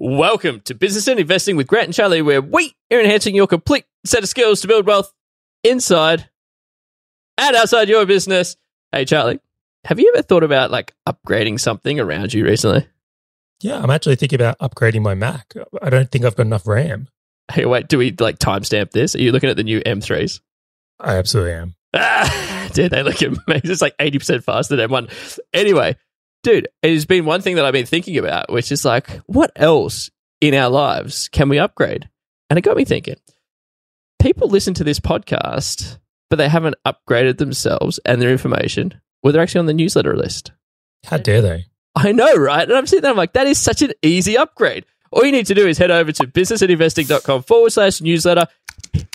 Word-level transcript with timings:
Welcome 0.00 0.60
to 0.60 0.76
Business 0.76 1.08
and 1.08 1.18
Investing 1.18 1.56
with 1.56 1.66
Grant 1.66 1.86
and 1.86 1.92
Charlie, 1.94 2.22
where 2.22 2.40
we 2.40 2.72
are 2.92 3.00
enhancing 3.00 3.34
your 3.34 3.48
complete 3.48 3.84
set 4.06 4.22
of 4.22 4.28
skills 4.28 4.60
to 4.60 4.68
build 4.68 4.86
wealth 4.86 5.12
inside 5.64 6.28
and 7.36 7.56
outside 7.56 7.88
your 7.88 8.06
business. 8.06 8.56
Hey, 8.92 9.04
Charlie, 9.04 9.40
have 9.82 9.98
you 9.98 10.12
ever 10.14 10.22
thought 10.22 10.44
about 10.44 10.70
like 10.70 10.94
upgrading 11.08 11.58
something 11.58 11.98
around 11.98 12.32
you 12.32 12.44
recently? 12.44 12.86
Yeah, 13.60 13.82
I'm 13.82 13.90
actually 13.90 14.14
thinking 14.14 14.40
about 14.40 14.56
upgrading 14.60 15.02
my 15.02 15.16
Mac. 15.16 15.52
I 15.82 15.90
don't 15.90 16.08
think 16.08 16.24
I've 16.24 16.36
got 16.36 16.46
enough 16.46 16.68
RAM. 16.68 17.08
Hey, 17.50 17.66
wait, 17.66 17.88
do 17.88 17.98
we 17.98 18.14
like 18.20 18.38
timestamp 18.38 18.92
this? 18.92 19.16
Are 19.16 19.20
you 19.20 19.32
looking 19.32 19.50
at 19.50 19.56
the 19.56 19.64
new 19.64 19.80
M3s? 19.80 20.40
I 21.00 21.16
absolutely 21.16 21.54
am. 21.54 21.74
Ah, 21.92 22.68
dude, 22.72 22.92
they 22.92 23.02
look 23.02 23.20
amazing. 23.20 23.42
It's 23.48 23.82
like 23.82 23.96
80% 23.98 24.44
faster 24.44 24.76
than 24.76 24.90
M1. 24.90 25.40
Anyway, 25.52 25.96
dude, 26.42 26.68
it 26.82 26.92
has 26.92 27.06
been 27.06 27.24
one 27.24 27.40
thing 27.40 27.56
that 27.56 27.64
I've 27.64 27.72
been 27.72 27.86
thinking 27.86 28.18
about, 28.18 28.52
which 28.52 28.72
is 28.72 28.84
like, 28.84 29.08
what 29.26 29.50
else 29.56 30.10
in 30.40 30.54
our 30.54 30.70
lives 30.70 31.28
can 31.28 31.48
we 31.48 31.58
upgrade? 31.58 32.08
And 32.50 32.58
it 32.58 32.62
got 32.62 32.76
me 32.76 32.84
thinking. 32.84 33.16
People 34.20 34.48
listen 34.48 34.74
to 34.74 34.84
this 34.84 35.00
podcast, 35.00 35.98
but 36.30 36.36
they 36.36 36.48
haven't 36.48 36.76
upgraded 36.86 37.38
themselves 37.38 38.00
and 38.04 38.20
their 38.20 38.30
information. 38.30 39.00
Well, 39.22 39.32
they're 39.32 39.42
actually 39.42 39.60
on 39.60 39.66
the 39.66 39.74
newsletter 39.74 40.16
list. 40.16 40.52
How 41.04 41.18
dare 41.18 41.42
they? 41.42 41.66
I 41.94 42.12
know, 42.12 42.34
right? 42.36 42.68
And 42.68 42.76
I'm 42.76 42.86
sitting 42.86 43.02
there, 43.02 43.10
I'm 43.10 43.16
like, 43.16 43.32
that 43.32 43.46
is 43.46 43.58
such 43.58 43.82
an 43.82 43.92
easy 44.02 44.36
upgrade. 44.36 44.84
All 45.10 45.24
you 45.24 45.32
need 45.32 45.46
to 45.46 45.54
do 45.54 45.66
is 45.66 45.78
head 45.78 45.90
over 45.90 46.12
to 46.12 46.26
businessandinvesting.com 46.26 47.42
forward 47.42 47.72
slash 47.72 48.00
newsletter, 48.00 48.46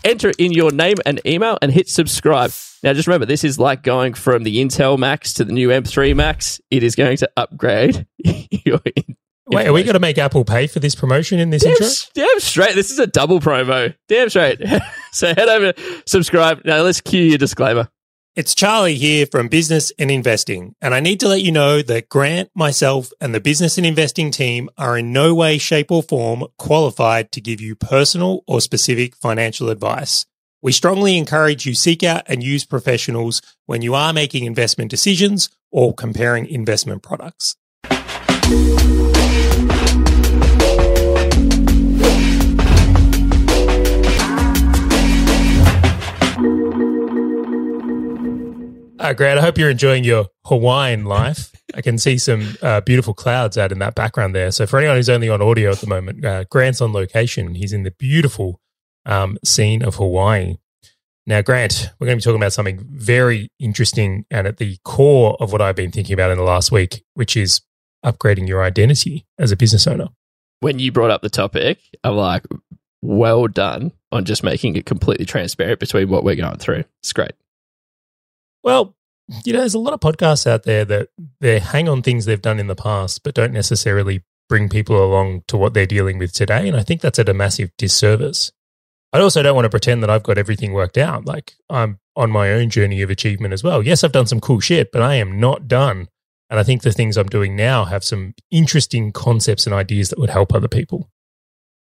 enter 0.03 0.31
in 0.37 0.51
your 0.51 0.71
name 0.71 0.97
and 1.05 1.21
email, 1.25 1.57
and 1.61 1.71
hit 1.71 1.89
subscribe. 1.89 2.51
Now, 2.83 2.93
just 2.93 3.07
remember, 3.07 3.25
this 3.25 3.43
is 3.43 3.57
like 3.57 3.83
going 3.83 4.13
from 4.13 4.43
the 4.43 4.57
Intel 4.57 4.97
Macs 4.97 5.33
to 5.35 5.45
the 5.45 5.53
new 5.53 5.69
M3 5.69 6.15
Max. 6.15 6.59
It 6.69 6.83
is 6.83 6.95
going 6.95 7.17
to 7.17 7.29
upgrade 7.37 8.05
your. 8.65 8.79
Wait, 9.47 9.67
are 9.67 9.73
we 9.73 9.83
going 9.83 9.93
to 9.93 9.99
make 9.99 10.17
Apple 10.17 10.45
pay 10.45 10.67
for 10.67 10.79
this 10.79 10.95
promotion 10.95 11.37
in 11.37 11.49
this 11.49 11.63
Damn, 11.63 11.71
intro? 11.73 11.87
damn 12.15 12.39
straight. 12.39 12.75
This 12.75 12.91
is 12.91 12.99
a 12.99 13.05
double 13.07 13.39
promo. 13.39 13.93
Damn 14.07 14.29
straight. 14.29 14.61
so 15.11 15.27
head 15.27 15.49
over, 15.49 15.73
subscribe. 16.07 16.61
Now, 16.65 16.81
let's 16.81 17.01
cue 17.01 17.23
your 17.23 17.37
disclaimer. 17.37 17.89
It's 18.35 18.55
Charlie 18.55 18.95
here 18.95 19.27
from 19.27 19.47
Business 19.47 19.91
and 19.99 20.09
Investing, 20.09 20.73
and 20.81 20.95
I 20.95 20.99
need 21.01 21.19
to 21.19 21.27
let 21.27 21.43
you 21.43 21.51
know 21.51 21.83
that 21.83 22.09
Grant, 22.09 22.49
myself, 22.55 23.11
and 23.21 23.31
the 23.31 23.39
Business 23.39 23.77
and 23.77 23.85
Investing 23.85 24.31
team 24.31 24.71
are 24.75 24.97
in 24.97 25.13
no 25.13 25.35
way, 25.35 25.59
shape, 25.59 25.91
or 25.91 26.01
form 26.01 26.45
qualified 26.57 27.31
to 27.33 27.41
give 27.41 27.61
you 27.61 27.75
personal 27.75 28.43
or 28.47 28.59
specific 28.59 29.15
financial 29.15 29.69
advice. 29.69 30.25
We 30.63 30.71
strongly 30.71 31.15
encourage 31.15 31.67
you 31.67 31.75
seek 31.75 32.01
out 32.01 32.23
and 32.25 32.41
use 32.41 32.65
professionals 32.65 33.39
when 33.67 33.83
you 33.83 33.93
are 33.93 34.13
making 34.13 34.45
investment 34.45 34.89
decisions 34.89 35.51
or 35.69 35.93
comparing 35.93 36.47
investment 36.47 37.03
products. 37.03 37.55
Uh, 49.03 49.11
Grant, 49.11 49.37
I 49.37 49.41
hope 49.41 49.57
you're 49.57 49.69
enjoying 49.69 50.05
your 50.05 50.27
Hawaiian 50.45 51.03
life. 51.03 51.51
I 51.75 51.81
can 51.81 51.97
see 51.97 52.17
some 52.17 52.55
uh, 52.61 52.79
beautiful 52.79 53.13
clouds 53.13 53.57
out 53.57 53.73
in 53.73 53.79
that 53.79 53.95
background 53.95 54.33
there. 54.33 54.49
So, 54.49 54.65
for 54.65 54.79
anyone 54.79 54.95
who's 54.95 55.09
only 55.09 55.27
on 55.27 55.41
audio 55.41 55.71
at 55.71 55.79
the 55.79 55.87
moment, 55.87 56.23
uh, 56.23 56.45
Grant's 56.45 56.79
on 56.79 56.93
location. 56.93 57.53
He's 57.55 57.73
in 57.73 57.83
the 57.83 57.91
beautiful 57.91 58.61
um, 59.05 59.37
scene 59.43 59.83
of 59.83 59.95
Hawaii. 59.95 60.55
Now, 61.27 61.41
Grant, 61.41 61.89
we're 61.99 62.07
going 62.07 62.17
to 62.17 62.21
be 62.21 62.23
talking 62.23 62.41
about 62.41 62.53
something 62.53 62.79
very 62.91 63.51
interesting 63.59 64.25
and 64.31 64.47
at 64.47 64.55
the 64.55 64.77
core 64.85 65.35
of 65.41 65.51
what 65.51 65.61
I've 65.61 65.75
been 65.75 65.91
thinking 65.91 66.13
about 66.13 66.31
in 66.31 66.37
the 66.37 66.43
last 66.45 66.71
week, 66.71 67.03
which 67.13 67.35
is 67.35 67.59
upgrading 68.05 68.47
your 68.47 68.63
identity 68.63 69.25
as 69.37 69.51
a 69.51 69.57
business 69.57 69.85
owner. 69.85 70.07
When 70.61 70.79
you 70.79 70.93
brought 70.93 71.11
up 71.11 71.21
the 71.21 71.29
topic, 71.29 71.79
I'm 72.05 72.15
like, 72.15 72.45
well 73.01 73.47
done 73.47 73.91
on 74.13 74.23
just 74.23 74.43
making 74.43 74.77
it 74.77 74.85
completely 74.85 75.25
transparent 75.25 75.81
between 75.81 76.07
what 76.07 76.23
we're 76.23 76.35
going 76.35 76.57
through. 76.57 76.85
It's 77.01 77.11
great. 77.11 77.33
Well, 78.63 78.95
you 79.45 79.53
know, 79.53 79.59
there's 79.59 79.73
a 79.73 79.79
lot 79.79 79.93
of 79.93 79.99
podcasts 79.99 80.45
out 80.45 80.63
there 80.63 80.85
that 80.85 81.09
they 81.39 81.59
hang 81.59 81.87
on 81.87 82.01
things 82.01 82.25
they've 82.25 82.41
done 82.41 82.59
in 82.59 82.67
the 82.67 82.75
past, 82.75 83.23
but 83.23 83.35
don't 83.35 83.53
necessarily 83.53 84.23
bring 84.49 84.69
people 84.69 85.03
along 85.03 85.43
to 85.47 85.57
what 85.57 85.73
they're 85.73 85.85
dealing 85.85 86.17
with 86.17 86.33
today. 86.33 86.67
And 86.67 86.77
I 86.77 86.83
think 86.83 87.01
that's 87.01 87.19
at 87.19 87.29
a 87.29 87.33
massive 87.33 87.71
disservice. 87.77 88.51
I 89.13 89.19
also 89.19 89.41
don't 89.41 89.55
want 89.55 89.65
to 89.65 89.69
pretend 89.69 90.03
that 90.03 90.09
I've 90.09 90.23
got 90.23 90.37
everything 90.37 90.73
worked 90.73 90.97
out. 90.97 91.25
Like 91.25 91.53
I'm 91.69 91.99
on 92.15 92.31
my 92.31 92.51
own 92.51 92.69
journey 92.69 93.01
of 93.01 93.09
achievement 93.09 93.53
as 93.53 93.63
well. 93.63 93.83
Yes, 93.83 94.03
I've 94.03 94.11
done 94.11 94.27
some 94.27 94.41
cool 94.41 94.59
shit, 94.59 94.91
but 94.91 95.01
I 95.01 95.15
am 95.15 95.39
not 95.39 95.67
done. 95.67 96.07
And 96.49 96.59
I 96.59 96.63
think 96.63 96.81
the 96.81 96.91
things 96.91 97.17
I'm 97.17 97.29
doing 97.29 97.55
now 97.55 97.85
have 97.85 98.03
some 98.03 98.35
interesting 98.51 99.11
concepts 99.11 99.65
and 99.65 99.73
ideas 99.73 100.09
that 100.09 100.19
would 100.19 100.29
help 100.29 100.53
other 100.53 100.67
people. 100.67 101.09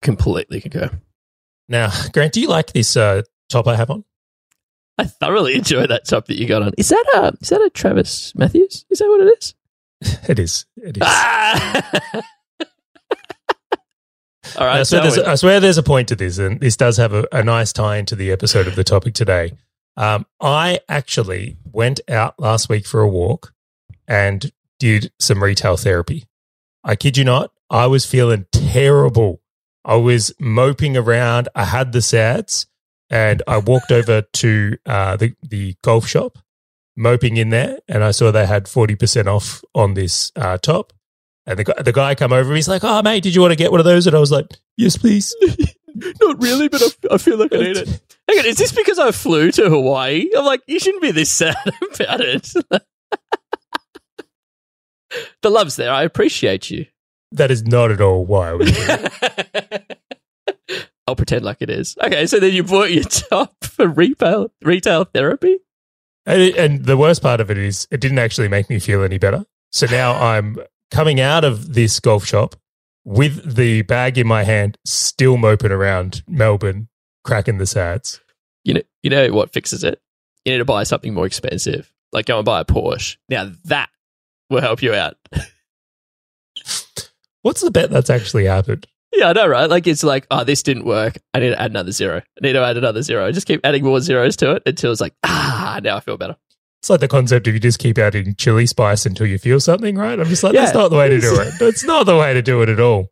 Completely 0.01 0.61
concur. 0.61 0.91
Now, 1.67 1.89
Grant, 2.13 2.33
do 2.33 2.41
you 2.41 2.47
like 2.47 2.71
this 2.73 2.95
uh, 2.95 3.23
top 3.49 3.67
I 3.67 3.75
have 3.75 3.89
on? 3.89 4.03
I 4.97 5.03
thoroughly 5.05 5.55
enjoy 5.55 5.87
that 5.87 6.05
top 6.05 6.27
that 6.27 6.37
you 6.39 6.47
got 6.47 6.61
on. 6.61 6.71
Is 6.77 6.89
that 6.89 7.05
a 7.15 7.33
is 7.41 7.49
that 7.49 7.61
a 7.61 7.69
Travis 7.69 8.33
Matthews? 8.35 8.85
Is 8.89 8.99
that 8.99 9.07
what 9.07 9.21
it 9.21 9.37
is? 9.39 9.55
It 10.29 10.39
is. 10.39 10.65
It 10.77 10.97
is. 10.97 11.03
Ah! 11.05 11.91
All 14.57 14.65
right. 14.67 14.79
I, 14.79 14.83
swear. 14.83 15.27
I 15.27 15.35
swear 15.35 15.59
there's 15.59 15.77
a 15.77 15.83
point 15.83 16.07
to 16.09 16.15
this, 16.15 16.37
and 16.37 16.59
this 16.59 16.77
does 16.77 16.97
have 16.97 17.13
a, 17.13 17.27
a 17.31 17.43
nice 17.43 17.73
tie 17.73 17.97
into 17.97 18.15
the 18.15 18.31
episode 18.31 18.67
of 18.67 18.75
the 18.75 18.83
topic 18.83 19.13
today. 19.13 19.53
Um, 19.97 20.25
I 20.39 20.79
actually 20.87 21.57
went 21.71 21.99
out 22.09 22.39
last 22.39 22.69
week 22.69 22.85
for 22.85 23.01
a 23.01 23.07
walk 23.07 23.53
and 24.07 24.51
did 24.79 25.11
some 25.19 25.43
retail 25.43 25.77
therapy. 25.77 26.25
I 26.83 26.95
kid 26.95 27.17
you 27.17 27.23
not, 27.23 27.51
I 27.69 27.87
was 27.87 28.05
feeling 28.05 28.45
terrible. 28.51 29.41
I 29.83 29.95
was 29.95 30.33
moping 30.39 30.97
around. 30.97 31.49
I 31.55 31.65
had 31.65 31.91
the 31.91 32.01
sads, 32.01 32.67
and 33.09 33.43
I 33.47 33.57
walked 33.57 33.91
over 33.91 34.21
to 34.21 34.77
uh, 34.85 35.15
the 35.17 35.33
the 35.41 35.75
golf 35.83 36.07
shop, 36.07 36.37
moping 36.95 37.37
in 37.37 37.49
there, 37.49 37.79
and 37.87 38.03
I 38.03 38.11
saw 38.11 38.31
they 38.31 38.45
had 38.45 38.67
forty 38.67 38.95
percent 38.95 39.27
off 39.27 39.63
on 39.73 39.93
this 39.93 40.31
uh, 40.35 40.57
top. 40.57 40.93
And 41.47 41.59
the 41.59 41.63
guy, 41.63 41.81
the 41.81 41.93
guy 41.93 42.15
come 42.15 42.33
over, 42.33 42.55
he's 42.55 42.67
like, 42.67 42.83
"Oh, 42.83 43.01
mate, 43.03 43.23
did 43.23 43.35
you 43.35 43.41
want 43.41 43.51
to 43.51 43.57
get 43.57 43.71
one 43.71 43.79
of 43.79 43.85
those?" 43.85 44.07
And 44.07 44.15
I 44.15 44.19
was 44.19 44.31
like, 44.31 44.47
"Yes, 44.77 44.97
please." 44.97 45.35
Not 46.21 46.41
really, 46.41 46.67
but 46.67 46.81
I, 46.81 47.15
I 47.15 47.17
feel 47.17 47.37
like 47.37 47.53
I 47.53 47.57
need 47.57 47.77
it. 47.77 47.87
Hang 48.27 48.39
on, 48.39 48.45
is 48.45 48.57
this 48.57 48.71
because 48.71 48.99
I 48.99 49.11
flew 49.11 49.51
to 49.51 49.69
Hawaii? 49.69 50.29
I'm 50.37 50.45
like, 50.45 50.61
you 50.67 50.79
shouldn't 50.79 51.01
be 51.01 51.11
this 51.11 51.31
sad 51.31 51.55
about 51.65 52.21
it. 52.21 52.51
the 55.41 55.49
love's 55.49 55.75
there. 55.75 55.91
I 55.91 56.03
appreciate 56.03 56.69
you. 56.69 56.85
That 57.31 57.51
is 57.51 57.65
not 57.65 57.91
at 57.91 58.01
all 58.01 58.25
why 58.25 58.49
I 58.49 58.53
was. 58.53 59.99
I'll 61.07 61.15
pretend 61.15 61.45
like 61.45 61.57
it 61.61 61.69
is. 61.69 61.95
Okay, 62.01 62.25
so 62.25 62.39
then 62.39 62.53
you 62.53 62.63
bought 62.63 62.91
your 62.91 63.03
top 63.29 63.63
for 63.63 63.87
retail 63.87 64.51
retail 64.61 65.05
therapy. 65.05 65.59
And, 66.25 66.41
and 66.55 66.85
the 66.85 66.97
worst 66.97 67.21
part 67.21 67.39
of 67.39 67.51
it 67.51 67.57
is, 67.57 67.87
it 67.91 68.01
didn't 68.01 68.17
actually 68.19 68.47
make 68.47 68.69
me 68.69 68.79
feel 68.79 69.03
any 69.03 69.19
better. 69.19 69.45
So 69.71 69.85
now 69.85 70.13
I'm 70.13 70.57
coming 70.89 71.19
out 71.19 71.43
of 71.43 71.73
this 71.75 71.99
golf 71.99 72.25
shop 72.25 72.55
with 73.03 73.55
the 73.55 73.83
bag 73.83 74.17
in 74.17 74.25
my 74.25 74.43
hand, 74.43 74.77
still 74.85 75.37
moping 75.37 75.71
around 75.71 76.23
Melbourne, 76.27 76.87
cracking 77.23 77.59
the 77.59 77.67
sads. 77.67 78.21
You 78.63 78.73
know, 78.75 78.81
you 79.03 79.11
know 79.11 79.31
what 79.31 79.53
fixes 79.53 79.83
it. 79.83 80.01
You 80.43 80.53
need 80.53 80.57
to 80.59 80.65
buy 80.65 80.83
something 80.83 81.13
more 81.13 81.27
expensive, 81.27 81.93
like 82.11 82.25
go 82.25 82.37
and 82.37 82.45
buy 82.45 82.61
a 82.61 82.65
Porsche. 82.65 83.17
Now 83.29 83.51
that 83.65 83.89
will 84.49 84.61
help 84.61 84.81
you 84.81 84.93
out. 84.93 85.17
What's 87.43 87.61
the 87.61 87.69
bet 87.69 87.91
that's 87.91 88.09
actually 88.09 88.45
happened? 88.45 88.87
Yeah, 89.15 89.29
I 89.29 89.33
know, 89.33 89.47
right? 89.47 89.69
Like 89.69 89.87
it's 89.87 90.03
like, 90.03 90.27
oh, 90.29 90.43
this 90.43 90.61
didn't 90.61 90.85
work. 90.85 91.17
I 91.33 91.39
need 91.39 91.49
to 91.51 91.61
add 91.61 91.71
another 91.71 91.91
zero. 91.91 92.17
I 92.17 92.39
need 92.41 92.53
to 92.53 92.59
add 92.63 92.77
another 92.77 93.01
zero. 93.01 93.25
I 93.25 93.31
just 93.31 93.47
keep 93.47 93.61
adding 93.63 93.83
more 93.83 94.01
zeros 94.01 94.35
to 94.37 94.55
it 94.55 94.63
until 94.65 94.91
it's 94.91 95.01
like, 95.01 95.13
ah, 95.23 95.79
now 95.81 95.97
I 95.97 95.99
feel 96.01 96.17
better. 96.17 96.35
It's 96.81 96.89
like 96.89 96.99
the 96.99 97.07
concept 97.07 97.47
of 97.47 97.53
you 97.53 97.59
just 97.59 97.79
keep 97.79 97.97
adding 97.97 98.35
chili 98.35 98.65
spice 98.67 99.05
until 99.05 99.25
you 99.25 99.37
feel 99.39 99.59
something, 99.59 99.95
right? 99.97 100.19
I'm 100.19 100.27
just 100.27 100.43
like, 100.43 100.53
Yeah. 100.53 100.61
that's 100.65 100.75
not 100.75 100.89
the 100.89 100.97
way 100.97 101.09
to 101.09 101.19
do 101.19 101.39
it. 101.39 101.53
That's 101.59 101.83
not 101.83 102.05
the 102.05 102.17
way 102.17 102.33
to 102.33 102.41
do 102.41 102.61
it 102.61 102.69
at 102.69 102.79
all. 102.79 103.07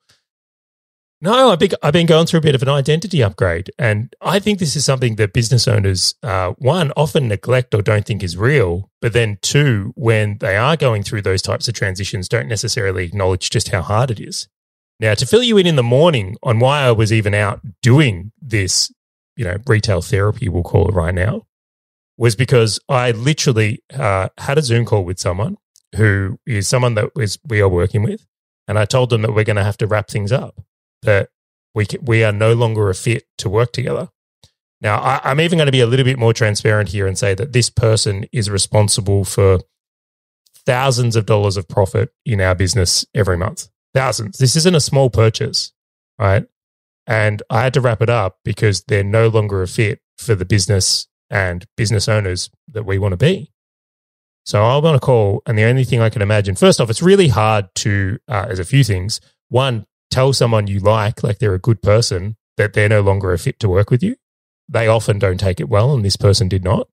No, 1.22 1.52
I've 1.52 1.59
been, 1.59 1.72
I've 1.82 1.94
been 1.94 2.06
going 2.06 2.26
through 2.28 2.40
a 2.40 2.44
bit 2.44 2.53
of 2.53 2.61
an 2.61 2.67
identity 2.70 3.23
upgrade. 3.23 3.72
And 3.79 4.14
I 4.22 4.40
think 4.40 4.59
this 4.59 4.76
is 4.76 4.84
something 4.84 5.16
that 5.16 5.32
business 5.32 5.70
owners, 5.70 6.16
uh, 6.22 6.52
one, 6.58 6.91
often 6.97 7.29
neglect 7.29 7.73
or 7.73 7.82
don't 7.82 8.06
think 8.06 8.22
is 8.23 8.35
real. 8.35 8.90
But 9.02 9.14
then, 9.14 9.38
two, 9.41 9.94
when 9.96 10.38
they 10.40 10.58
are 10.58 10.76
going 10.76 11.02
through 11.02 11.22
those 11.22 11.41
types 11.41 11.70
of 11.70 11.76
transitions, 11.76 12.28
don't 12.28 12.49
necessarily 12.49 13.06
acknowledge 13.06 13.49
just 13.49 13.70
how 13.70 13.82
hard 13.82 14.11
it 14.11 14.20
is. 14.20 14.49
Now, 15.03 15.16
to 15.16 15.26
fill 15.26 15.44
you 15.44 15.58
in 15.58 15.67
in 15.67 15.76
the 15.76 15.84
morning 15.84 16.38
on 16.44 16.59
why 16.59 16.84
I 16.84 16.94
was 16.94 17.11
even 17.11 17.34
out 17.34 17.59
doing 17.82 18.32
this, 18.41 18.90
you 19.35 19.44
know, 19.44 19.58
retail 19.67 20.02
therapy, 20.02 20.47
we'll 20.47 20.64
call 20.64 20.88
it 20.88 20.94
right 20.94 21.14
now, 21.14 21.41
was 22.17 22.38
because 22.38 22.79
I 22.88 23.11
literally 23.11 23.84
uh, 23.94 24.29
had 24.38 24.58
a 24.58 24.61
Zoom 24.61 24.85
call 24.85 25.03
with 25.03 25.20
someone 25.20 25.58
who 25.97 26.40
is 26.47 26.70
someone 26.70 26.96
that 26.96 27.09
is, 27.17 27.38
we 27.46 27.59
are 27.59 27.67
working 27.67 28.02
with. 28.02 28.26
And 28.66 28.79
I 28.79 28.85
told 28.85 29.09
them 29.09 29.23
that 29.23 29.34
we're 29.34 29.44
going 29.44 29.58
to 29.58 29.64
have 29.66 29.76
to 29.79 29.88
wrap 29.88 30.08
things 30.08 30.32
up, 30.32 30.64
that 31.02 31.32
we, 31.76 31.85
ca- 31.85 31.99
we 32.02 32.23
are 32.23 32.32
no 32.32 32.53
longer 32.53 32.90
a 32.90 32.96
fit 32.96 33.26
to 33.40 33.49
work 33.49 33.73
together. 33.73 34.08
Now, 34.79 34.99
I, 34.99 35.20
I'm 35.26 35.41
even 35.41 35.58
going 35.58 35.66
to 35.66 35.73
be 35.73 35.82
a 35.82 35.85
little 35.85 36.06
bit 36.06 36.17
more 36.17 36.32
transparent 36.32 36.88
here 36.88 37.08
and 37.08 37.17
say 37.17 37.34
that 37.34 37.52
this 37.52 37.70
person 37.70 38.26
is 38.32 38.49
responsible 38.49 39.26
for 39.26 39.59
thousands 40.66 41.17
of 41.17 41.26
dollars 41.26 41.58
of 41.58 41.67
profit 41.67 42.14
in 42.26 42.40
our 42.40 42.56
business 42.56 43.06
every 43.14 43.35
month. 43.35 43.67
Thousands. 43.93 44.37
This 44.37 44.55
isn't 44.55 44.75
a 44.75 44.79
small 44.79 45.09
purchase, 45.09 45.72
right? 46.17 46.45
And 47.05 47.43
I 47.49 47.63
had 47.63 47.73
to 47.73 47.81
wrap 47.81 48.01
it 48.01 48.09
up 48.09 48.40
because 48.43 48.84
they're 48.84 49.03
no 49.03 49.28
longer 49.28 49.61
a 49.61 49.67
fit 49.67 49.99
for 50.17 50.35
the 50.35 50.45
business 50.45 51.07
and 51.29 51.66
business 51.75 52.07
owners 52.07 52.49
that 52.72 52.85
we 52.85 52.97
want 52.97 53.13
to 53.13 53.17
be. 53.17 53.51
So 54.45 54.63
I'm 54.63 54.85
on 54.85 54.95
a 54.95 54.99
call, 54.99 55.41
and 55.45 55.57
the 55.57 55.63
only 55.63 55.85
thing 55.85 56.01
I 56.01 56.09
can 56.09 56.22
imagine, 56.22 56.55
first 56.55 56.81
off, 56.81 56.90
it's 56.90 57.01
really 57.01 57.29
hard 57.29 57.73
to, 57.75 58.19
uh, 58.28 58.45
there's 58.45 58.59
a 58.59 58.66
few 58.66 58.84
things. 58.84 59.22
One, 59.47 59.85
tell 60.11 60.34
someone 60.34 60.67
you 60.67 60.79
like, 60.79 61.23
like 61.23 61.39
they're 61.39 61.53
a 61.53 61.59
good 61.59 61.81
person, 61.81 62.35
that 62.57 62.73
they're 62.73 62.89
no 62.89 63.01
longer 63.01 63.31
a 63.31 63.39
fit 63.39 63.59
to 63.61 63.69
work 63.69 63.89
with 63.89 64.03
you. 64.03 64.17
They 64.67 64.87
often 64.87 65.17
don't 65.17 65.39
take 65.39 65.59
it 65.59 65.69
well, 65.69 65.93
and 65.93 66.03
this 66.03 66.17
person 66.17 66.49
did 66.49 66.63
not. 66.63 66.89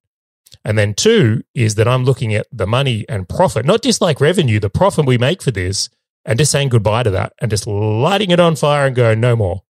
And 0.64 0.78
then 0.78 0.94
two 0.94 1.42
is 1.54 1.74
that 1.74 1.88
I'm 1.88 2.04
looking 2.04 2.34
at 2.34 2.46
the 2.52 2.66
money 2.66 3.04
and 3.08 3.28
profit, 3.28 3.66
not 3.66 3.82
just 3.82 4.00
like 4.00 4.20
revenue, 4.20 4.60
the 4.60 4.70
profit 4.70 5.06
we 5.06 5.18
make 5.18 5.42
for 5.42 5.50
this, 5.50 5.88
and 6.24 6.38
just 6.38 6.52
saying 6.52 6.68
goodbye 6.68 7.02
to 7.02 7.10
that 7.10 7.32
and 7.40 7.50
just 7.50 7.66
lighting 7.66 8.30
it 8.30 8.40
on 8.40 8.56
fire 8.56 8.86
and 8.86 8.94
going, 8.94 9.20
no 9.20 9.36
more. 9.36 9.62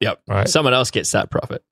Yep. 0.00 0.22
Right. 0.28 0.48
Someone 0.48 0.74
else 0.74 0.90
gets 0.90 1.12
that 1.12 1.30
profit. 1.30 1.62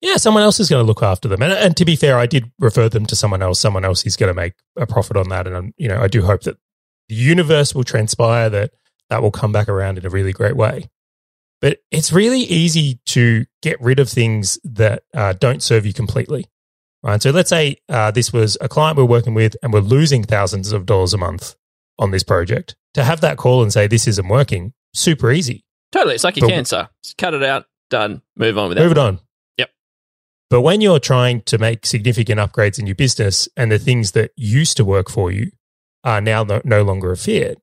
Yeah, 0.00 0.16
someone 0.16 0.42
else 0.42 0.58
is 0.60 0.70
going 0.70 0.82
to 0.82 0.86
look 0.86 1.02
after 1.02 1.28
them. 1.28 1.42
And, 1.42 1.52
and 1.52 1.76
to 1.76 1.84
be 1.84 1.94
fair, 1.94 2.18
I 2.18 2.26
did 2.26 2.50
refer 2.58 2.88
them 2.88 3.04
to 3.06 3.16
someone 3.16 3.42
else. 3.42 3.60
Someone 3.60 3.84
else 3.84 4.06
is 4.06 4.16
going 4.16 4.30
to 4.30 4.34
make 4.34 4.54
a 4.76 4.86
profit 4.86 5.16
on 5.16 5.28
that. 5.28 5.46
And, 5.46 5.54
um, 5.54 5.74
you 5.76 5.88
know, 5.88 6.00
I 6.00 6.08
do 6.08 6.22
hope 6.22 6.42
that 6.42 6.56
the 7.08 7.14
universe 7.14 7.74
will 7.74 7.84
transpire 7.84 8.48
that 8.48 8.72
that 9.10 9.22
will 9.22 9.30
come 9.30 9.52
back 9.52 9.68
around 9.68 9.98
in 9.98 10.06
a 10.06 10.10
really 10.10 10.32
great 10.32 10.56
way. 10.56 10.88
But 11.60 11.80
it's 11.90 12.12
really 12.12 12.40
easy 12.40 13.00
to 13.06 13.44
get 13.60 13.78
rid 13.80 14.00
of 14.00 14.08
things 14.08 14.58
that 14.64 15.02
uh, 15.12 15.34
don't 15.34 15.62
serve 15.62 15.84
you 15.84 15.92
completely. 15.92 16.46
Right. 17.02 17.20
So 17.20 17.30
let's 17.30 17.50
say 17.50 17.76
uh, 17.88 18.10
this 18.10 18.32
was 18.32 18.56
a 18.60 18.68
client 18.68 18.96
we're 18.96 19.04
working 19.04 19.34
with 19.34 19.56
and 19.62 19.72
we're 19.72 19.80
losing 19.80 20.22
thousands 20.22 20.72
of 20.72 20.86
dollars 20.86 21.12
a 21.12 21.18
month 21.18 21.56
on 22.00 22.10
this 22.10 22.24
project. 22.24 22.74
To 22.94 23.04
have 23.04 23.20
that 23.20 23.36
call 23.36 23.62
and 23.62 23.72
say, 23.72 23.86
this 23.86 24.08
isn't 24.08 24.26
working, 24.26 24.72
super 24.92 25.30
easy. 25.30 25.64
Totally. 25.92 26.16
It's 26.16 26.24
like 26.24 26.36
your 26.36 26.48
but, 26.48 26.54
cancer. 26.54 26.88
Just 27.04 27.16
cut 27.18 27.34
it 27.34 27.44
out, 27.44 27.66
done, 27.90 28.22
move 28.36 28.58
on 28.58 28.70
with 28.70 28.78
it. 28.78 28.82
Move 28.82 28.92
it 28.92 28.98
on. 28.98 29.20
Yep. 29.58 29.70
But 30.48 30.62
when 30.62 30.80
you're 30.80 30.98
trying 30.98 31.42
to 31.42 31.58
make 31.58 31.86
significant 31.86 32.40
upgrades 32.40 32.78
in 32.78 32.86
your 32.86 32.96
business 32.96 33.48
and 33.56 33.70
the 33.70 33.78
things 33.78 34.12
that 34.12 34.32
used 34.34 34.76
to 34.78 34.84
work 34.84 35.08
for 35.08 35.30
you 35.30 35.52
are 36.02 36.20
now 36.20 36.42
no, 36.42 36.60
no 36.64 36.82
longer 36.82 37.12
a 37.12 37.16
fit, 37.16 37.60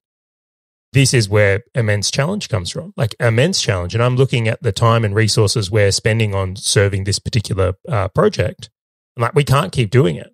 this 0.93 1.13
is 1.13 1.27
where 1.27 1.63
immense 1.75 2.09
challenge 2.09 2.47
comes 2.47 2.71
from. 2.71 2.93
Like 2.95 3.15
immense 3.19 3.61
challenge. 3.61 3.93
And 3.93 4.03
I'm 4.03 4.15
looking 4.15 4.47
at 4.47 4.63
the 4.63 4.71
time 4.71 5.03
and 5.03 5.13
resources 5.13 5.69
we're 5.69 5.91
spending 5.91 6.33
on 6.33 6.55
serving 6.55 7.03
this 7.03 7.19
particular 7.19 7.73
uh, 7.89 8.07
project. 8.09 8.69
I'm 9.15 9.21
like, 9.21 9.35
we 9.35 9.43
can't 9.43 9.71
keep 9.71 9.89
doing 9.89 10.15
it. 10.15 10.33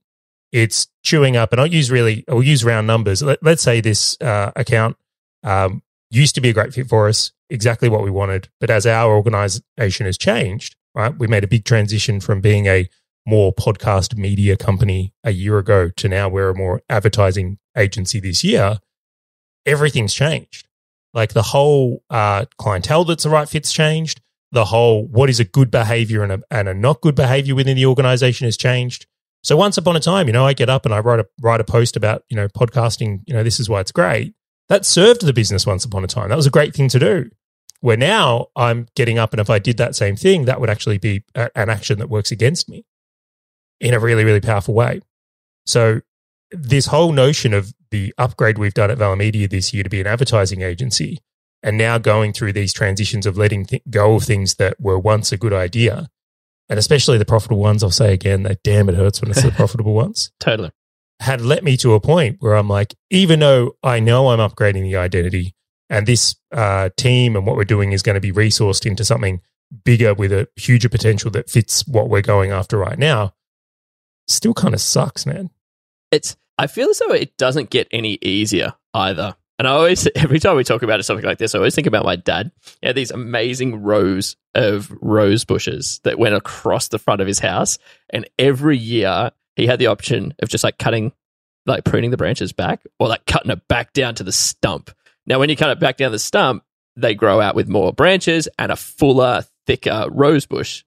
It's 0.53 0.87
chewing 1.03 1.35
up, 1.35 1.51
and 1.51 1.59
I'll 1.59 1.67
use 1.67 1.91
really, 1.91 2.23
I'll 2.29 2.41
use 2.41 2.63
round 2.63 2.87
numbers. 2.87 3.21
Let, 3.21 3.45
us 3.45 3.61
say 3.61 3.81
this 3.81 4.15
uh, 4.21 4.51
account 4.55 4.95
um, 5.43 5.83
used 6.09 6.35
to 6.35 6.41
be 6.41 6.49
a 6.49 6.53
great 6.53 6.73
fit 6.73 6.87
for 6.87 7.09
us, 7.09 7.33
exactly 7.49 7.89
what 7.89 8.03
we 8.03 8.09
wanted. 8.09 8.47
But 8.61 8.69
as 8.69 8.85
our 8.85 9.13
organization 9.13 10.05
has 10.05 10.17
changed, 10.17 10.77
right, 10.95 11.17
we 11.17 11.27
made 11.27 11.43
a 11.43 11.47
big 11.47 11.65
transition 11.65 12.21
from 12.21 12.39
being 12.39 12.67
a 12.67 12.87
more 13.25 13.53
podcast 13.53 14.17
media 14.17 14.55
company 14.55 15.13
a 15.25 15.31
year 15.31 15.57
ago 15.57 15.89
to 15.89 16.07
now 16.07 16.29
we're 16.29 16.49
a 16.49 16.55
more 16.55 16.81
advertising 16.89 17.57
agency 17.75 18.21
this 18.21 18.43
year. 18.43 18.79
Everything's 19.65 20.13
changed. 20.13 20.67
Like 21.13 21.33
the 21.33 21.43
whole 21.43 22.03
uh, 22.09 22.45
clientele 22.57 23.05
that's 23.05 23.23
the 23.23 23.29
right 23.29 23.49
fit's 23.49 23.73
changed 23.73 24.21
the 24.53 24.65
whole 24.65 25.05
what 25.07 25.29
is 25.29 25.39
a 25.39 25.43
good 25.43 25.71
behavior 25.71 26.23
and 26.23 26.31
a, 26.31 26.41
and 26.49 26.69
a 26.69 26.73
not 26.73 27.01
good 27.01 27.15
behavior 27.15 27.55
within 27.55 27.75
the 27.75 27.87
organization 27.87 28.45
has 28.45 28.55
changed. 28.55 29.07
So 29.43 29.57
once 29.57 29.77
upon 29.77 29.95
a 29.95 29.99
time, 29.99 30.27
you 30.27 30.33
know, 30.33 30.45
I 30.45 30.53
get 30.53 30.69
up 30.69 30.85
and 30.85 30.93
I 30.93 30.99
write 30.99 31.19
a 31.19 31.27
write 31.41 31.59
a 31.59 31.65
post 31.65 31.95
about, 31.95 32.23
you 32.29 32.35
know, 32.35 32.47
podcasting, 32.47 33.21
you 33.25 33.33
know, 33.33 33.43
this 33.43 33.59
is 33.59 33.69
why 33.69 33.81
it's 33.81 33.91
great. 33.91 34.33
That 34.69 34.85
served 34.85 35.25
the 35.25 35.33
business 35.33 35.67
once 35.67 35.83
upon 35.83 36.03
a 36.03 36.07
time. 36.07 36.29
That 36.29 36.37
was 36.37 36.47
a 36.47 36.51
great 36.51 36.73
thing 36.73 36.89
to 36.89 36.99
do. 36.99 37.29
Where 37.81 37.97
now 37.97 38.47
I'm 38.55 38.87
getting 38.95 39.19
up 39.19 39.33
and 39.33 39.41
if 39.41 39.49
I 39.49 39.59
did 39.59 39.77
that 39.77 39.95
same 39.95 40.15
thing, 40.15 40.45
that 40.45 40.61
would 40.61 40.69
actually 40.69 40.97
be 40.97 41.25
a, 41.35 41.49
an 41.55 41.69
action 41.69 41.99
that 41.99 42.09
works 42.09 42.31
against 42.31 42.69
me 42.69 42.85
in 43.81 43.93
a 43.93 43.99
really, 43.99 44.23
really 44.23 44.39
powerful 44.39 44.73
way. 44.73 45.01
So 45.65 45.99
this 46.51 46.85
whole 46.85 47.11
notion 47.11 47.53
of 47.53 47.73
the 47.91 48.13
upgrade 48.17 48.57
we've 48.57 48.73
done 48.73 48.89
at 48.89 48.97
Valor 48.97 49.17
Media 49.17 49.47
this 49.49 49.73
year 49.73 49.83
to 49.83 49.89
be 49.89 49.99
an 49.99 50.07
advertising 50.07 50.61
agency 50.61 51.19
and 51.61 51.77
now 51.77 51.97
going 51.97 52.33
through 52.33 52.53
these 52.53 52.73
transitions 52.73 53.25
of 53.25 53.37
letting 53.37 53.65
th- 53.65 53.81
go 53.89 54.15
of 54.15 54.23
things 54.23 54.55
that 54.55 54.79
were 54.79 54.99
once 54.99 55.31
a 55.31 55.37
good 55.37 55.53
idea, 55.53 56.09
and 56.69 56.79
especially 56.79 57.17
the 57.17 57.25
profitable 57.25 57.59
ones. 57.59 57.83
I'll 57.83 57.91
say 57.91 58.13
again 58.13 58.43
that 58.43 58.63
damn 58.63 58.89
it 58.89 58.95
hurts 58.95 59.21
when 59.21 59.31
it's 59.31 59.43
the 59.43 59.51
profitable 59.55 59.93
ones. 59.93 60.31
Totally 60.39 60.71
had 61.23 61.39
led 61.39 61.63
me 61.63 61.77
to 61.77 61.93
a 61.93 62.01
point 62.01 62.37
where 62.39 62.53
I'm 62.53 62.67
like, 62.67 62.95
even 63.09 63.39
though 63.39 63.77
I 63.81 64.01
know 64.01 64.29
I'm 64.29 64.39
upgrading 64.39 64.83
the 64.83 64.97
identity 64.97 65.55
and 65.89 66.05
this 66.05 66.35
uh, 66.51 66.89
team 66.97 67.37
and 67.37 67.45
what 67.45 67.55
we're 67.55 67.63
doing 67.63 67.93
is 67.93 68.03
going 68.03 68.15
to 68.15 68.21
be 68.21 68.33
resourced 68.33 68.85
into 68.85 69.05
something 69.05 69.39
bigger 69.85 70.13
with 70.13 70.33
a 70.33 70.49
huger 70.57 70.89
potential 70.89 71.31
that 71.31 71.49
fits 71.49 71.87
what 71.87 72.09
we're 72.09 72.21
going 72.21 72.51
after 72.51 72.77
right 72.77 72.99
now, 72.99 73.33
still 74.27 74.53
kind 74.53 74.73
of 74.73 74.81
sucks, 74.81 75.25
man. 75.25 75.49
It's 76.11 76.35
I 76.57 76.67
feel 76.67 76.89
as 76.89 76.99
though 76.99 77.13
it 77.13 77.37
doesn't 77.37 77.69
get 77.69 77.87
any 77.91 78.19
easier 78.21 78.73
either. 78.93 79.35
And 79.63 79.69
I 79.69 79.75
always, 79.75 80.09
every 80.15 80.39
time 80.39 80.57
we 80.57 80.65
talk 80.65 80.83
about 80.83 81.05
something 81.05 81.25
like 81.25 81.37
this, 81.37 81.55
I 81.55 81.57
always 81.57 81.73
think 81.73 81.87
about 81.87 82.03
my 82.03 82.17
dad. 82.17 82.51
He 82.81 82.87
had 82.87 82.97
these 82.97 83.11
amazing 83.11 83.81
rows 83.81 84.35
of 84.53 84.91
rose 84.99 85.45
bushes 85.45 86.01
that 86.03 86.19
went 86.19 86.35
across 86.35 86.89
the 86.89 86.99
front 86.99 87.21
of 87.21 87.27
his 87.27 87.39
house. 87.39 87.77
And 88.09 88.29
every 88.37 88.77
year 88.77 89.31
he 89.55 89.65
had 89.65 89.79
the 89.79 89.87
option 89.87 90.33
of 90.41 90.49
just 90.49 90.65
like 90.65 90.77
cutting, 90.77 91.13
like 91.65 91.85
pruning 91.85 92.11
the 92.11 92.17
branches 92.17 92.51
back 92.51 92.83
or 92.99 93.07
like 93.07 93.25
cutting 93.25 93.51
it 93.51 93.65
back 93.69 93.93
down 93.93 94.15
to 94.15 94.25
the 94.25 94.33
stump. 94.33 94.91
Now, 95.25 95.39
when 95.39 95.47
you 95.47 95.55
cut 95.55 95.69
it 95.69 95.79
back 95.79 95.95
down 95.95 96.11
the 96.11 96.19
stump, 96.19 96.65
they 96.97 97.15
grow 97.15 97.39
out 97.39 97.55
with 97.55 97.69
more 97.69 97.93
branches 97.93 98.49
and 98.59 98.69
a 98.69 98.75
fuller, 98.75 99.45
thicker 99.65 100.07
rose 100.11 100.45
bush 100.45 100.83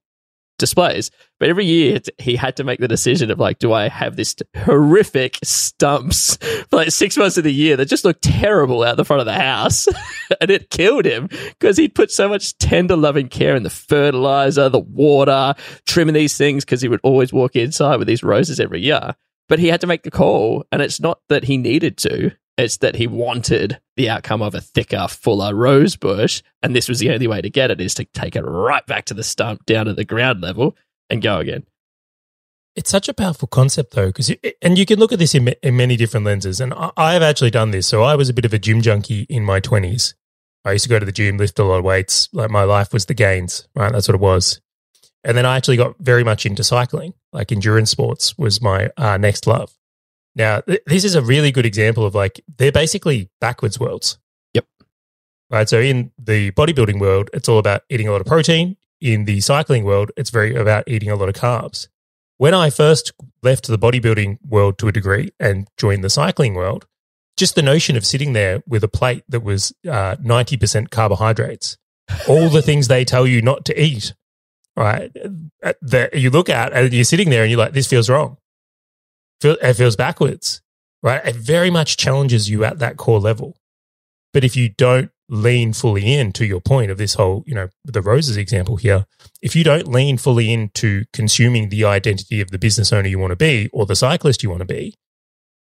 displays. 0.58 1.10
But 1.38 1.48
every 1.48 1.66
year 1.66 2.00
he 2.18 2.36
had 2.36 2.56
to 2.56 2.64
make 2.64 2.80
the 2.80 2.88
decision 2.88 3.30
of 3.30 3.38
like, 3.38 3.58
do 3.58 3.72
I 3.72 3.88
have 3.88 4.16
this 4.16 4.34
horrific 4.56 5.38
stumps 5.42 6.36
for 6.70 6.76
like 6.76 6.90
six 6.90 7.16
months 7.16 7.36
of 7.36 7.44
the 7.44 7.52
year 7.52 7.76
that 7.76 7.88
just 7.88 8.04
looked 8.04 8.22
terrible 8.22 8.82
out 8.82 8.96
the 8.96 9.04
front 9.04 9.20
of 9.20 9.26
the 9.26 9.34
house? 9.34 9.86
and 10.40 10.50
it 10.50 10.70
killed 10.70 11.04
him 11.04 11.26
because 11.26 11.76
he'd 11.76 11.94
put 11.94 12.10
so 12.10 12.28
much 12.28 12.56
tender 12.58 12.96
loving 12.96 13.28
care 13.28 13.56
in 13.56 13.62
the 13.62 13.70
fertilizer, 13.70 14.68
the 14.68 14.78
water, 14.78 15.54
trimming 15.86 16.14
these 16.14 16.36
things 16.36 16.64
because 16.64 16.80
he 16.80 16.88
would 16.88 17.00
always 17.02 17.32
walk 17.32 17.56
inside 17.56 17.96
with 17.96 18.08
these 18.08 18.22
roses 18.22 18.60
every 18.60 18.80
year. 18.80 19.14
But 19.48 19.58
he 19.58 19.68
had 19.68 19.80
to 19.82 19.86
make 19.86 20.02
the 20.02 20.10
call. 20.10 20.64
And 20.72 20.82
it's 20.82 21.00
not 21.00 21.20
that 21.28 21.44
he 21.44 21.56
needed 21.56 21.96
to. 21.98 22.32
It's 22.56 22.78
that 22.78 22.96
he 22.96 23.06
wanted 23.06 23.78
the 23.96 24.08
outcome 24.08 24.40
of 24.40 24.54
a 24.54 24.60
thicker, 24.60 25.06
fuller 25.08 25.54
rose 25.54 25.96
bush, 25.96 26.42
and 26.62 26.74
this 26.74 26.88
was 26.88 27.00
the 27.00 27.10
only 27.10 27.26
way 27.26 27.42
to 27.42 27.50
get 27.50 27.70
it 27.70 27.80
is 27.80 27.94
to 27.94 28.04
take 28.06 28.34
it 28.34 28.42
right 28.42 28.86
back 28.86 29.04
to 29.06 29.14
the 29.14 29.22
stump, 29.22 29.66
down 29.66 29.86
to 29.86 29.94
the 29.94 30.04
ground 30.04 30.40
level, 30.40 30.76
and 31.10 31.20
go 31.20 31.38
again. 31.38 31.66
It's 32.74 32.90
such 32.90 33.08
a 33.08 33.14
powerful 33.14 33.48
concept, 33.48 33.92
though, 33.92 34.08
because 34.08 34.30
and 34.60 34.76
you 34.76 34.84
can 34.84 34.98
look 34.98 35.12
at 35.12 35.18
this 35.18 35.34
in, 35.34 35.48
in 35.62 35.76
many 35.76 35.96
different 35.96 36.26
lenses. 36.26 36.60
And 36.60 36.74
I 36.96 37.14
have 37.14 37.22
actually 37.22 37.50
done 37.50 37.70
this. 37.70 37.86
So 37.86 38.02
I 38.02 38.14
was 38.14 38.28
a 38.28 38.34
bit 38.34 38.44
of 38.44 38.52
a 38.52 38.58
gym 38.58 38.82
junkie 38.82 39.22
in 39.30 39.44
my 39.44 39.60
twenties. 39.60 40.14
I 40.62 40.72
used 40.72 40.84
to 40.84 40.90
go 40.90 40.98
to 40.98 41.06
the 41.06 41.12
gym, 41.12 41.38
lift 41.38 41.58
a 41.58 41.64
lot 41.64 41.78
of 41.78 41.84
weights. 41.84 42.28
Like 42.32 42.50
my 42.50 42.64
life 42.64 42.92
was 42.92 43.06
the 43.06 43.14
gains, 43.14 43.66
right? 43.74 43.92
That's 43.92 44.08
what 44.08 44.14
it 44.14 44.20
was. 44.20 44.60
And 45.24 45.36
then 45.38 45.46
I 45.46 45.56
actually 45.56 45.78
got 45.78 45.96
very 45.98 46.22
much 46.22 46.44
into 46.44 46.62
cycling, 46.62 47.14
like 47.32 47.50
endurance 47.50 47.90
sports 47.90 48.36
was 48.36 48.60
my 48.60 48.90
uh, 48.96 49.16
next 49.16 49.46
love. 49.46 49.72
Now, 50.36 50.60
th- 50.60 50.82
this 50.86 51.02
is 51.02 51.14
a 51.14 51.22
really 51.22 51.50
good 51.50 51.66
example 51.66 52.04
of 52.04 52.14
like 52.14 52.44
they're 52.58 52.70
basically 52.70 53.30
backwards 53.40 53.80
worlds. 53.80 54.18
Yep. 54.52 54.66
Right. 55.50 55.68
So 55.68 55.80
in 55.80 56.12
the 56.18 56.52
bodybuilding 56.52 57.00
world, 57.00 57.30
it's 57.32 57.48
all 57.48 57.58
about 57.58 57.82
eating 57.88 58.06
a 58.06 58.12
lot 58.12 58.20
of 58.20 58.26
protein. 58.26 58.76
In 59.00 59.24
the 59.24 59.40
cycling 59.40 59.84
world, 59.84 60.12
it's 60.16 60.30
very 60.30 60.54
about 60.54 60.84
eating 60.86 61.10
a 61.10 61.16
lot 61.16 61.28
of 61.28 61.34
carbs. 61.34 61.88
When 62.38 62.54
I 62.54 62.70
first 62.70 63.12
left 63.42 63.66
the 63.66 63.78
bodybuilding 63.78 64.38
world 64.46 64.78
to 64.78 64.88
a 64.88 64.92
degree 64.92 65.30
and 65.40 65.68
joined 65.78 66.04
the 66.04 66.10
cycling 66.10 66.54
world, 66.54 66.86
just 67.36 67.54
the 67.54 67.62
notion 67.62 67.96
of 67.96 68.06
sitting 68.06 68.34
there 68.34 68.62
with 68.66 68.84
a 68.84 68.88
plate 68.88 69.24
that 69.28 69.42
was 69.42 69.72
uh, 69.86 70.16
90% 70.16 70.90
carbohydrates, 70.90 71.78
all 72.28 72.48
the 72.48 72.62
things 72.62 72.88
they 72.88 73.04
tell 73.04 73.26
you 73.26 73.42
not 73.42 73.64
to 73.66 73.82
eat, 73.82 74.14
right? 74.76 75.10
That 75.82 76.14
you 76.14 76.30
look 76.30 76.48
at 76.48 76.72
and 76.72 76.92
you're 76.92 77.04
sitting 77.04 77.30
there 77.30 77.42
and 77.42 77.50
you're 77.50 77.60
like, 77.60 77.72
this 77.72 77.86
feels 77.86 78.10
wrong 78.10 78.36
it 79.42 79.74
feels 79.74 79.96
backwards, 79.96 80.62
right? 81.02 81.24
It 81.24 81.36
very 81.36 81.70
much 81.70 81.96
challenges 81.96 82.50
you 82.50 82.64
at 82.64 82.78
that 82.78 82.96
core 82.96 83.20
level. 83.20 83.56
But 84.32 84.44
if 84.44 84.56
you 84.56 84.68
don't 84.68 85.10
lean 85.28 85.72
fully 85.72 86.14
in 86.14 86.32
to 86.32 86.46
your 86.46 86.60
point 86.60 86.90
of 86.90 86.98
this 86.98 87.14
whole, 87.14 87.42
you 87.46 87.54
know, 87.54 87.68
the 87.84 88.02
roses 88.02 88.36
example 88.36 88.76
here, 88.76 89.06
if 89.42 89.56
you 89.56 89.64
don't 89.64 89.88
lean 89.88 90.18
fully 90.18 90.52
into 90.52 91.04
consuming 91.12 91.68
the 91.68 91.84
identity 91.84 92.40
of 92.40 92.50
the 92.50 92.58
business 92.58 92.92
owner 92.92 93.08
you 93.08 93.18
want 93.18 93.32
to 93.32 93.36
be 93.36 93.68
or 93.72 93.86
the 93.86 93.96
cyclist 93.96 94.42
you 94.42 94.50
want 94.50 94.60
to 94.60 94.66
be, 94.66 94.94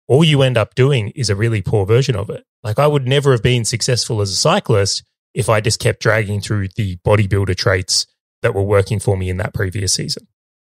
all 0.07 0.23
you 0.23 0.43
end 0.43 0.59
up 0.59 0.75
doing 0.75 1.11
is 1.11 1.31
a 1.31 1.37
really 1.37 1.63
poor 1.63 1.87
version 1.87 2.17
of 2.17 2.29
it. 2.31 2.45
Like 2.63 2.79
I 2.79 2.87
would 2.87 3.07
never 3.07 3.33
have 3.33 3.43
been 3.43 3.65
successful 3.65 4.21
as 4.21 4.31
a 4.31 4.37
cyclist 4.37 5.03
if 5.33 5.49
I 5.49 5.61
just 5.61 5.81
kept 5.81 6.01
dragging 6.01 6.41
through 6.41 6.69
the 6.77 6.97
bodybuilder 6.99 7.57
traits 7.57 8.07
that 8.43 8.55
were 8.55 8.63
working 8.63 9.01
for 9.01 9.17
me 9.17 9.31
in 9.31 9.39
that 9.39 9.55
previous 9.55 9.95
season. 9.95 10.29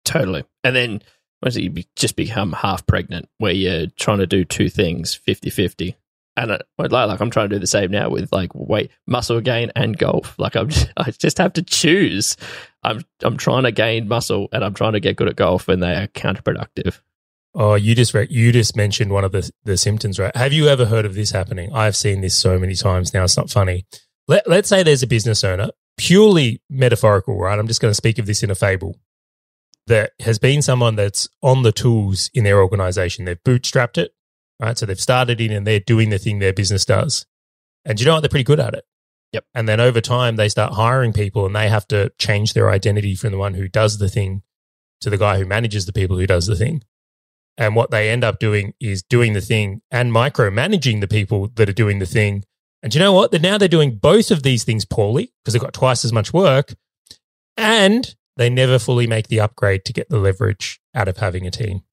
Totally. 0.05 0.45
And 0.63 0.75
then 0.75 1.01
once 1.41 1.55
you 1.55 1.69
be, 1.69 1.87
just 1.95 2.15
become 2.15 2.53
half 2.53 2.85
pregnant, 2.85 3.29
where 3.37 3.53
you're 3.53 3.87
trying 3.97 4.19
to 4.19 4.27
do 4.27 4.43
two 4.43 4.69
things 4.69 5.13
50 5.13 5.49
50. 5.49 5.95
And 6.35 6.51
uh, 6.51 6.59
it, 6.79 6.91
like, 6.91 7.07
like 7.07 7.19
I'm 7.19 7.31
trying 7.31 7.49
to 7.49 7.55
do 7.55 7.59
the 7.59 7.67
same 7.67 7.91
now 7.91 8.09
with 8.09 8.31
like 8.31 8.53
weight, 8.53 8.91
muscle 9.07 9.41
gain, 9.41 9.71
and 9.75 9.97
golf. 9.97 10.37
Like 10.37 10.55
I'm, 10.55 10.69
just, 10.69 10.91
I 10.97 11.11
just 11.11 11.37
have 11.39 11.53
to 11.53 11.63
choose. 11.63 12.37
I'm, 12.83 13.03
I'm 13.23 13.37
trying 13.37 13.63
to 13.63 13.71
gain 13.71 14.07
muscle, 14.07 14.47
and 14.51 14.63
I'm 14.63 14.73
trying 14.73 14.93
to 14.93 14.99
get 14.99 15.15
good 15.15 15.27
at 15.27 15.35
golf, 15.35 15.67
and 15.67 15.81
they 15.81 15.95
are 15.95 16.07
counterproductive. 16.07 16.99
Oh, 17.55 17.73
you 17.73 17.95
just 17.95 18.13
re- 18.13 18.27
you 18.29 18.51
just 18.51 18.75
mentioned 18.75 19.11
one 19.11 19.23
of 19.23 19.31
the 19.31 19.49
the 19.63 19.77
symptoms, 19.77 20.19
right? 20.19 20.35
Have 20.35 20.53
you 20.53 20.67
ever 20.67 20.85
heard 20.85 21.05
of 21.05 21.15
this 21.15 21.31
happening? 21.31 21.73
I've 21.73 21.95
seen 21.95 22.21
this 22.21 22.35
so 22.35 22.59
many 22.59 22.75
times 22.75 23.15
now. 23.15 23.23
It's 23.23 23.35
not 23.35 23.49
funny. 23.49 23.85
Let 24.27 24.47
Let's 24.47 24.69
say 24.69 24.83
there's 24.83 25.01
a 25.01 25.07
business 25.07 25.43
owner, 25.43 25.71
purely 25.97 26.61
metaphorical, 26.69 27.39
right? 27.39 27.57
I'm 27.57 27.67
just 27.67 27.81
going 27.81 27.89
to 27.89 27.95
speak 27.95 28.19
of 28.19 28.27
this 28.27 28.43
in 28.43 28.51
a 28.51 28.55
fable. 28.55 28.95
That 29.87 30.11
has 30.19 30.37
been 30.37 30.61
someone 30.61 30.95
that's 30.95 31.29
on 31.41 31.63
the 31.63 31.71
tools 31.71 32.29
in 32.33 32.43
their 32.43 32.61
organization. 32.61 33.25
They've 33.25 33.43
bootstrapped 33.43 33.97
it, 33.97 34.13
right? 34.59 34.77
So 34.77 34.85
they've 34.85 34.99
started 34.99 35.39
in 35.39 35.51
and 35.51 35.65
they're 35.65 35.79
doing 35.79 36.09
the 36.09 36.19
thing 36.19 36.39
their 36.39 36.53
business 36.53 36.85
does. 36.85 37.25
And 37.85 37.99
you 37.99 38.05
know 38.05 38.15
what? 38.15 38.19
They're 38.19 38.29
pretty 38.29 38.43
good 38.43 38.59
at 38.59 38.73
it. 38.73 38.83
Yep. 39.33 39.45
And 39.53 39.67
then 39.67 39.79
over 39.79 40.01
time, 40.01 40.35
they 40.35 40.49
start 40.49 40.73
hiring 40.73 41.13
people 41.13 41.45
and 41.45 41.55
they 41.55 41.69
have 41.69 41.87
to 41.87 42.11
change 42.19 42.53
their 42.53 42.69
identity 42.69 43.15
from 43.15 43.31
the 43.31 43.37
one 43.37 43.53
who 43.53 43.67
does 43.67 43.97
the 43.97 44.09
thing 44.09 44.43
to 45.01 45.09
the 45.09 45.17
guy 45.17 45.37
who 45.37 45.45
manages 45.45 45.85
the 45.85 45.93
people 45.93 46.17
who 46.17 46.27
does 46.27 46.47
the 46.47 46.55
thing. 46.55 46.83
And 47.57 47.75
what 47.75 47.91
they 47.91 48.09
end 48.09 48.23
up 48.23 48.39
doing 48.39 48.73
is 48.79 49.03
doing 49.03 49.33
the 49.33 49.41
thing 49.41 49.81
and 49.89 50.11
micromanaging 50.11 51.01
the 51.01 51.07
people 51.07 51.49
that 51.55 51.69
are 51.69 51.73
doing 51.73 51.99
the 51.99 52.05
thing. 52.05 52.43
And 52.83 52.93
you 52.93 52.99
know 52.99 53.13
what? 53.13 53.31
That 53.31 53.41
now 53.41 53.57
they're 53.57 53.67
doing 53.67 53.95
both 53.95 54.31
of 54.31 54.43
these 54.43 54.63
things 54.63 54.85
poorly 54.85 55.33
because 55.43 55.53
they've 55.53 55.61
got 55.61 55.73
twice 55.73 56.05
as 56.05 56.13
much 56.13 56.33
work 56.33 56.75
and 57.57 58.15
they 58.37 58.49
never 58.49 58.79
fully 58.79 59.07
make 59.07 59.27
the 59.27 59.39
upgrade 59.39 59.83
to 59.85 59.93
get 59.93 60.09
the 60.09 60.19
leverage 60.19 60.79
out 60.95 61.07
of 61.07 61.17
having 61.17 61.45
a 61.45 61.51
team. 61.51 61.83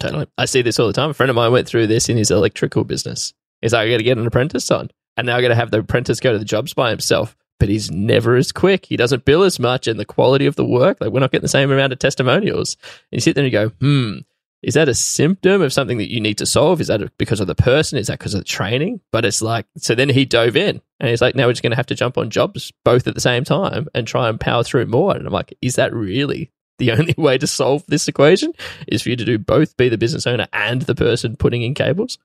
Totally. 0.00 0.26
I 0.38 0.44
see 0.44 0.62
this 0.62 0.78
all 0.78 0.86
the 0.86 0.92
time. 0.92 1.10
A 1.10 1.14
friend 1.14 1.30
of 1.30 1.36
mine 1.36 1.52
went 1.52 1.66
through 1.66 1.86
this 1.86 2.08
in 2.08 2.16
his 2.16 2.30
electrical 2.30 2.84
business. 2.84 3.32
He's 3.62 3.72
like, 3.72 3.86
I 3.86 3.90
got 3.90 3.96
to 3.98 4.02
get 4.02 4.18
an 4.18 4.26
apprentice 4.26 4.70
on. 4.70 4.90
And 5.16 5.26
now 5.26 5.36
I 5.36 5.42
got 5.42 5.48
to 5.48 5.54
have 5.54 5.70
the 5.70 5.78
apprentice 5.78 6.20
go 6.20 6.32
to 6.32 6.38
the 6.38 6.44
jobs 6.44 6.74
by 6.74 6.90
himself. 6.90 7.36
But 7.60 7.68
he's 7.68 7.90
never 7.90 8.34
as 8.34 8.50
quick. 8.50 8.84
He 8.86 8.96
doesn't 8.96 9.24
bill 9.24 9.44
as 9.44 9.60
much. 9.60 9.86
And 9.86 9.98
the 9.98 10.04
quality 10.04 10.46
of 10.46 10.56
the 10.56 10.64
work, 10.64 10.98
like, 11.00 11.10
we're 11.10 11.20
not 11.20 11.30
getting 11.30 11.44
the 11.44 11.48
same 11.48 11.70
amount 11.70 11.92
of 11.92 12.00
testimonials. 12.00 12.76
And 12.82 13.18
you 13.18 13.20
sit 13.20 13.36
there 13.36 13.44
and 13.44 13.52
you 13.52 13.58
go, 13.58 13.68
hmm, 13.80 14.18
is 14.64 14.74
that 14.74 14.88
a 14.88 14.94
symptom 14.94 15.60
of 15.60 15.72
something 15.72 15.98
that 15.98 16.10
you 16.10 16.20
need 16.20 16.38
to 16.38 16.46
solve? 16.46 16.80
Is 16.80 16.86
that 16.86 17.16
because 17.18 17.40
of 17.40 17.46
the 17.46 17.54
person? 17.54 17.98
Is 17.98 18.06
that 18.06 18.18
because 18.18 18.34
of 18.34 18.40
the 18.40 18.44
training? 18.44 19.00
But 19.12 19.24
it's 19.24 19.42
like, 19.42 19.66
so 19.76 19.94
then 19.94 20.08
he 20.08 20.24
dove 20.24 20.56
in 20.56 20.80
and 20.98 21.10
he's 21.10 21.20
like, 21.20 21.34
now 21.34 21.46
we're 21.46 21.52
just 21.52 21.62
going 21.62 21.72
to 21.72 21.76
have 21.76 21.86
to 21.86 21.94
jump 21.94 22.16
on 22.16 22.30
jobs 22.30 22.72
both 22.82 23.06
at 23.06 23.14
the 23.14 23.20
same 23.20 23.44
time 23.44 23.88
and 23.94 24.06
try 24.06 24.28
and 24.28 24.40
power 24.40 24.64
through 24.64 24.86
more. 24.86 25.14
And 25.14 25.26
I'm 25.26 25.32
like, 25.32 25.56
is 25.60 25.76
that 25.76 25.92
really 25.92 26.50
the 26.78 26.92
only 26.92 27.14
way 27.18 27.36
to 27.36 27.46
solve 27.46 27.84
this 27.86 28.08
equation? 28.08 28.52
Is 28.88 29.02
for 29.02 29.10
you 29.10 29.16
to 29.16 29.24
do 29.24 29.38
both, 29.38 29.76
be 29.76 29.90
the 29.90 29.98
business 29.98 30.26
owner 30.26 30.48
and 30.52 30.82
the 30.82 30.94
person 30.94 31.36
putting 31.36 31.62
in 31.62 31.74
cables? 31.74 32.18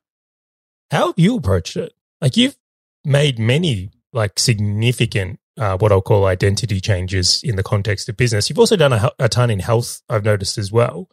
How 0.92 1.08
have 1.08 1.20
you 1.20 1.36
approached 1.38 1.76
it? 1.76 1.94
Like 2.22 2.38
you've 2.38 2.58
made 3.04 3.38
many 3.38 3.92
like 4.14 4.40
significant 4.40 5.40
uh, 5.58 5.78
what 5.78 5.92
I'll 5.92 6.02
call 6.02 6.26
identity 6.26 6.80
changes 6.80 7.44
in 7.44 7.58
the 7.58 7.64
context 7.64 8.08
of 8.08 8.16
business. 8.16 8.50
You've 8.50 8.60
also 8.60 8.78
done 8.78 8.94
a, 8.94 9.12
a 9.20 9.28
ton 9.28 9.50
in 9.50 9.60
health, 9.60 10.02
I've 10.10 10.24
noticed 10.24 10.58
as 10.58 10.72
well. 10.72 11.10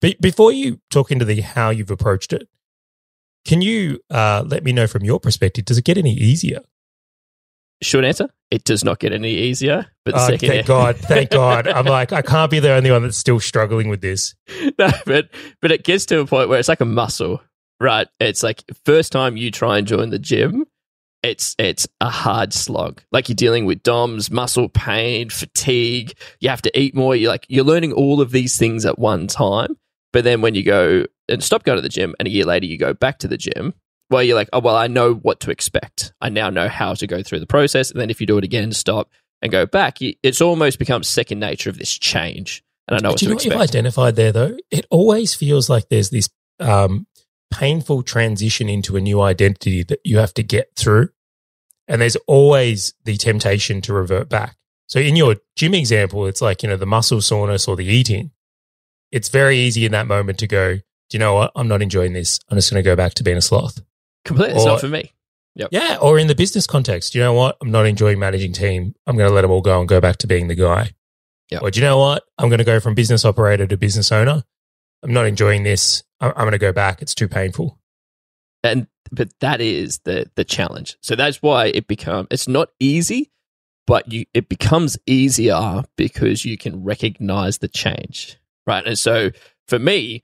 Be- 0.00 0.16
before 0.20 0.52
you 0.52 0.80
talk 0.90 1.10
into 1.10 1.24
the 1.24 1.40
how 1.40 1.70
you've 1.70 1.90
approached 1.90 2.32
it, 2.32 2.48
can 3.44 3.62
you 3.62 4.00
uh, 4.10 4.44
let 4.46 4.62
me 4.64 4.72
know 4.72 4.86
from 4.86 5.04
your 5.04 5.18
perspective? 5.20 5.64
Does 5.64 5.78
it 5.78 5.84
get 5.84 5.98
any 5.98 6.12
easier? 6.12 6.60
Short 7.80 8.04
answer: 8.04 8.28
It 8.50 8.64
does 8.64 8.84
not 8.84 8.98
get 8.98 9.12
any 9.12 9.30
easier. 9.32 9.86
But 10.04 10.14
Oh, 10.16 10.26
second, 10.26 10.48
thank 10.48 10.66
God, 10.66 10.96
thank 10.96 11.30
God. 11.42 11.68
I'm 11.68 11.86
like, 11.86 12.12
I 12.12 12.22
can't 12.22 12.50
be 12.50 12.58
the 12.58 12.72
only 12.72 12.90
one 12.90 13.02
that's 13.02 13.16
still 13.16 13.38
struggling 13.40 13.88
with 13.88 14.00
this. 14.00 14.34
no, 14.78 14.90
but 15.06 15.28
but 15.62 15.70
it 15.70 15.84
gets 15.84 16.04
to 16.06 16.20
a 16.20 16.26
point 16.26 16.48
where 16.48 16.58
it's 16.58 16.68
like 16.68 16.80
a 16.80 16.84
muscle, 16.84 17.40
right? 17.80 18.08
It's 18.18 18.42
like 18.42 18.64
first 18.84 19.12
time 19.12 19.36
you 19.36 19.50
try 19.52 19.78
and 19.78 19.86
join 19.86 20.10
the 20.10 20.18
gym, 20.18 20.66
it's 21.22 21.54
it's 21.58 21.86
a 22.00 22.10
hard 22.10 22.52
slog. 22.52 23.00
Like 23.12 23.28
you're 23.28 23.36
dealing 23.36 23.64
with 23.64 23.82
DOMs, 23.84 24.28
muscle 24.30 24.68
pain, 24.68 25.30
fatigue. 25.30 26.14
You 26.40 26.48
have 26.50 26.62
to 26.62 26.78
eat 26.78 26.96
more. 26.96 27.14
You're 27.14 27.30
like 27.30 27.46
you're 27.48 27.64
learning 27.64 27.92
all 27.92 28.20
of 28.20 28.32
these 28.32 28.56
things 28.56 28.86
at 28.86 28.98
one 28.98 29.28
time. 29.28 29.76
But 30.12 30.24
then 30.24 30.40
when 30.40 30.54
you 30.54 30.62
go 30.62 31.04
and 31.28 31.42
stop 31.42 31.64
going 31.64 31.76
to 31.76 31.82
the 31.82 31.88
gym, 31.88 32.14
and 32.18 32.26
a 32.26 32.30
year 32.30 32.44
later 32.44 32.66
you 32.66 32.78
go 32.78 32.94
back 32.94 33.18
to 33.18 33.28
the 33.28 33.36
gym, 33.36 33.74
well, 34.10 34.22
you're 34.22 34.36
like, 34.36 34.48
oh 34.52 34.60
well, 34.60 34.76
I 34.76 34.86
know 34.86 35.14
what 35.14 35.40
to 35.40 35.50
expect. 35.50 36.12
I 36.20 36.30
now 36.30 36.48
know 36.50 36.68
how 36.68 36.94
to 36.94 37.06
go 37.06 37.22
through 37.22 37.40
the 37.40 37.46
process. 37.46 37.90
And 37.90 38.00
then 38.00 38.08
if 38.10 38.20
you 38.20 38.26
do 38.26 38.38
it 38.38 38.44
again, 38.44 38.72
stop 38.72 39.10
and 39.42 39.52
go 39.52 39.66
back, 39.66 40.00
you- 40.00 40.14
it's 40.22 40.40
almost 40.40 40.78
becomes 40.78 41.08
second 41.08 41.40
nature 41.40 41.68
of 41.70 41.78
this 41.78 41.92
change. 41.96 42.62
And 42.88 42.96
I 42.96 43.00
know 43.00 43.08
But 43.10 43.12
what 43.14 43.22
you 43.22 43.26
to 43.26 43.30
know 43.30 43.34
what 43.36 43.44
you've 43.44 43.54
identified 43.60 44.16
there, 44.16 44.32
though? 44.32 44.56
It 44.70 44.86
always 44.90 45.34
feels 45.34 45.68
like 45.68 45.90
there's 45.90 46.08
this 46.08 46.30
um, 46.58 47.06
painful 47.50 48.02
transition 48.02 48.68
into 48.68 48.96
a 48.96 49.00
new 49.00 49.20
identity 49.20 49.82
that 49.84 50.00
you 50.04 50.18
have 50.18 50.32
to 50.34 50.42
get 50.42 50.70
through. 50.74 51.10
And 51.86 52.00
there's 52.00 52.16
always 52.26 52.94
the 53.04 53.16
temptation 53.16 53.80
to 53.82 53.92
revert 53.92 54.28
back. 54.28 54.56
So 54.88 55.00
in 55.00 55.16
your 55.16 55.36
gym 55.56 55.74
example, 55.74 56.26
it's 56.26 56.40
like, 56.40 56.62
you 56.62 56.68
know, 56.68 56.76
the 56.76 56.86
muscle 56.86 57.20
soreness 57.20 57.68
or 57.68 57.76
the 57.76 57.84
eating. 57.86 58.30
It's 59.12 59.28
very 59.28 59.58
easy 59.58 59.84
in 59.86 59.92
that 59.92 60.06
moment 60.06 60.38
to 60.40 60.46
go, 60.46 60.74
do 60.76 60.82
you 61.12 61.18
know 61.18 61.34
what? 61.34 61.52
I'm 61.56 61.68
not 61.68 61.82
enjoying 61.82 62.12
this. 62.12 62.38
I'm 62.50 62.56
just 62.58 62.70
going 62.70 62.82
to 62.82 62.88
go 62.88 62.96
back 62.96 63.14
to 63.14 63.22
being 63.24 63.36
a 63.36 63.42
sloth. 63.42 63.80
Completely, 64.24 64.56
it's 64.56 64.64
not 64.64 64.80
for 64.80 64.88
me. 64.88 65.12
Yeah. 65.54 65.96
Or 66.00 66.18
in 66.18 66.26
the 66.26 66.34
business 66.34 66.66
context, 66.66 67.12
do 67.12 67.18
you 67.18 67.24
know 67.24 67.32
what? 67.32 67.56
I'm 67.60 67.70
not 67.70 67.86
enjoying 67.86 68.18
managing 68.18 68.52
team. 68.52 68.94
I'm 69.06 69.16
going 69.16 69.28
to 69.28 69.34
let 69.34 69.42
them 69.42 69.50
all 69.50 69.62
go 69.62 69.80
and 69.80 69.88
go 69.88 70.00
back 70.00 70.18
to 70.18 70.26
being 70.26 70.48
the 70.48 70.54
guy. 70.54 70.92
Yep. 71.50 71.62
Or 71.62 71.70
do 71.70 71.80
you 71.80 71.86
know 71.86 71.98
what? 71.98 72.24
I'm 72.36 72.48
going 72.48 72.58
to 72.58 72.64
go 72.64 72.78
from 72.78 72.94
business 72.94 73.24
operator 73.24 73.66
to 73.66 73.76
business 73.76 74.12
owner. 74.12 74.44
I'm 75.02 75.12
not 75.12 75.26
enjoying 75.26 75.62
this. 75.62 76.04
I'm, 76.20 76.30
I'm 76.36 76.42
going 76.42 76.52
to 76.52 76.58
go 76.58 76.72
back. 76.72 77.00
It's 77.02 77.14
too 77.14 77.28
painful. 77.28 77.78
and 78.62 78.86
but 79.10 79.30
that 79.40 79.60
is 79.62 80.00
the 80.04 80.30
the 80.34 80.44
challenge 80.44 80.98
so 81.00 81.14
that's 81.16 81.40
why 81.40 81.66
it 81.66 81.86
become 81.86 82.26
it's 82.30 82.46
not 82.46 82.68
easy 82.78 83.30
but 83.86 84.12
you 84.12 84.26
it 84.34 84.48
becomes 84.50 84.98
easier 85.06 85.82
because 85.96 86.44
you 86.44 86.58
can 86.58 86.84
recognize 86.84 87.58
the 87.58 87.68
change 87.68 88.36
right 88.68 88.86
and 88.86 88.98
so 88.98 89.30
for 89.66 89.78
me 89.78 90.22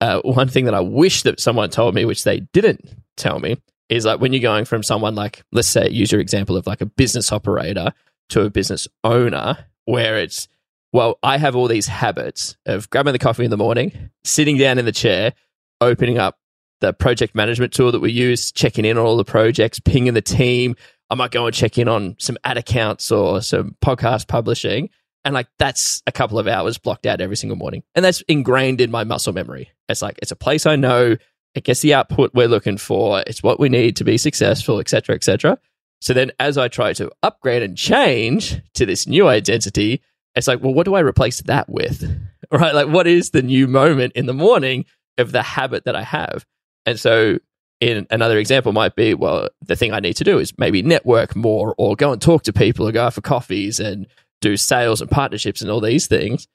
uh, 0.00 0.20
one 0.22 0.48
thing 0.48 0.64
that 0.64 0.74
i 0.74 0.80
wish 0.80 1.22
that 1.22 1.38
someone 1.38 1.70
told 1.70 1.94
me 1.94 2.04
which 2.04 2.24
they 2.24 2.40
didn't 2.52 2.88
tell 3.16 3.38
me 3.38 3.56
is 3.88 4.04
like 4.04 4.20
when 4.20 4.32
you're 4.32 4.42
going 4.42 4.64
from 4.64 4.82
someone 4.82 5.14
like 5.14 5.44
let's 5.52 5.68
say 5.68 5.88
use 5.88 6.10
your 6.10 6.20
example 6.20 6.56
of 6.56 6.66
like 6.66 6.80
a 6.80 6.86
business 6.86 7.30
operator 7.30 7.92
to 8.28 8.42
a 8.42 8.50
business 8.50 8.88
owner 9.04 9.56
where 9.84 10.18
it's 10.18 10.48
well 10.92 11.18
i 11.22 11.38
have 11.38 11.54
all 11.54 11.68
these 11.68 11.86
habits 11.86 12.56
of 12.66 12.90
grabbing 12.90 13.12
the 13.12 13.18
coffee 13.18 13.44
in 13.44 13.50
the 13.50 13.56
morning 13.56 14.10
sitting 14.24 14.56
down 14.56 14.78
in 14.78 14.84
the 14.84 14.92
chair 14.92 15.32
opening 15.80 16.18
up 16.18 16.38
the 16.82 16.92
project 16.92 17.34
management 17.34 17.72
tool 17.72 17.92
that 17.92 18.00
we 18.00 18.10
use, 18.12 18.52
checking 18.52 18.84
in 18.84 18.98
on 18.98 19.06
all 19.06 19.16
the 19.16 19.24
projects, 19.24 19.80
pinging 19.80 20.14
the 20.14 20.20
team. 20.20 20.74
I 21.08 21.14
might 21.14 21.30
go 21.30 21.46
and 21.46 21.54
check 21.54 21.78
in 21.78 21.88
on 21.88 22.16
some 22.18 22.36
ad 22.44 22.58
accounts 22.58 23.10
or 23.10 23.40
some 23.40 23.76
podcast 23.82 24.26
publishing. 24.26 24.90
And 25.24 25.34
like 25.34 25.48
that's 25.58 26.02
a 26.06 26.12
couple 26.12 26.38
of 26.38 26.48
hours 26.48 26.78
blocked 26.78 27.06
out 27.06 27.20
every 27.20 27.36
single 27.36 27.56
morning. 27.56 27.82
And 27.94 28.04
that's 28.04 28.22
ingrained 28.22 28.80
in 28.80 28.90
my 28.90 29.04
muscle 29.04 29.32
memory. 29.32 29.70
It's 29.88 30.02
like 30.02 30.18
it's 30.20 30.32
a 30.32 30.36
place 30.36 30.66
I 30.66 30.76
know, 30.76 31.16
it 31.54 31.64
gets 31.64 31.80
the 31.80 31.94
output 31.94 32.32
we're 32.34 32.48
looking 32.48 32.78
for, 32.78 33.22
it's 33.26 33.42
what 33.42 33.60
we 33.60 33.68
need 33.68 33.96
to 33.96 34.04
be 34.04 34.18
successful, 34.18 34.80
etc., 34.80 35.02
cetera, 35.02 35.14
et 35.14 35.24
cetera. 35.24 35.58
So 36.00 36.12
then 36.14 36.32
as 36.40 36.58
I 36.58 36.68
try 36.68 36.92
to 36.94 37.12
upgrade 37.22 37.62
and 37.62 37.76
change 37.76 38.60
to 38.74 38.84
this 38.84 39.06
new 39.06 39.28
identity, 39.28 40.02
it's 40.34 40.48
like, 40.48 40.60
well, 40.60 40.74
what 40.74 40.84
do 40.84 40.94
I 40.94 41.00
replace 41.00 41.40
that 41.42 41.68
with? 41.68 42.04
Right? 42.50 42.74
Like 42.74 42.88
what 42.88 43.06
is 43.06 43.30
the 43.30 43.40
new 43.40 43.66
moment 43.66 44.12
in 44.14 44.26
the 44.26 44.34
morning 44.34 44.84
of 45.16 45.32
the 45.32 45.40
habit 45.40 45.86
that 45.86 45.96
I 45.96 46.02
have? 46.02 46.44
And 46.84 47.00
so, 47.00 47.38
in 47.80 48.06
another 48.10 48.36
example, 48.36 48.72
might 48.72 48.94
be 48.94 49.14
well, 49.14 49.48
the 49.62 49.74
thing 49.74 49.94
I 49.94 50.00
need 50.00 50.16
to 50.16 50.24
do 50.24 50.38
is 50.38 50.52
maybe 50.58 50.82
network 50.82 51.34
more, 51.34 51.74
or 51.78 51.96
go 51.96 52.12
and 52.12 52.20
talk 52.20 52.42
to 52.42 52.52
people, 52.52 52.86
or 52.86 52.92
go 52.92 53.04
out 53.06 53.14
for 53.14 53.22
coffees 53.22 53.80
and 53.80 54.06
do 54.42 54.58
sales 54.58 55.00
and 55.00 55.10
partnerships 55.10 55.62
and 55.62 55.70
all 55.70 55.80
these 55.80 56.06
things. 56.06 56.46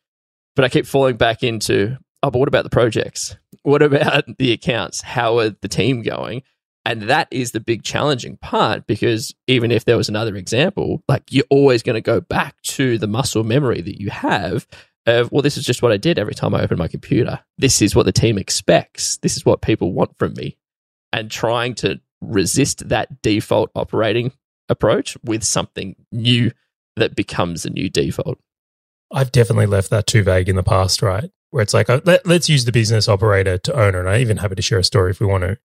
But 0.55 0.65
I 0.65 0.69
keep 0.69 0.85
falling 0.85 1.17
back 1.17 1.41
into, 1.41 1.97
oh, 2.21 2.29
but 2.29 2.37
what 2.37 2.47
about 2.47 2.63
the 2.63 2.69
projects? 2.69 3.35
What 3.63 3.81
about 3.81 4.37
the 4.37 4.53
accounts? 4.53 5.01
How 5.01 5.39
are 5.39 5.49
the 5.49 5.67
team 5.67 6.01
going? 6.01 6.43
And 6.85 7.01
that 7.03 7.27
is 7.31 7.51
the 7.51 7.59
big 7.59 7.83
challenging 7.83 8.37
part 8.37 8.87
because 8.87 9.35
even 9.45 9.71
if 9.71 9.83
there 9.83 9.97
was 9.97 10.07
another 10.07 10.37
example, 10.37 11.03
like 11.09 11.23
you're 11.29 11.43
always 11.49 11.83
going 11.83 11.95
to 11.95 12.01
go 12.01 12.21
back 12.21 12.61
to 12.61 12.97
the 12.97 13.07
muscle 13.07 13.43
memory 13.43 13.81
that 13.81 13.99
you 13.99 14.09
have 14.09 14.65
of, 15.05 15.29
well, 15.33 15.41
this 15.41 15.57
is 15.57 15.65
just 15.65 15.81
what 15.81 15.91
I 15.91 15.97
did 15.97 16.17
every 16.17 16.33
time 16.33 16.55
I 16.55 16.61
opened 16.61 16.77
my 16.77 16.87
computer. 16.87 17.41
This 17.57 17.81
is 17.81 17.93
what 17.93 18.05
the 18.05 18.13
team 18.13 18.37
expects. 18.37 19.17
This 19.17 19.35
is 19.35 19.45
what 19.45 19.61
people 19.61 19.91
want 19.91 20.17
from 20.17 20.33
me. 20.35 20.55
And 21.11 21.29
trying 21.29 21.75
to 21.75 21.99
resist 22.21 22.87
that 22.87 23.21
default 23.21 23.69
operating 23.75 24.31
approach 24.69 25.17
with 25.25 25.43
something 25.43 25.97
new 26.13 26.51
that 26.97 27.15
becomes 27.15 27.65
a 27.65 27.69
new 27.69 27.89
default. 27.89 28.39
I've 29.11 29.31
definitely 29.31 29.67
left 29.67 29.89
that 29.89 30.07
too 30.07 30.23
vague 30.23 30.49
in 30.49 30.55
the 30.55 30.63
past, 30.63 31.01
right? 31.01 31.29
Where 31.51 31.63
it's 31.63 31.73
like, 31.73 31.89
uh, 31.89 32.01
let, 32.03 32.25
let's 32.25 32.49
use 32.49 32.65
the 32.65 32.71
business 32.71 33.07
operator 33.07 33.57
to 33.57 33.73
owner. 33.73 33.99
And 33.99 34.09
I'm 34.09 34.19
even 34.19 34.37
happy 34.37 34.55
to 34.55 34.61
share 34.61 34.79
a 34.79 34.83
story 34.83 35.11
if 35.11 35.19
we 35.19 35.27
want 35.27 35.43
to. 35.43 35.57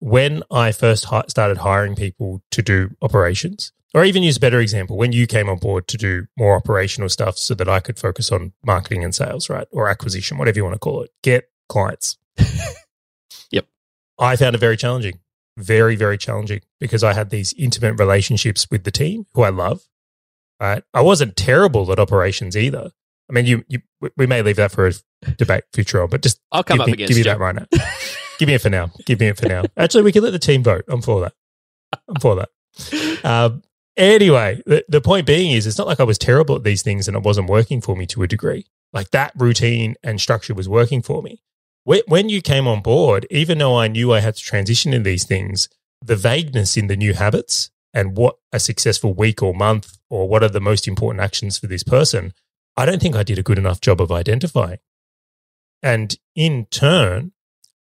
When 0.00 0.42
I 0.50 0.72
first 0.72 1.06
hi- 1.06 1.24
started 1.28 1.58
hiring 1.58 1.94
people 1.94 2.42
to 2.52 2.62
do 2.62 2.96
operations, 3.02 3.72
or 3.94 4.04
even 4.04 4.22
use 4.22 4.36
a 4.36 4.40
better 4.40 4.60
example, 4.60 4.96
when 4.96 5.12
you 5.12 5.26
came 5.26 5.48
on 5.48 5.58
board 5.58 5.88
to 5.88 5.96
do 5.96 6.26
more 6.36 6.56
operational 6.56 7.08
stuff 7.08 7.38
so 7.38 7.54
that 7.54 7.68
I 7.68 7.80
could 7.80 7.98
focus 7.98 8.32
on 8.32 8.52
marketing 8.64 9.04
and 9.04 9.14
sales, 9.14 9.48
right? 9.48 9.66
Or 9.72 9.88
acquisition, 9.88 10.38
whatever 10.38 10.58
you 10.58 10.64
want 10.64 10.74
to 10.74 10.78
call 10.78 11.02
it, 11.02 11.10
get 11.22 11.50
clients. 11.68 12.16
Yep. 13.52 13.66
I 14.18 14.34
found 14.34 14.56
it 14.56 14.58
very 14.58 14.76
challenging 14.76 15.20
very, 15.56 15.96
very 15.96 16.18
challenging 16.18 16.60
because 16.78 17.02
I 17.02 17.14
had 17.14 17.30
these 17.30 17.54
intimate 17.54 17.98
relationships 17.98 18.66
with 18.70 18.84
the 18.84 18.90
team 18.90 19.26
who 19.34 19.42
I 19.42 19.50
love. 19.50 19.82
Right. 20.60 20.82
I 20.94 21.02
wasn't 21.02 21.36
terrible 21.36 21.90
at 21.92 21.98
operations 21.98 22.56
either. 22.56 22.90
I 23.28 23.32
mean, 23.32 23.46
you, 23.46 23.64
you 23.68 23.80
we 24.16 24.26
may 24.26 24.42
leave 24.42 24.56
that 24.56 24.70
for 24.70 24.86
a 24.86 24.92
debate 25.36 25.64
future 25.72 26.02
on, 26.02 26.08
but 26.08 26.22
just 26.22 26.40
I'll 26.52 26.62
come 26.62 26.76
give 26.78 26.82
up 26.82 26.86
me, 26.86 26.92
against 26.94 27.08
give 27.08 27.16
me 27.16 27.20
you. 27.20 27.24
that 27.24 27.38
right 27.38 27.54
now. 27.54 27.66
give 28.38 28.46
me 28.46 28.54
it 28.54 28.60
for 28.60 28.70
now. 28.70 28.90
Give 29.04 29.18
me 29.20 29.28
it 29.28 29.36
for 29.36 29.48
now. 29.48 29.64
Actually, 29.76 30.04
we 30.04 30.12
can 30.12 30.22
let 30.22 30.30
the 30.30 30.38
team 30.38 30.62
vote. 30.62 30.84
I'm 30.88 31.02
for 31.02 31.20
that. 31.22 31.32
I'm 32.08 32.20
for 32.20 32.36
that. 32.36 33.24
Um, 33.24 33.62
anyway, 33.96 34.62
the, 34.66 34.84
the 34.88 35.00
point 35.00 35.26
being 35.26 35.52
is, 35.52 35.66
it's 35.66 35.78
not 35.78 35.86
like 35.86 36.00
I 36.00 36.04
was 36.04 36.18
terrible 36.18 36.56
at 36.56 36.64
these 36.64 36.82
things 36.82 37.08
and 37.08 37.16
it 37.16 37.22
wasn't 37.22 37.48
working 37.48 37.80
for 37.80 37.96
me 37.96 38.06
to 38.06 38.22
a 38.22 38.28
degree. 38.28 38.66
Like 38.92 39.10
that 39.10 39.32
routine 39.36 39.96
and 40.02 40.20
structure 40.20 40.54
was 40.54 40.68
working 40.68 41.02
for 41.02 41.22
me. 41.22 41.42
When 41.84 42.28
you 42.28 42.42
came 42.42 42.66
on 42.66 42.82
board, 42.82 43.26
even 43.30 43.58
though 43.58 43.78
I 43.78 43.86
knew 43.86 44.12
I 44.12 44.18
had 44.18 44.34
to 44.34 44.42
transition 44.42 44.92
in 44.92 45.04
these 45.04 45.24
things, 45.24 45.68
the 46.02 46.16
vagueness 46.16 46.76
in 46.76 46.88
the 46.88 46.96
new 46.96 47.14
habits 47.14 47.70
and 47.96 48.14
what 48.14 48.36
a 48.52 48.60
successful 48.60 49.14
week 49.14 49.42
or 49.42 49.54
month 49.54 49.96
or 50.10 50.28
what 50.28 50.42
are 50.42 50.50
the 50.50 50.60
most 50.60 50.86
important 50.86 51.24
actions 51.24 51.58
for 51.58 51.66
this 51.66 51.82
person, 51.82 52.34
I 52.76 52.84
don't 52.84 53.00
think 53.00 53.16
I 53.16 53.22
did 53.22 53.38
a 53.38 53.42
good 53.42 53.56
enough 53.56 53.80
job 53.80 54.02
of 54.02 54.12
identifying. 54.12 54.80
And 55.82 56.14
in 56.34 56.66
turn, 56.66 57.32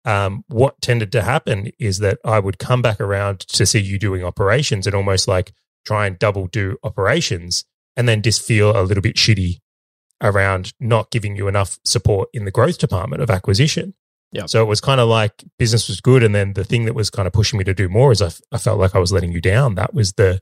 um, 0.06 0.44
what 0.48 0.80
tended 0.82 1.12
to 1.14 1.24
happen 1.24 1.72
is 1.80 1.98
that 1.98 2.20
I 2.24 2.40
would 2.40 2.60
come 2.60 2.84
back 2.84 3.02
around 3.02 3.40
to 3.40 3.66
see 3.66 3.80
you 3.80 3.98
doing 3.98 4.24
operations 4.24 4.86
and 4.86 4.96
almost 4.96 5.28
like 5.28 5.52
try 5.84 6.06
and 6.06 6.20
double 6.20 6.46
do 6.46 6.78
operations 6.84 7.66
and 7.98 8.08
then 8.08 8.22
just 8.22 8.44
feel 8.44 8.78
a 8.80 8.84
little 8.84 9.02
bit 9.02 9.16
shitty 9.16 9.62
around 10.22 10.74
not 10.80 11.10
giving 11.10 11.36
you 11.36 11.48
enough 11.48 11.80
support 11.86 12.30
in 12.34 12.46
the 12.46 12.52
growth 12.52 12.78
department 12.78 13.24
of 13.24 13.32
acquisition. 13.32 13.96
Yep. 14.34 14.50
So 14.50 14.62
it 14.62 14.68
was 14.68 14.82
kind 14.82 15.00
of 15.00 15.08
like 15.08 15.44
business 15.58 15.88
was 15.88 16.02
good. 16.02 16.24
And 16.24 16.34
then 16.34 16.54
the 16.54 16.64
thing 16.64 16.86
that 16.86 16.96
was 16.96 17.10
kind 17.10 17.28
of 17.28 17.34
pushing 17.34 17.58
me 17.58 17.64
to 17.66 17.74
do 17.74 17.88
more 17.88 18.12
is 18.12 18.22
I, 18.22 18.28
f- 18.28 18.42
I 18.52 18.58
felt 18.58 18.80
like 18.80 18.96
I 18.96 19.00
was 19.00 19.12
letting 19.12 19.32
you 19.32 19.40
down. 19.40 19.76
That 19.76 19.94
was 19.94 20.14
the 20.14 20.42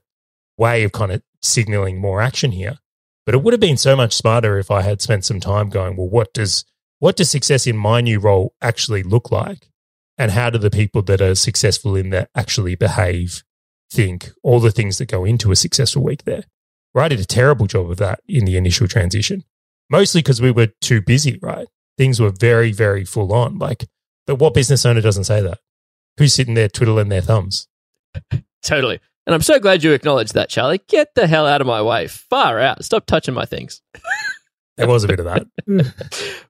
way 0.56 0.82
of 0.82 0.92
kind 0.92 1.12
of 1.12 1.22
signaling 1.42 2.00
more 2.00 2.20
action 2.20 2.52
here. 2.52 2.78
But 3.26 3.34
it 3.34 3.42
would 3.42 3.52
have 3.52 3.60
been 3.60 3.76
so 3.76 3.94
much 3.94 4.14
smarter 4.14 4.58
if 4.58 4.70
I 4.70 4.82
had 4.82 5.00
spent 5.00 5.24
some 5.24 5.40
time 5.40 5.68
going, 5.68 5.96
well, 5.96 6.08
what 6.08 6.32
does 6.32 6.64
what 6.98 7.16
does 7.16 7.30
success 7.30 7.66
in 7.66 7.76
my 7.76 8.00
new 8.00 8.18
role 8.18 8.54
actually 8.62 9.02
look 9.02 9.30
like? 9.30 9.68
And 10.18 10.30
how 10.30 10.50
do 10.50 10.58
the 10.58 10.70
people 10.70 11.02
that 11.02 11.20
are 11.20 11.34
successful 11.34 11.96
in 11.96 12.10
that 12.10 12.30
actually 12.34 12.76
behave, 12.76 13.42
think, 13.90 14.30
all 14.42 14.60
the 14.60 14.70
things 14.70 14.98
that 14.98 15.06
go 15.06 15.24
into 15.24 15.50
a 15.50 15.56
successful 15.56 16.02
week 16.02 16.24
there? 16.24 16.44
Well, 16.94 17.04
I 17.04 17.08
did 17.08 17.20
a 17.20 17.24
terrible 17.24 17.66
job 17.66 17.90
of 17.90 17.96
that 17.96 18.20
in 18.28 18.44
the 18.44 18.56
initial 18.56 18.86
transition, 18.86 19.44
mostly 19.90 20.20
because 20.20 20.40
we 20.40 20.50
were 20.50 20.68
too 20.80 21.00
busy, 21.00 21.38
right? 21.42 21.66
Things 21.98 22.20
were 22.20 22.30
very, 22.30 22.72
very 22.72 23.04
full 23.04 23.32
on. 23.32 23.58
Like, 23.58 23.86
but 24.26 24.36
what 24.36 24.54
business 24.54 24.86
owner 24.86 25.00
doesn't 25.00 25.24
say 25.24 25.40
that? 25.42 25.58
Who's 26.18 26.34
sitting 26.34 26.54
there 26.54 26.68
twiddling 26.68 27.08
their 27.08 27.22
thumbs? 27.22 27.68
Totally. 28.62 29.00
And 29.26 29.34
I'm 29.34 29.42
so 29.42 29.58
glad 29.60 29.84
you 29.84 29.92
acknowledged 29.92 30.34
that, 30.34 30.48
Charlie. 30.48 30.80
Get 30.88 31.14
the 31.14 31.26
hell 31.26 31.46
out 31.46 31.60
of 31.60 31.66
my 31.66 31.80
way. 31.82 32.08
Far 32.08 32.58
out. 32.58 32.84
Stop 32.84 33.06
touching 33.06 33.34
my 33.34 33.44
things. 33.44 33.82
There 34.78 34.88
was 34.88 35.04
a 35.04 35.08
bit 35.08 35.20
of 35.20 35.26
that. 35.26 35.46
Mm. 35.68 35.92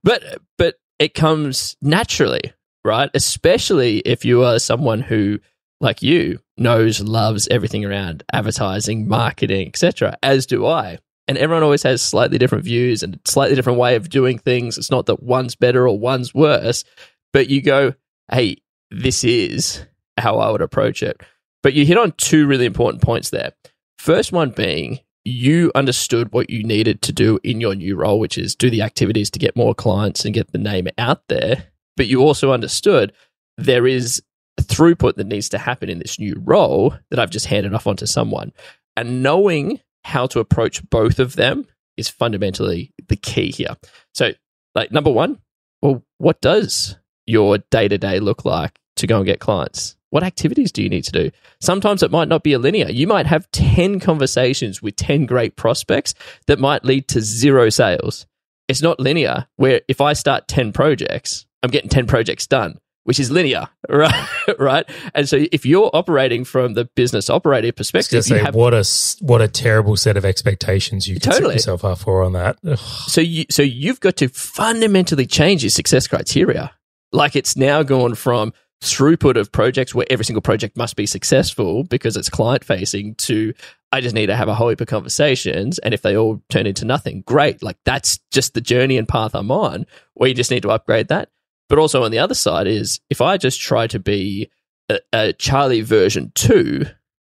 But 0.02 0.22
but 0.56 0.76
it 0.98 1.12
comes 1.12 1.76
naturally, 1.82 2.52
right? 2.84 3.10
Especially 3.14 3.98
if 3.98 4.24
you 4.24 4.44
are 4.44 4.58
someone 4.58 5.00
who 5.00 5.40
like 5.80 6.02
you 6.02 6.38
knows 6.56 7.00
loves 7.00 7.48
everything 7.50 7.84
around 7.84 8.22
advertising, 8.32 9.08
marketing, 9.08 9.66
etc. 9.66 10.16
as 10.22 10.46
do 10.46 10.64
I. 10.66 10.98
And 11.32 11.38
everyone 11.38 11.62
always 11.62 11.82
has 11.84 12.02
slightly 12.02 12.36
different 12.36 12.62
views 12.62 13.02
and 13.02 13.18
slightly 13.24 13.56
different 13.56 13.78
way 13.78 13.96
of 13.96 14.10
doing 14.10 14.36
things. 14.36 14.76
It's 14.76 14.90
not 14.90 15.06
that 15.06 15.22
one's 15.22 15.54
better 15.54 15.88
or 15.88 15.98
one's 15.98 16.34
worse, 16.34 16.84
but 17.32 17.48
you 17.48 17.62
go, 17.62 17.94
"Hey, 18.30 18.58
this 18.90 19.24
is 19.24 19.82
how 20.18 20.36
I 20.36 20.50
would 20.50 20.60
approach 20.60 21.02
it." 21.02 21.22
But 21.62 21.72
you 21.72 21.86
hit 21.86 21.96
on 21.96 22.12
two 22.18 22.46
really 22.46 22.66
important 22.66 23.02
points 23.02 23.30
there. 23.30 23.52
First 23.96 24.30
one 24.30 24.50
being 24.50 25.00
you 25.24 25.72
understood 25.74 26.34
what 26.34 26.50
you 26.50 26.64
needed 26.64 27.00
to 27.00 27.12
do 27.14 27.38
in 27.42 27.62
your 27.62 27.74
new 27.74 27.96
role, 27.96 28.20
which 28.20 28.36
is 28.36 28.54
do 28.54 28.68
the 28.68 28.82
activities 28.82 29.30
to 29.30 29.38
get 29.38 29.56
more 29.56 29.74
clients 29.74 30.26
and 30.26 30.34
get 30.34 30.52
the 30.52 30.58
name 30.58 30.88
out 30.98 31.28
there. 31.28 31.68
But 31.96 32.08
you 32.08 32.20
also 32.20 32.52
understood 32.52 33.14
there 33.56 33.86
is 33.86 34.22
a 34.58 34.62
throughput 34.62 35.14
that 35.14 35.28
needs 35.28 35.48
to 35.48 35.56
happen 35.56 35.88
in 35.88 35.98
this 35.98 36.18
new 36.18 36.34
role 36.44 36.94
that 37.08 37.18
I've 37.18 37.30
just 37.30 37.46
handed 37.46 37.72
off 37.72 37.86
onto 37.86 38.04
someone. 38.04 38.52
And 38.98 39.22
knowing 39.22 39.80
how 40.04 40.26
to 40.28 40.40
approach 40.40 40.88
both 40.90 41.18
of 41.18 41.36
them 41.36 41.66
is 41.96 42.08
fundamentally 42.08 42.92
the 43.08 43.16
key 43.16 43.50
here. 43.50 43.76
So, 44.14 44.32
like, 44.74 44.92
number 44.92 45.10
one, 45.10 45.38
well, 45.80 46.04
what 46.18 46.40
does 46.40 46.96
your 47.26 47.58
day 47.58 47.88
to 47.88 47.98
day 47.98 48.20
look 48.20 48.44
like 48.44 48.78
to 48.96 49.06
go 49.06 49.18
and 49.18 49.26
get 49.26 49.40
clients? 49.40 49.96
What 50.10 50.22
activities 50.22 50.72
do 50.72 50.82
you 50.82 50.88
need 50.88 51.04
to 51.04 51.12
do? 51.12 51.30
Sometimes 51.60 52.02
it 52.02 52.10
might 52.10 52.28
not 52.28 52.42
be 52.42 52.52
a 52.52 52.58
linear. 52.58 52.90
You 52.90 53.06
might 53.06 53.26
have 53.26 53.50
10 53.52 53.98
conversations 54.00 54.82
with 54.82 54.96
10 54.96 55.24
great 55.24 55.56
prospects 55.56 56.14
that 56.46 56.58
might 56.58 56.84
lead 56.84 57.08
to 57.08 57.22
zero 57.22 57.70
sales. 57.70 58.26
It's 58.68 58.82
not 58.82 59.00
linear, 59.00 59.46
where 59.56 59.80
if 59.88 60.00
I 60.00 60.12
start 60.12 60.48
10 60.48 60.72
projects, 60.72 61.46
I'm 61.62 61.70
getting 61.70 61.88
10 61.88 62.06
projects 62.06 62.46
done, 62.46 62.78
which 63.04 63.18
is 63.18 63.30
linear, 63.30 63.68
right? 63.88 64.28
right? 64.58 64.88
And 65.14 65.28
so 65.28 65.44
if 65.52 65.66
you're 65.66 65.90
operating 65.92 66.44
from 66.44 66.74
the 66.74 66.84
business 66.84 67.28
operator 67.28 67.72
perspective, 67.72 68.24
say, 68.24 68.36
you 68.36 68.44
have 68.44 68.54
what 68.54 68.74
a 68.74 68.84
what 69.20 69.40
a 69.42 69.48
terrible 69.48 69.96
set 69.96 70.16
of 70.16 70.24
expectations 70.24 71.08
you 71.08 71.18
can 71.18 71.32
Totally. 71.32 71.50
set 71.50 71.54
yourself 71.54 71.84
up 71.84 71.98
for 71.98 72.22
on 72.22 72.32
that. 72.32 72.58
Ugh. 72.66 72.78
So 72.78 73.20
you 73.20 73.44
so 73.50 73.62
you've 73.62 74.00
got 74.00 74.16
to 74.18 74.28
fundamentally 74.28 75.26
change 75.26 75.62
your 75.62 75.70
success 75.70 76.06
criteria. 76.06 76.72
Like 77.12 77.36
it's 77.36 77.56
now 77.56 77.82
gone 77.82 78.14
from 78.14 78.52
throughput 78.82 79.38
of 79.38 79.52
projects 79.52 79.94
where 79.94 80.06
every 80.10 80.24
single 80.24 80.42
project 80.42 80.76
must 80.76 80.96
be 80.96 81.06
successful 81.06 81.84
because 81.84 82.16
it's 82.16 82.28
client 82.28 82.64
facing 82.64 83.14
to 83.14 83.54
I 83.92 84.00
just 84.00 84.14
need 84.14 84.26
to 84.26 84.36
have 84.36 84.48
a 84.48 84.54
whole 84.54 84.70
heap 84.70 84.80
of 84.80 84.88
conversations 84.88 85.78
and 85.78 85.94
if 85.94 86.02
they 86.02 86.16
all 86.16 86.42
turn 86.48 86.66
into 86.66 86.84
nothing, 86.84 87.22
great. 87.26 87.62
Like 87.62 87.76
that's 87.84 88.18
just 88.32 88.54
the 88.54 88.60
journey 88.60 88.96
and 88.96 89.06
path 89.06 89.34
I'm 89.34 89.50
on 89.50 89.86
where 90.14 90.28
you 90.28 90.34
just 90.34 90.50
need 90.50 90.62
to 90.62 90.70
upgrade 90.70 91.08
that. 91.08 91.28
But 91.72 91.78
also 91.78 92.02
on 92.04 92.10
the 92.10 92.18
other 92.18 92.34
side 92.34 92.66
is 92.66 93.00
if 93.08 93.22
I 93.22 93.38
just 93.38 93.58
try 93.58 93.86
to 93.86 93.98
be 93.98 94.50
a, 94.90 95.00
a 95.14 95.32
Charlie 95.32 95.80
version 95.80 96.30
two, 96.34 96.84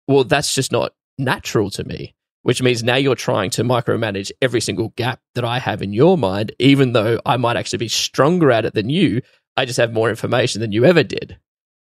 well, 0.07 0.23
that's 0.23 0.55
just 0.55 0.71
not 0.71 0.95
natural 1.19 1.69
to 1.69 1.83
me 1.83 2.15
which 2.43 2.61
means 2.61 2.83
now 2.83 2.95
you're 2.95 3.15
trying 3.15 3.51
to 3.51 3.63
micromanage 3.63 4.31
every 4.41 4.61
single 4.61 4.89
gap 4.95 5.19
that 5.35 5.45
I 5.45 5.59
have 5.59 5.81
in 5.81 5.93
your 5.93 6.17
mind, 6.17 6.53
even 6.59 6.93
though 6.93 7.19
I 7.25 7.37
might 7.37 7.57
actually 7.57 7.77
be 7.77 7.87
stronger 7.87 8.51
at 8.51 8.65
it 8.65 8.73
than 8.73 8.89
you. 8.89 9.21
I 9.57 9.65
just 9.65 9.77
have 9.77 9.93
more 9.93 10.09
information 10.09 10.61
than 10.61 10.71
you 10.71 10.85
ever 10.85 11.03
did. 11.03 11.37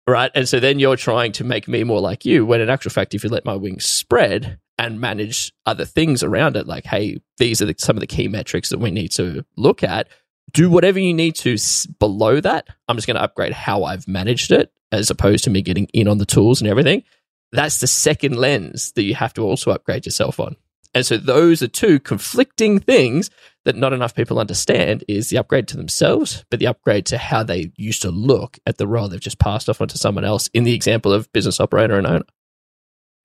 Right. 0.07 0.31
And 0.33 0.49
so 0.49 0.59
then 0.59 0.79
you're 0.79 0.95
trying 0.95 1.31
to 1.33 1.43
make 1.43 1.67
me 1.67 1.83
more 1.83 2.01
like 2.01 2.25
you, 2.25 2.45
when 2.45 2.59
in 2.59 2.69
actual 2.69 2.91
fact, 2.91 3.13
if 3.13 3.23
you 3.23 3.29
let 3.29 3.45
my 3.45 3.55
wings 3.55 3.85
spread 3.85 4.57
and 4.79 4.99
manage 4.99 5.53
other 5.67 5.85
things 5.85 6.23
around 6.23 6.55
it, 6.55 6.65
like, 6.65 6.85
hey, 6.85 7.21
these 7.37 7.61
are 7.61 7.67
the, 7.67 7.75
some 7.77 7.95
of 7.95 8.01
the 8.01 8.07
key 8.07 8.27
metrics 8.27 8.69
that 8.69 8.79
we 8.79 8.89
need 8.89 9.11
to 9.11 9.45
look 9.57 9.83
at, 9.83 10.07
do 10.53 10.69
whatever 10.69 10.99
you 10.99 11.13
need 11.13 11.35
to 11.35 11.57
below 11.99 12.39
that. 12.41 12.67
I'm 12.87 12.97
just 12.97 13.07
going 13.07 13.15
to 13.15 13.23
upgrade 13.23 13.53
how 13.53 13.83
I've 13.83 14.07
managed 14.07 14.51
it 14.51 14.71
as 14.91 15.09
opposed 15.09 15.43
to 15.45 15.49
me 15.49 15.61
getting 15.61 15.87
in 15.93 16.07
on 16.07 16.17
the 16.17 16.25
tools 16.25 16.61
and 16.61 16.69
everything 16.69 17.03
that's 17.51 17.79
the 17.79 17.87
second 17.87 18.35
lens 18.35 18.91
that 18.93 19.03
you 19.03 19.15
have 19.15 19.33
to 19.33 19.41
also 19.41 19.71
upgrade 19.71 20.05
yourself 20.05 20.39
on. 20.39 20.55
And 20.93 21.05
so 21.05 21.17
those 21.17 21.61
are 21.61 21.67
two 21.67 21.99
conflicting 21.99 22.79
things 22.79 23.29
that 23.63 23.77
not 23.77 23.93
enough 23.93 24.15
people 24.15 24.39
understand 24.39 25.05
is 25.07 25.29
the 25.29 25.37
upgrade 25.37 25.67
to 25.69 25.77
themselves, 25.77 26.43
but 26.49 26.59
the 26.59 26.67
upgrade 26.67 27.05
to 27.07 27.17
how 27.17 27.43
they 27.43 27.71
used 27.77 28.01
to 28.01 28.11
look 28.11 28.59
at 28.65 28.77
the 28.77 28.87
role 28.87 29.07
they've 29.07 29.19
just 29.19 29.39
passed 29.39 29.69
off 29.69 29.79
onto 29.79 29.97
someone 29.97 30.25
else 30.25 30.49
in 30.53 30.63
the 30.63 30.73
example 30.73 31.13
of 31.13 31.31
business 31.31 31.59
operator 31.59 31.97
and 31.97 32.07
owner. 32.07 32.25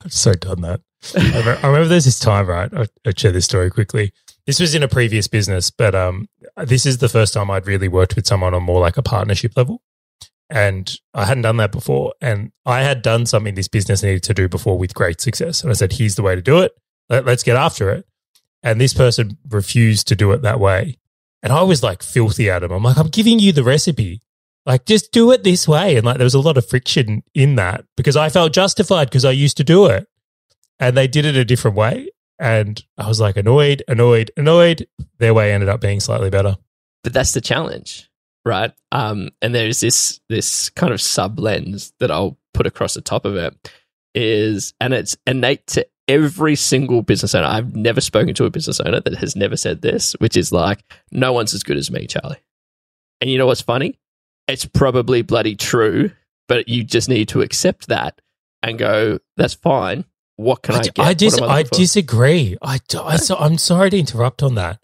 I've 0.04 0.12
so 0.12 0.34
done 0.34 0.60
that. 0.60 0.80
I 1.16 1.24
remember, 1.24 1.58
I 1.62 1.66
remember 1.66 1.88
there's 1.88 2.04
this 2.04 2.20
time, 2.20 2.46
right? 2.46 2.72
I, 2.72 2.86
I'll 3.04 3.12
share 3.16 3.32
this 3.32 3.46
story 3.46 3.70
quickly. 3.70 4.12
This 4.46 4.60
was 4.60 4.74
in 4.74 4.82
a 4.82 4.88
previous 4.88 5.26
business, 5.26 5.70
but 5.70 5.94
um, 5.94 6.28
this 6.56 6.86
is 6.86 6.98
the 6.98 7.08
first 7.08 7.34
time 7.34 7.50
I'd 7.50 7.66
really 7.66 7.88
worked 7.88 8.14
with 8.14 8.26
someone 8.26 8.54
on 8.54 8.62
more 8.62 8.80
like 8.80 8.96
a 8.96 9.02
partnership 9.02 9.56
level. 9.56 9.82
And 10.48 10.94
I 11.12 11.24
hadn't 11.24 11.42
done 11.42 11.56
that 11.56 11.72
before. 11.72 12.14
And 12.20 12.52
I 12.64 12.82
had 12.82 13.02
done 13.02 13.26
something 13.26 13.56
this 13.56 13.66
business 13.66 14.04
needed 14.04 14.22
to 14.24 14.34
do 14.34 14.48
before 14.48 14.78
with 14.78 14.94
great 14.94 15.20
success. 15.20 15.62
And 15.62 15.70
I 15.70 15.74
said, 15.74 15.94
here's 15.94 16.14
the 16.14 16.22
way 16.22 16.36
to 16.36 16.42
do 16.42 16.60
it. 16.60 16.72
Let, 17.10 17.26
let's 17.26 17.42
get 17.42 17.56
after 17.56 17.90
it. 17.90 18.06
And 18.62 18.80
this 18.80 18.94
person 18.94 19.38
refused 19.48 20.06
to 20.08 20.16
do 20.16 20.30
it 20.30 20.42
that 20.42 20.60
way. 20.60 20.98
And 21.42 21.52
I 21.52 21.62
was 21.62 21.82
like 21.82 22.02
filthy 22.02 22.48
at 22.48 22.62
him. 22.62 22.70
I'm 22.70 22.82
like, 22.82 22.98
I'm 22.98 23.08
giving 23.08 23.40
you 23.40 23.52
the 23.52 23.64
recipe. 23.64 24.22
Like, 24.64 24.84
just 24.84 25.12
do 25.12 25.30
it 25.32 25.44
this 25.44 25.68
way. 25.68 25.96
And 25.96 26.04
like, 26.04 26.16
there 26.16 26.24
was 26.24 26.34
a 26.34 26.40
lot 26.40 26.56
of 26.56 26.68
friction 26.68 27.22
in 27.34 27.56
that 27.56 27.84
because 27.96 28.16
I 28.16 28.28
felt 28.28 28.52
justified 28.52 29.08
because 29.08 29.24
I 29.24 29.30
used 29.30 29.56
to 29.58 29.64
do 29.64 29.86
it. 29.86 30.06
And 30.78 30.96
they 30.96 31.08
did 31.08 31.24
it 31.24 31.36
a 31.36 31.44
different 31.44 31.76
way. 31.76 32.10
And 32.38 32.82
I 32.98 33.08
was 33.08 33.20
like, 33.20 33.36
annoyed, 33.36 33.82
annoyed, 33.88 34.30
annoyed. 34.36 34.86
Their 35.18 35.34
way 35.34 35.52
ended 35.52 35.68
up 35.68 35.80
being 35.80 36.00
slightly 36.00 36.30
better. 36.30 36.56
But 37.02 37.12
that's 37.12 37.32
the 37.32 37.40
challenge, 37.40 38.10
right? 38.44 38.72
Um, 38.92 39.30
and 39.40 39.54
there's 39.54 39.80
this 39.80 40.20
this 40.28 40.70
kind 40.70 40.92
of 40.92 41.00
sub 41.00 41.38
lens 41.38 41.92
that 42.00 42.10
I'll 42.10 42.36
put 42.52 42.66
across 42.66 42.94
the 42.94 43.00
top 43.00 43.24
of 43.24 43.36
it 43.36 43.72
is, 44.14 44.74
and 44.80 44.92
it's 44.92 45.16
innate 45.26 45.66
to 45.68 45.86
every 46.08 46.56
single 46.56 47.02
business 47.02 47.34
owner. 47.34 47.46
I've 47.46 47.74
never 47.74 48.00
spoken 48.00 48.34
to 48.34 48.44
a 48.44 48.50
business 48.50 48.80
owner 48.80 49.00
that 49.00 49.16
has 49.16 49.34
never 49.36 49.56
said 49.56 49.82
this, 49.82 50.14
which 50.18 50.36
is 50.36 50.52
like, 50.52 50.84
no 51.10 51.32
one's 51.32 51.54
as 51.54 51.62
good 51.62 51.76
as 51.76 51.90
me, 51.90 52.06
Charlie. 52.06 52.40
And 53.20 53.30
you 53.30 53.38
know 53.38 53.46
what's 53.46 53.62
funny? 53.62 53.98
It's 54.46 54.64
probably 54.64 55.22
bloody 55.22 55.56
true 55.56 56.10
but 56.48 56.68
you 56.68 56.84
just 56.84 57.08
need 57.08 57.28
to 57.28 57.42
accept 57.42 57.88
that 57.88 58.20
and 58.62 58.78
go, 58.78 59.18
that's 59.36 59.54
fine. 59.54 60.04
What 60.36 60.62
can 60.62 60.74
I, 60.74 60.78
I, 60.78 60.82
get? 60.82 60.98
I, 60.98 61.14
dis- 61.14 61.38
am 61.40 61.48
I 61.48 61.62
disagree. 61.62 62.56
I, 62.62 62.78
d- 62.88 62.98
I 62.98 63.16
so, 63.28 63.36
I'm 63.36 63.58
sorry 63.58 63.90
to 63.90 63.98
interrupt 63.98 64.42
on 64.42 64.54
that. 64.56 64.80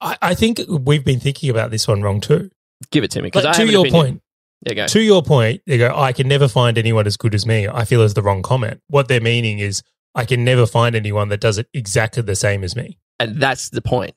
I, 0.00 0.16
I 0.22 0.34
think 0.34 0.60
we've 0.68 1.04
been 1.04 1.20
thinking 1.20 1.50
about 1.50 1.70
this 1.70 1.86
one 1.88 2.02
wrong 2.02 2.20
too. 2.20 2.50
Give 2.90 3.04
it 3.04 3.10
to 3.12 3.22
me. 3.22 3.26
Because 3.28 3.44
Like, 3.44 3.56
I 3.56 3.64
to 3.64 3.70
your 3.70 3.80
opinion. 3.86 4.02
point, 4.04 4.22
There 4.62 4.74
you 4.74 4.82
go. 4.82 4.86
to 4.86 5.00
your 5.00 5.22
point, 5.22 5.62
they 5.66 5.78
go, 5.78 5.92
I 5.96 6.12
can 6.12 6.28
never 6.28 6.48
find 6.48 6.78
anyone 6.78 7.06
as 7.06 7.16
good 7.16 7.34
as 7.34 7.46
me. 7.46 7.68
I 7.68 7.84
feel 7.84 8.02
is 8.02 8.14
the 8.14 8.22
wrong 8.22 8.42
comment. 8.42 8.80
What 8.88 9.08
they're 9.08 9.20
meaning 9.20 9.58
is, 9.58 9.82
I 10.14 10.24
can 10.24 10.44
never 10.44 10.66
find 10.66 10.94
anyone 10.94 11.28
that 11.30 11.40
does 11.40 11.56
it 11.58 11.68
exactly 11.72 12.22
the 12.22 12.36
same 12.36 12.62
as 12.64 12.76
me. 12.76 12.98
And 13.18 13.40
that's 13.40 13.70
the 13.70 13.80
point, 13.80 14.14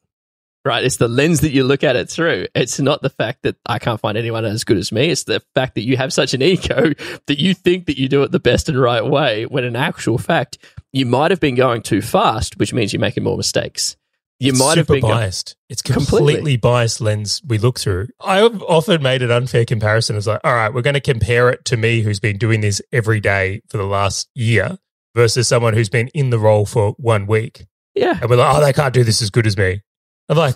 right? 0.65 0.83
It's 0.83 0.97
the 0.97 1.07
lens 1.07 1.41
that 1.41 1.51
you 1.51 1.63
look 1.63 1.83
at 1.83 1.95
it 1.95 2.09
through. 2.09 2.47
It's 2.55 2.79
not 2.79 3.01
the 3.01 3.09
fact 3.09 3.43
that 3.43 3.55
I 3.65 3.79
can't 3.79 3.99
find 3.99 4.17
anyone 4.17 4.43
as 4.45 4.63
good 4.63 4.77
as 4.77 4.91
me. 4.91 5.09
It's 5.11 5.23
the 5.25 5.41
fact 5.53 5.75
that 5.75 5.83
you 5.83 5.95
have 5.97 6.11
such 6.11 6.33
an 6.33 6.41
ego 6.41 6.91
that 7.27 7.39
you 7.39 7.53
think 7.53 7.85
that 7.85 7.97
you 7.99 8.09
do 8.09 8.23
it 8.23 8.31
the 8.31 8.39
best 8.39 8.67
and 8.67 8.79
right 8.79 9.05
way, 9.05 9.45
when 9.45 9.63
in 9.63 9.75
actual 9.75 10.17
fact, 10.17 10.57
you 10.91 11.05
might 11.05 11.31
have 11.31 11.39
been 11.39 11.55
going 11.55 11.81
too 11.83 12.01
fast, 12.01 12.57
which 12.57 12.73
means 12.73 12.91
you're 12.91 12.99
making 12.99 13.23
more 13.23 13.37
mistakes. 13.37 13.95
You 14.39 14.49
It's 14.49 14.59
might 14.59 14.77
have 14.77 14.87
been 14.87 14.99
biased. 15.01 15.55
it's 15.69 15.81
Completely. 15.81 16.33
completely 16.33 16.57
biased 16.57 16.99
lens 16.99 17.41
we 17.47 17.57
look 17.57 17.79
through. 17.79 18.09
I've 18.19 18.61
often 18.63 19.01
made 19.01 19.21
an 19.21 19.31
unfair 19.31 19.63
comparison 19.63 20.17
as 20.17 20.27
like, 20.27 20.41
all 20.43 20.53
right, 20.53 20.73
we're 20.73 20.81
going 20.81 20.95
to 20.95 20.99
compare 20.99 21.49
it 21.49 21.63
to 21.65 21.77
me 21.77 22.01
who's 22.01 22.19
been 22.19 22.37
doing 22.37 22.59
this 22.59 22.81
every 22.91 23.21
day 23.21 23.61
for 23.69 23.77
the 23.77 23.85
last 23.85 24.29
year 24.35 24.77
versus 25.15 25.47
someone 25.47 25.73
who's 25.73 25.87
been 25.87 26.09
in 26.09 26.31
the 26.31 26.39
role 26.39 26.65
for 26.65 26.95
one 26.97 27.27
week. 27.27 27.65
yeah, 27.93 28.17
And 28.19 28.29
we're 28.29 28.35
like, 28.35 28.57
oh, 28.57 28.59
they 28.59 28.73
can't 28.73 28.93
do 28.93 29.05
this 29.05 29.21
as 29.21 29.29
good 29.29 29.47
as 29.47 29.55
me. 29.57 29.81
I'm 30.29 30.37
like, 30.37 30.55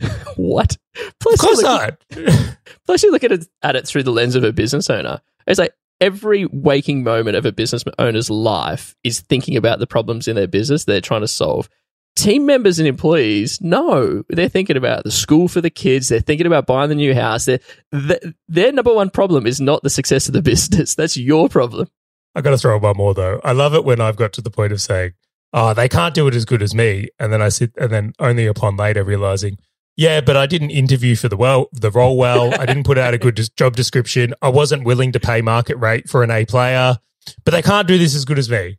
what? 0.36 0.76
of 0.96 1.18
course 1.38 1.42
you 1.42 1.56
look, 1.56 1.98
not. 2.16 2.58
plus 2.86 3.02
you 3.02 3.12
look 3.12 3.24
at 3.24 3.32
it, 3.32 3.46
at 3.62 3.76
it 3.76 3.86
through 3.86 4.02
the 4.02 4.12
lens 4.12 4.34
of 4.34 4.44
a 4.44 4.52
business 4.52 4.88
owner. 4.90 5.20
It's 5.46 5.58
like 5.58 5.74
every 6.00 6.46
waking 6.46 7.02
moment 7.02 7.36
of 7.36 7.44
a 7.44 7.52
business 7.52 7.84
owner's 7.98 8.30
life 8.30 8.94
is 9.04 9.20
thinking 9.20 9.56
about 9.56 9.78
the 9.78 9.86
problems 9.86 10.28
in 10.28 10.36
their 10.36 10.48
business 10.48 10.84
they're 10.84 11.00
trying 11.00 11.20
to 11.20 11.28
solve. 11.28 11.68
Team 12.16 12.44
members 12.44 12.78
and 12.78 12.88
employees, 12.88 13.60
no, 13.60 14.24
they're 14.28 14.48
thinking 14.48 14.76
about 14.76 15.04
the 15.04 15.10
school 15.10 15.48
for 15.48 15.60
the 15.60 15.70
kids. 15.70 16.08
They're 16.08 16.20
thinking 16.20 16.46
about 16.46 16.66
buying 16.66 16.88
the 16.88 16.94
new 16.94 17.14
house. 17.14 17.44
They're, 17.44 17.60
th 17.92 18.20
their 18.48 18.72
number 18.72 18.92
one 18.92 19.10
problem 19.10 19.46
is 19.46 19.60
not 19.60 19.82
the 19.82 19.90
success 19.90 20.28
of 20.28 20.34
the 20.34 20.42
business. 20.52 20.94
That's 20.94 21.16
your 21.16 21.48
problem. 21.48 21.88
I 22.34 22.42
got 22.42 22.50
to 22.50 22.58
throw 22.58 22.78
one 22.78 22.96
more 22.96 23.14
though. 23.14 23.40
I 23.44 23.52
love 23.52 23.74
it 23.74 23.84
when 23.84 24.00
I've 24.00 24.16
got 24.16 24.32
to 24.34 24.42
the 24.42 24.50
point 24.50 24.72
of 24.72 24.80
saying, 24.80 25.12
"Oh, 25.52 25.74
they 25.74 25.88
can't 25.88 26.14
do 26.14 26.26
it 26.28 26.34
as 26.34 26.44
good 26.44 26.62
as 26.62 26.74
me," 26.74 27.08
and 27.18 27.32
then 27.32 27.42
I 27.42 27.48
sit, 27.48 27.72
and 27.76 27.90
then 27.90 28.12
only 28.18 28.46
upon 28.46 28.76
later 28.76 29.04
realizing, 29.04 29.58
yeah, 29.96 30.22
but 30.22 30.36
I 30.36 30.46
didn't 30.46 30.70
interview 30.70 31.14
for 31.14 31.28
the 31.28 31.36
well, 31.36 31.68
the 31.72 31.90
role 31.90 32.16
well. 32.16 32.54
I 32.58 32.64
didn't 32.64 32.84
put 32.84 32.96
out 32.96 33.12
a 33.12 33.18
good 33.18 33.38
job 33.56 33.76
description. 33.76 34.32
I 34.40 34.48
wasn't 34.48 34.84
willing 34.84 35.12
to 35.12 35.20
pay 35.20 35.42
market 35.42 35.76
rate 35.76 36.08
for 36.08 36.22
an 36.22 36.30
A 36.30 36.46
player, 36.46 36.96
but 37.44 37.50
they 37.50 37.60
can't 37.60 37.86
do 37.86 37.98
this 37.98 38.14
as 38.14 38.24
good 38.24 38.38
as 38.38 38.48
me. 38.48 38.78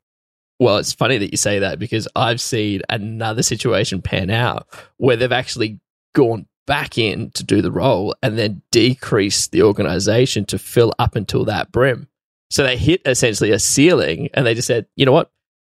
Well, 0.60 0.78
it's 0.78 0.94
funny 0.94 1.20
that 1.20 1.32
you 1.32 1.38
say 1.38 1.60
that 1.60 1.78
because 1.78 2.08
I've 2.16 2.42
seen 2.42 2.82
another 2.90 3.44
situation 3.44 4.02
pan 4.02 4.30
out 4.30 4.68
where 4.98 5.16
they've 5.16 5.32
actually 5.32 5.80
gone 6.16 6.48
back 6.68 6.98
in 6.98 7.32
to 7.32 7.44
do 7.44 7.62
the 7.62 7.72
role 7.72 8.16
and 8.24 8.38
then 8.38 8.62
decrease 8.72 9.48
the 9.48 9.64
organization 9.64 10.46
to 10.46 10.58
fill 10.58 10.94
up 11.00 11.16
until 11.16 11.46
that 11.46 11.72
brim. 11.72 12.08
So 12.50 12.64
they 12.64 12.78
hit 12.78 13.02
essentially 13.06 13.52
a 13.52 13.60
ceiling 13.60 14.30
and 14.34 14.46
they 14.46 14.54
just 14.54 14.68
said, 14.68 14.88
you 14.96 15.06
know 15.06 15.12
what? 15.12 15.32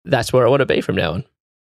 That's 0.06 0.32
where 0.34 0.46
I 0.46 0.50
want 0.50 0.62
to 0.62 0.66
be 0.66 0.82
from 0.82 0.96
now 0.96 1.14
on. 1.14 1.24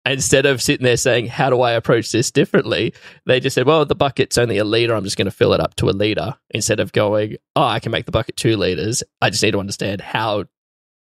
Instead 0.06 0.48
of 0.48 0.62
sitting 0.64 0.84
there 0.84 0.98
saying, 0.98 1.28
how 1.28 1.50
do 1.52 1.62
I 1.62 1.74
approach 1.74 2.12
this 2.12 2.32
differently? 2.32 2.94
They 3.28 3.40
just 3.40 3.54
said, 3.54 3.68
well, 3.68 3.86
the 3.86 3.94
bucket's 3.94 4.38
only 4.38 4.58
a 4.58 4.64
liter. 4.64 4.96
I'm 4.96 5.04
just 5.04 5.16
going 5.18 5.26
to 5.26 5.32
fill 5.32 5.54
it 5.54 5.60
up 5.60 5.76
to 5.76 5.90
a 5.90 5.92
liter 5.92 6.36
instead 6.50 6.80
of 6.80 6.92
going, 6.92 7.38
oh, 7.56 7.64
I 7.64 7.80
can 7.80 7.92
make 7.92 8.06
the 8.06 8.12
bucket 8.12 8.36
two 8.36 8.58
liters. 8.58 9.04
I 9.22 9.30
just 9.30 9.44
need 9.44 9.52
to 9.52 9.60
understand 9.60 10.02
how 10.02 10.46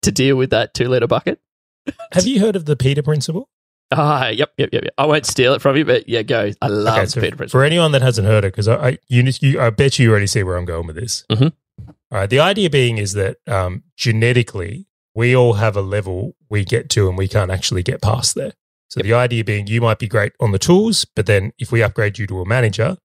to 0.04 0.12
deal 0.12 0.36
with 0.36 0.52
that 0.52 0.76
two 0.76 0.90
liter 0.90 1.08
bucket. 1.08 1.40
Have 2.12 2.28
you 2.28 2.40
heard 2.40 2.56
of 2.56 2.66
the 2.66 2.76
Peter 2.76 3.02
principle? 3.02 3.50
Ah, 3.92 4.28
yep, 4.30 4.54
yep, 4.58 4.70
yep, 4.72 4.84
yep. 4.84 4.94
I 4.98 5.06
won't 5.08 5.26
steal 5.26 5.54
it 5.54 5.62
from 5.62 5.76
you, 5.76 5.86
but 5.86 6.08
yeah, 6.08 6.22
go. 6.22 6.52
I 6.62 6.68
love 6.68 6.98
Okay, 6.98 7.06
so 7.08 7.22
Peter 7.22 7.36
Principle. 7.36 7.60
for 7.60 7.64
anyone 7.64 7.92
that 7.94 8.02
hasn't 8.02 8.28
heard 8.28 8.44
it, 8.44 8.54
because 8.54 8.68
I, 8.68 8.76
I, 8.90 8.98
you, 9.08 9.24
you, 9.42 9.60
I 9.60 9.70
bet 9.72 9.98
you 10.00 10.10
already 10.12 10.26
see 10.28 10.42
where 10.44 10.56
I'm 10.58 10.66
going 10.66 10.88
with 10.88 10.96
this. 10.96 11.26
Mhm. 11.32 11.52
All 11.88 11.94
right. 12.12 12.30
The 12.30 12.40
idea 12.40 12.70
being 12.70 12.98
is 13.00 13.14
that 13.14 13.38
um, 13.48 13.84
genetically, 13.98 14.88
we 15.16 15.36
all 15.36 15.54
have 15.54 15.76
a 15.76 15.82
level 15.82 16.36
we 16.50 16.66
get 16.66 16.90
to 16.92 17.08
and 17.08 17.18
we 17.18 17.28
can't 17.28 17.52
actually 17.52 17.84
get 17.84 18.02
past 18.02 18.36
there. 18.36 18.54
So 18.90 19.02
the 19.02 19.14
idea 19.14 19.44
being 19.44 19.68
you 19.68 19.82
might 19.82 20.00
be 20.00 20.08
great 20.08 20.34
on 20.40 20.52
the 20.52 20.60
tools, 20.60 21.06
but 21.16 21.26
then 21.26 21.52
if 21.58 21.72
we 21.72 21.82
upgrade 21.82 22.20
you 22.20 22.28
to 22.28 22.42
a 22.42 22.46
manager, 22.46 22.98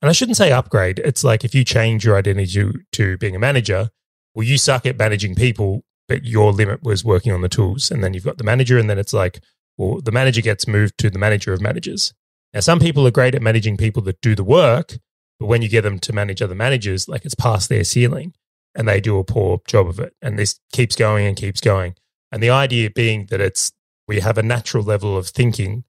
and 0.00 0.08
I 0.08 0.12
shouldn't 0.12 0.36
say 0.36 0.52
upgrade, 0.52 0.98
it's 1.00 1.24
like 1.24 1.44
if 1.44 1.54
you 1.54 1.64
change 1.64 2.04
your 2.04 2.16
identity 2.16 2.52
to, 2.52 2.80
to 2.92 3.18
being 3.18 3.34
a 3.34 3.38
manager, 3.38 3.90
well, 4.34 4.46
you 4.46 4.58
suck 4.58 4.86
at 4.86 4.98
managing 4.98 5.34
people, 5.34 5.82
but 6.08 6.24
your 6.24 6.52
limit 6.52 6.82
was 6.82 7.04
working 7.04 7.32
on 7.32 7.40
the 7.40 7.48
tools. 7.48 7.90
And 7.90 8.04
then 8.04 8.14
you've 8.14 8.24
got 8.24 8.38
the 8.38 8.44
manager, 8.44 8.78
and 8.78 8.90
then 8.90 8.98
it's 8.98 9.12
like, 9.12 9.40
well, 9.76 10.00
the 10.00 10.12
manager 10.12 10.40
gets 10.40 10.68
moved 10.68 10.98
to 10.98 11.10
the 11.10 11.18
manager 11.18 11.52
of 11.52 11.60
managers. 11.60 12.12
Now, 12.52 12.60
some 12.60 12.80
people 12.80 13.06
are 13.06 13.12
great 13.12 13.34
at 13.34 13.42
managing 13.42 13.76
people 13.76 14.02
that 14.02 14.20
do 14.20 14.34
the 14.34 14.44
work, 14.44 14.98
but 15.40 15.46
when 15.46 15.62
you 15.62 15.68
get 15.68 15.82
them 15.82 15.98
to 16.00 16.12
manage 16.12 16.42
other 16.42 16.54
managers, 16.54 17.08
like 17.08 17.24
it's 17.24 17.34
past 17.34 17.68
their 17.68 17.82
ceiling 17.82 18.34
and 18.74 18.88
they 18.88 19.00
do 19.00 19.18
a 19.18 19.24
poor 19.24 19.60
job 19.66 19.88
of 19.88 20.00
it. 20.00 20.14
And 20.20 20.38
this 20.38 20.60
keeps 20.72 20.96
going 20.96 21.26
and 21.26 21.36
keeps 21.36 21.60
going. 21.60 21.94
And 22.32 22.42
the 22.42 22.50
idea 22.50 22.90
being 22.90 23.26
that 23.26 23.40
it's, 23.40 23.72
we 24.08 24.20
have 24.20 24.38
a 24.38 24.42
natural 24.42 24.82
level 24.82 25.16
of 25.16 25.28
thinking 25.28 25.84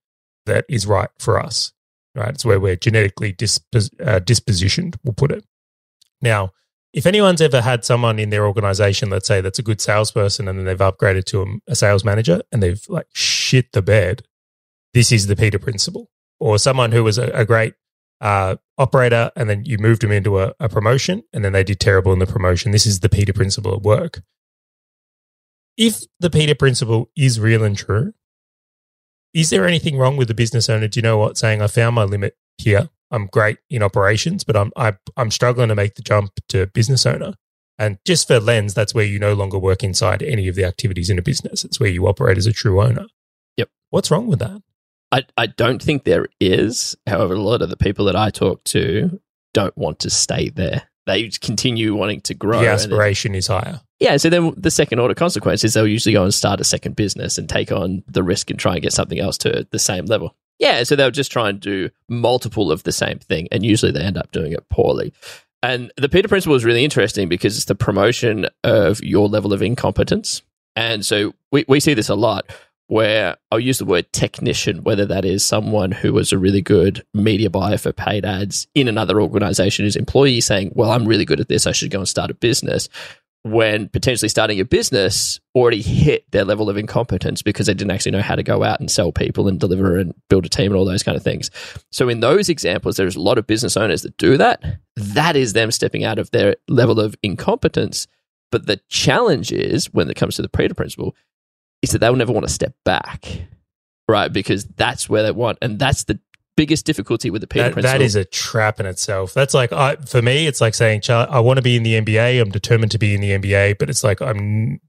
that 0.45 0.65
is 0.69 0.86
right 0.86 1.10
for 1.19 1.39
us, 1.39 1.74
right? 2.13 2.30
It's 2.30 2.45
where 2.45 2.60
we're 2.60 2.76
genetically 2.76 3.34
dispos- 3.34 3.89
uh, 4.00 4.19
dispositioned, 4.19 4.98
we'll 5.04 5.13
put 5.13 5.32
it. 5.32 5.43
Now, 6.21 6.52
if 6.93 7.06
anyone's 7.06 7.41
ever 7.41 7.62
had 7.62 7.84
someone 7.84 8.19
in 8.19 8.30
their 8.30 8.45
organization, 8.48 9.10
let's 9.10 9.28
say 9.28 9.41
that's 9.41 9.60
a 9.60 9.63
good 9.63 9.82
salesperson, 9.82 10.48
and 10.48 10.58
then 10.58 10.65
they've 10.65 10.78
upgraded 10.78 11.26
to 11.26 11.60
a, 11.67 11.76
sales 11.76 12.06
manager 12.06 12.41
and 12.52 12.63
they've 12.63 12.82
like 12.88 13.08
shit 13.13 13.74
the 13.74 13.82
bed, 13.82 14.24
this 14.93 15.12
is 15.12 15.28
the 15.28 15.36
Peter 15.36 15.60
principle. 15.60 16.10
Or 16.39 16.58
someone 16.58 16.91
who 16.91 17.04
was 17.04 17.17
a, 17.17 17.28
a 17.32 17.43
great 17.43 17.74
uh, 18.21 18.56
operator 18.78 19.32
and 19.36 19.49
then 19.49 19.65
you 19.65 19.78
moved 19.78 20.01
them 20.01 20.12
into 20.12 20.39
a, 20.39 20.54
a 20.60 20.69
promotion 20.69 21.23
and 21.34 21.43
then 21.43 21.54
they 21.54 21.63
did 21.63 21.80
terrible 21.80 22.13
in 22.13 22.19
the 22.19 22.25
promotion. 22.25 22.71
This 22.71 22.86
is 22.86 22.99
the 22.99 23.10
Peter 23.10 23.34
principle 23.34 23.73
at 23.73 23.82
work. 23.82 24.21
If 25.78 26.04
the 26.19 26.30
Peter 26.30 26.56
principle 26.56 27.10
is 27.15 27.39
real 27.39 27.63
and 27.63 27.78
true, 27.78 28.13
is 29.34 29.49
there 29.49 29.67
anything 29.67 29.97
wrong 29.97 30.15
with 30.15 30.30
the 30.30 30.34
business 30.34 30.69
owner? 30.69 30.88
Do 30.88 30.97
you 30.97 31.01
know 31.01 31.17
what? 31.17 31.38
Saying, 31.38 31.62
I 31.62 31.67
found 31.67 31.95
my 31.95 32.06
limit 32.06 32.38
here. 32.58 32.89
I'm 33.12 33.28
great 33.28 33.58
in 33.69 33.84
operations, 33.84 34.43
but 34.43 34.56
I'm 34.56 34.71
I, 34.75 34.93
I'm 35.17 35.30
struggling 35.30 35.69
to 35.69 35.75
make 35.75 35.95
the 35.95 36.01
jump 36.01 36.32
to 36.49 36.67
business 36.67 37.06
owner. 37.06 37.34
And 37.78 37.97
just 38.06 38.28
for 38.28 38.39
lens, 38.39 38.73
that's 38.73 38.93
where 38.93 39.04
you 39.04 39.19
no 39.19 39.34
longer 39.34 39.60
work 39.60 39.84
inside 39.84 40.23
any 40.23 40.47
of 40.47 40.56
the 40.56 40.63
activities 40.63 41.10
in 41.10 41.19
a 41.19 41.21
business. 41.21 41.65
It's 41.65 41.80
where 41.80 41.89
you 41.89 42.08
operate 42.08 42.38
as 42.38 42.47
a 42.47 42.54
true 42.54 42.82
owner. 42.82 43.08
Yep. 43.58 43.69
What's 43.89 44.10
wrong 44.10 44.28
with 44.28 44.39
that? 44.39 44.62
I, 45.15 45.23
I 45.38 45.45
don't 45.47 45.82
think 45.82 46.04
there 46.04 46.28
is. 46.41 46.97
However, 47.08 47.36
a 47.36 47.39
lot 47.39 47.62
of 47.62 47.69
the 47.69 47.78
people 47.78 48.04
that 48.06 48.17
I 48.17 48.32
talk 48.32 48.65
to 48.65 49.21
don't 49.54 49.78
want 49.78 49.99
to 49.99 50.10
stay 50.10 50.49
there. 50.49 50.84
They 51.06 51.30
continue 51.30 51.95
wanting 51.95 52.19
to 52.21 52.34
grow. 52.34 52.60
the 52.60 52.67
aspiration 52.67 53.34
is 53.34 53.47
higher. 53.47 53.80
Yeah, 54.01 54.17
so 54.17 54.30
then 54.30 54.54
the 54.58 54.71
second 54.71 54.99
order 54.99 55.13
consequence 55.13 55.63
is 55.63 55.73
they'll 55.73 55.88
usually 55.88 56.12
go 56.12 56.23
and 56.23 56.34
start 56.34 56.60
a 56.60 56.65
second 56.65 56.97
business 56.97 57.38
and 57.38 57.47
take 57.47 57.71
on 57.71 58.04
the 58.08 58.23
risk 58.23 58.49
and 58.49 58.60
try 58.60 58.73
and 58.73 58.82
get 58.82 58.91
something 58.91 59.17
else 59.17 59.38
to 59.39 59.65
the 59.71 59.80
same 59.80 60.06
level. 60.06 60.36
Yeah, 60.60 60.84
so 60.84 60.97
they'll 60.97 61.12
just 61.12 61.32
try 61.32 61.49
and 61.49 61.62
do 61.62 61.91
multiple 62.10 62.69
of 62.69 62.84
the 62.84 62.91
same 62.91 63.19
thing, 63.19 63.47
and 63.51 63.65
usually 63.65 63.93
they 63.93 64.01
end 64.01 64.17
up 64.17 64.34
doing 64.34 64.51
it 64.51 64.67
poorly. 64.69 65.13
And 65.63 65.93
the 65.95 66.10
Peter 66.10 66.28
Principle 66.28 66.56
is 66.58 66.65
really 66.65 66.84
interesting 66.84 67.30
because 67.30 67.56
it's 67.56 67.65
the 67.65 67.75
promotion 67.75 68.47
of 68.65 69.01
your 69.01 69.30
level 69.30 69.54
of 69.54 69.62
incompetence. 69.62 70.41
And 70.75 71.06
so 71.06 71.34
we, 71.51 71.63
we 71.69 71.80
see 71.80 71.93
this 71.93 72.10
a 72.10 72.15
lot 72.15 72.51
where 72.88 73.38
I'll 73.52 73.60
use 73.60 73.80
the 73.80 73.86
word 73.86 74.12
technician, 74.13 74.84
whether 74.84 75.06
that 75.06 75.26
is 75.26 75.43
someone 75.43 75.91
who 75.91 76.13
was 76.13 76.32
a 76.32 76.38
really 76.38 76.62
good 76.62 77.06
media 77.13 77.50
buyer 77.50 77.78
for 77.78 77.91
paid 77.91 78.26
ads 78.26 78.67
in 78.76 78.88
another 78.88 79.21
organization, 79.21 79.86
whose 79.86 79.95
employee 79.95 80.41
saying, 80.41 80.71
Well, 80.76 80.91
I'm 80.91 81.08
really 81.08 81.26
good 81.26 81.39
at 81.39 81.50
this, 81.50 81.67
I 81.67 81.71
should 81.71 81.91
go 81.91 82.00
and 82.00 82.08
start 82.08 82.32
a 82.32 82.36
business 82.36 82.89
when 83.45 83.88
potentially 83.89 84.28
starting 84.28 84.60
a 84.60 84.65
business 84.65 85.39
already 85.54 85.80
hit 85.80 86.26
their 86.32 86.43
level 86.43 86.67
of 86.67 86.78
incompetence 86.78 87.43
because 87.43 87.67
they 87.67 87.76
didn't 87.76 87.91
actually 87.91 88.12
know 88.12 88.21
how 88.21 88.34
to 88.34 88.41
go 88.41 88.63
out 88.63 88.80
and 88.80 88.89
sell 88.89 89.12
people 89.12 89.48
and 89.48 89.60
deliver 89.60 90.00
and 90.00 90.15
build 90.32 90.48
a 90.48 90.50
team 90.50 90.71
and 90.71 90.76
all 90.76 90.84
those 90.84 91.04
kind 91.04 91.15
of 91.15 91.21
things. 91.21 91.52
So 91.91 92.10
in 92.10 92.21
those 92.21 92.50
examples, 92.50 92.98
there's 92.98 93.15
a 93.15 93.21
lot 93.21 93.38
of 93.38 93.45
business 93.45 93.78
owners 93.78 94.02
that 94.02 94.17
do 94.17 94.36
that. 94.38 94.63
That 94.95 95.36
is 95.36 95.54
them 95.54 95.69
stepping 95.69 96.04
out 96.04 96.17
of 96.17 96.32
their 96.32 96.56
level 96.67 97.00
of 97.00 97.15
incompetence. 97.21 98.08
But 98.52 98.65
the 98.65 98.82
challenge 98.89 99.52
is 99.52 99.93
when 99.93 100.10
it 100.10 100.15
comes 100.15 100.38
to 100.38 100.41
the 100.41 100.50
Peter 100.50 100.74
principle, 100.74 101.15
is 101.89 101.93
that 101.93 102.00
they'll 102.00 102.15
never 102.15 102.34
want 102.34 102.45
to 102.48 102.54
step 102.54 102.74
back. 102.84 103.26
Right? 104.08 104.32
Because 104.32 104.65
that's 104.65 105.10
where 105.10 105.24
they 105.24 105.32
want 105.32 105.58
and 105.62 105.80
that's 105.80 106.04
the 106.04 106.19
biggest 106.58 106.86
difficulty 106.86 107.30
with 107.30 107.41
the 107.41 107.48
Peter 107.48 107.65
That, 107.65 107.74
principle. 107.74 108.00
that 108.00 108.06
is 108.06 108.15
a 108.15 108.24
trap 108.24 108.80
in 108.80 108.86
itself. 108.86 109.34
That's 109.34 109.54
like 109.54 109.74
I, 109.74 109.95
for 109.95 110.21
me, 110.21 110.48
it's 110.48 110.62
like 110.62 110.74
saying, 110.74 111.02
"Char- 111.02 111.28
"I 111.30 111.39
want 111.39 111.58
to 111.58 111.62
be 111.63 111.76
in 111.76 111.84
the 111.84 111.95
NBA. 112.00 112.39
I'm 112.39 112.50
determined 112.50 112.91
to 112.91 112.98
be 113.00 113.13
in 113.15 113.21
the 113.21 113.32
NBA." 113.32 113.78
But 113.80 113.89
it's 113.89 114.04
like 114.04 114.21
I'm. 114.21 114.80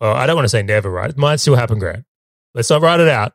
Well, 0.00 0.12
I 0.14 0.26
don't 0.26 0.36
want 0.36 0.44
to 0.44 0.50
say 0.50 0.62
never. 0.62 0.90
Right? 0.90 1.10
It 1.10 1.16
might 1.16 1.36
still 1.36 1.56
happen, 1.56 1.78
Grant. 1.78 2.04
Let's 2.54 2.68
not 2.68 2.82
write 2.82 3.00
it 3.00 3.08
out. 3.08 3.32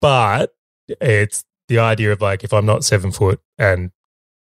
But 0.00 0.52
it's 1.00 1.44
the 1.68 1.78
idea 1.78 2.12
of 2.12 2.20
like 2.20 2.44
if 2.44 2.52
I'm 2.52 2.66
not 2.66 2.84
seven 2.84 3.10
foot 3.12 3.40
and 3.58 3.90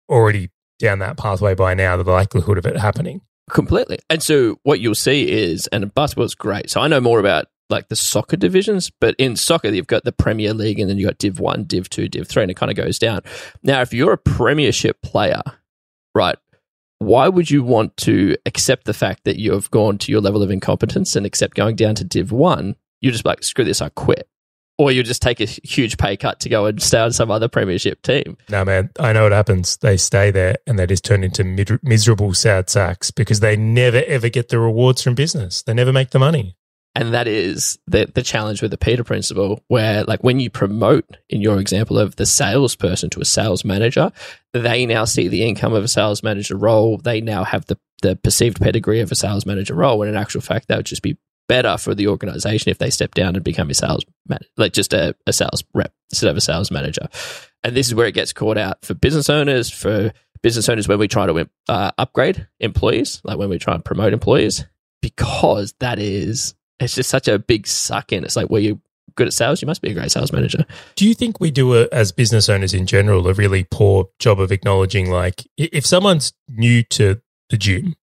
already 0.10 0.50
down 0.80 1.00
that 1.00 1.18
pathway 1.18 1.54
by 1.54 1.74
now, 1.74 1.98
the 1.98 2.10
likelihood 2.10 2.58
of 2.58 2.66
it 2.66 2.78
happening. 2.78 3.22
Completely. 3.50 4.00
And 4.10 4.22
so 4.22 4.60
what 4.64 4.80
you'll 4.80 4.96
see 4.96 5.30
is, 5.32 5.68
and 5.68 5.94
basketball's 5.94 6.36
great. 6.36 6.70
So 6.70 6.82
I 6.82 6.88
know 6.88 7.02
more 7.02 7.20
about 7.20 7.46
like 7.70 7.90
the 7.90 7.96
soccer 7.96 8.38
divisions, 8.38 8.90
but 8.90 9.16
in 9.18 9.36
soccer, 9.36 9.70
you've 9.70 9.88
got 9.88 10.04
the 10.04 10.12
Premier 10.12 10.54
League 10.54 10.80
and 10.80 10.90
then 10.90 10.98
you've 10.98 11.10
got 11.10 11.18
Div 11.18 11.40
1, 11.40 11.66
Div 11.66 11.90
2, 11.90 12.08
Div 12.08 12.28
3, 12.28 12.44
and 12.44 12.52
it 12.52 12.58
kind 12.58 12.72
of 12.72 12.78
goes 12.78 13.00
down. 13.00 13.22
Now, 13.64 13.82
if 13.82 13.94
you're 13.94 14.14
a 14.14 14.18
Premiership 14.18 15.02
player, 15.02 15.42
right, 16.16 16.38
why 17.00 17.28
would 17.28 17.52
you 17.52 17.64
want 17.64 17.96
to 17.98 18.36
accept 18.46 18.86
the 18.86 18.94
fact 18.94 19.24
that 19.26 19.40
you've 19.40 19.70
gone 19.72 19.98
to 20.00 20.12
your 20.12 20.22
level 20.22 20.42
of 20.42 20.50
incompetence 20.50 21.16
and 21.16 21.26
accept 21.26 21.56
going 21.56 21.76
down 21.76 21.96
to 21.96 22.04
Div 22.04 22.32
1? 22.32 22.76
You're 23.02 23.12
just 23.12 23.26
like, 23.26 23.44
screw 23.44 23.66
this, 23.66 23.82
I 23.82 23.90
quit. 23.90 24.28
Or 24.80 24.92
you 24.92 25.02
just 25.02 25.24
take 25.24 25.40
a 25.40 25.46
huge 25.46 25.98
pay 25.98 26.16
cut 26.18 26.40
to 26.42 26.50
go 26.50 26.68
and 26.68 26.82
stay 26.82 27.00
on 27.00 27.12
some 27.12 27.32
other 27.32 27.48
Premiership 27.48 28.02
team. 28.04 28.38
No, 28.50 28.64
man, 28.64 28.92
I 29.00 29.12
know 29.12 29.24
what 29.24 29.32
happens. 29.32 29.78
They 29.78 29.98
stay 29.98 30.30
there 30.30 30.56
and 30.68 30.78
they 30.78 30.86
just 30.86 31.04
turn 31.04 31.24
into 31.24 31.44
mid- 31.44 31.84
miserable, 31.84 32.34
sad 32.36 32.70
sacks 32.70 33.10
because 33.10 33.40
they 33.40 33.58
never, 33.58 34.04
ever 34.06 34.30
get 34.30 34.50
the 34.50 34.60
rewards 34.60 35.02
from 35.02 35.16
business. 35.16 35.64
They 35.64 35.74
never 35.74 35.92
make 35.92 36.12
the 36.12 36.20
money. 36.20 36.57
And 36.98 37.14
that 37.14 37.28
is 37.28 37.78
the, 37.86 38.10
the 38.12 38.24
challenge 38.24 38.64
with 38.64 38.72
the 38.72 38.78
Peter 38.78 39.04
principle, 39.04 39.64
where, 39.68 40.04
like, 40.04 40.24
when 40.24 40.40
you 40.40 40.50
promote, 40.50 41.06
in 41.30 41.42
your 41.42 41.60
example 41.60 42.00
of 42.00 42.16
the 42.16 42.26
salesperson 42.26 43.12
to 43.12 43.22
a 43.22 43.26
sales 43.26 43.64
manager, 43.64 44.12
they 44.52 44.88
now 44.88 45.06
see 45.06 45.28
the 45.28 45.44
income 45.44 45.74
of 45.74 45.84
a 45.84 45.88
sales 45.88 46.24
manager 46.24 46.58
role. 46.58 46.98
They 46.98 47.22
now 47.22 47.44
have 47.44 47.68
the, 47.68 47.78
the 48.02 48.16
perceived 48.16 48.60
pedigree 48.60 49.02
of 49.02 49.12
a 49.12 49.16
sales 49.16 49.46
manager 49.46 49.76
role. 49.76 50.00
When 50.00 50.10
in 50.10 50.16
actual 50.16 50.42
fact, 50.42 50.70
that 50.70 50.78
would 50.78 50.88
just 50.88 51.04
be 51.04 51.20
better 51.48 51.78
for 51.78 51.94
the 51.94 52.08
organization 52.08 52.72
if 52.72 52.80
they 52.80 52.90
step 52.90 53.14
down 53.14 53.36
and 53.36 53.44
become 53.44 53.70
a 53.70 53.76
sales 53.76 54.04
man, 54.28 54.40
like 54.58 54.74
just 54.74 54.92
a, 54.92 55.16
a 55.28 55.34
sales 55.34 55.64
rep 55.76 55.94
instead 56.12 56.32
of 56.32 56.36
a 56.36 56.42
sales 56.42 56.72
manager. 56.72 57.08
And 57.64 57.76
this 57.76 57.88
is 57.88 57.94
where 57.94 58.08
it 58.08 58.16
gets 58.16 58.34
caught 58.34 58.58
out 58.58 58.84
for 58.84 58.96
business 58.96 59.30
owners, 59.30 59.70
for 59.70 60.12
business 60.42 60.68
owners 60.68 60.88
when 60.88 60.98
we 60.98 61.08
try 61.08 61.28
to 61.28 61.48
uh, 61.70 61.92
upgrade 62.00 62.48
employees, 62.60 63.22
like 63.24 63.38
when 63.38 63.50
we 63.50 63.60
try 63.60 63.76
and 63.76 63.86
promote 63.86 64.14
employees, 64.14 64.66
because 65.02 65.76
that 65.80 66.00
is, 66.00 66.56
it's 66.80 66.96
just 66.96 67.10
such 67.10 67.28
a 67.28 67.40
big 67.40 67.68
suck 67.68 68.12
in. 68.12 68.24
It's 68.24 68.36
like, 68.36 68.50
well, 68.50 68.62
you're 68.62 68.80
good 69.16 69.28
at 69.28 69.34
sales, 69.34 69.62
you 69.62 69.66
must 69.66 69.82
be 69.82 69.92
a 69.92 69.94
great 69.94 70.12
sales 70.12 70.32
manager. 70.32 70.66
Do 70.96 71.08
you 71.08 71.14
think 71.16 71.40
we 71.40 71.50
do, 71.50 71.76
a, 71.76 71.88
as 71.92 72.12
business 72.12 72.50
owners 72.50 72.74
in 72.74 72.86
general, 72.86 73.28
a 73.28 73.34
really 73.34 73.64
poor 73.64 74.10
job 74.20 74.40
of 74.40 74.52
acknowledging, 74.52 75.10
like, 75.10 75.48
if 75.58 75.86
someone's 75.86 76.34
new 76.48 76.84
to 76.84 77.20
the 77.50 77.58
gym 77.58 77.96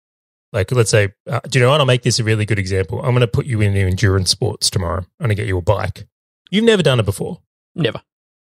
like, 0.54 0.70
let's 0.70 0.90
say, 0.90 1.12
uh, 1.28 1.40
do 1.48 1.58
you 1.58 1.64
know 1.64 1.70
what? 1.72 1.80
I'll 1.80 1.86
make 1.86 2.04
this 2.04 2.20
a 2.20 2.24
really 2.24 2.46
good 2.46 2.60
example. 2.60 3.00
I'm 3.00 3.10
going 3.10 3.20
to 3.22 3.26
put 3.26 3.44
you 3.44 3.60
into 3.60 3.80
endurance 3.80 4.30
sports 4.30 4.70
tomorrow. 4.70 4.98
I'm 4.98 5.26
going 5.26 5.30
to 5.30 5.34
get 5.34 5.48
you 5.48 5.58
a 5.58 5.62
bike. 5.62 6.06
You've 6.48 6.64
never 6.64 6.82
done 6.82 7.00
it 7.00 7.04
before. 7.04 7.40
Never. 7.74 8.00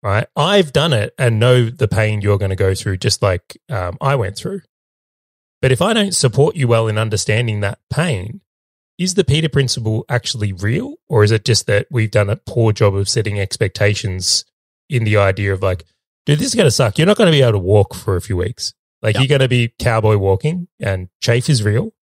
Right. 0.02 0.26
I've 0.36 0.74
done 0.74 0.92
it 0.92 1.14
and 1.18 1.40
know 1.40 1.70
the 1.70 1.88
pain 1.88 2.20
you're 2.20 2.36
going 2.36 2.50
to 2.50 2.56
go 2.56 2.74
through, 2.74 2.98
just 2.98 3.22
like 3.22 3.58
um, 3.70 3.96
I 4.02 4.14
went 4.14 4.36
through. 4.36 4.60
But 5.62 5.72
if 5.72 5.80
I 5.80 5.94
don't 5.94 6.14
support 6.14 6.54
you 6.54 6.68
well 6.68 6.86
in 6.86 6.98
understanding 6.98 7.60
that 7.60 7.78
pain, 7.88 8.42
is 8.98 9.14
the 9.14 9.24
Peter 9.24 9.48
principle 9.48 10.04
actually 10.08 10.52
real? 10.52 10.96
Or 11.08 11.24
is 11.24 11.30
it 11.30 11.44
just 11.44 11.66
that 11.66 11.86
we've 11.90 12.10
done 12.10 12.30
a 12.30 12.36
poor 12.36 12.72
job 12.72 12.94
of 12.94 13.08
setting 13.08 13.38
expectations 13.38 14.44
in 14.88 15.04
the 15.04 15.16
idea 15.16 15.52
of 15.52 15.62
like, 15.62 15.84
dude, 16.24 16.38
this 16.38 16.48
is 16.48 16.54
going 16.54 16.66
to 16.66 16.70
suck. 16.70 16.98
You're 16.98 17.06
not 17.06 17.16
going 17.16 17.30
to 17.30 17.36
be 17.36 17.42
able 17.42 17.52
to 17.52 17.58
walk 17.58 17.94
for 17.94 18.16
a 18.16 18.20
few 18.20 18.36
weeks. 18.36 18.72
Like 19.02 19.14
yep. 19.14 19.22
you're 19.22 19.38
going 19.38 19.40
to 19.40 19.48
be 19.48 19.72
cowboy 19.78 20.16
walking 20.16 20.68
and 20.80 21.08
chafe 21.20 21.50
is 21.50 21.62
real 21.62 21.92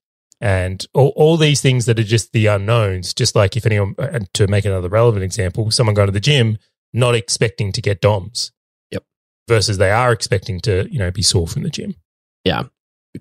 and 0.40 0.86
all, 0.94 1.12
all 1.16 1.36
these 1.36 1.60
things 1.60 1.86
that 1.86 1.98
are 1.98 2.04
just 2.04 2.32
the 2.32 2.46
unknowns. 2.46 3.14
Just 3.14 3.34
like 3.34 3.56
if 3.56 3.66
anyone, 3.66 3.94
uh, 3.98 4.08
and 4.12 4.32
to 4.34 4.46
make 4.46 4.64
another 4.64 4.88
relevant 4.88 5.24
example, 5.24 5.70
someone 5.70 5.94
going 5.94 6.06
to 6.06 6.12
the 6.12 6.20
gym, 6.20 6.58
not 6.92 7.14
expecting 7.14 7.72
to 7.72 7.82
get 7.82 8.00
DOMs. 8.00 8.52
Yep. 8.90 9.04
Versus 9.48 9.78
they 9.78 9.90
are 9.90 10.12
expecting 10.12 10.60
to, 10.60 10.88
you 10.90 10.98
know, 10.98 11.10
be 11.10 11.22
sore 11.22 11.48
from 11.48 11.62
the 11.62 11.70
gym. 11.70 11.96
Yeah. 12.44 12.64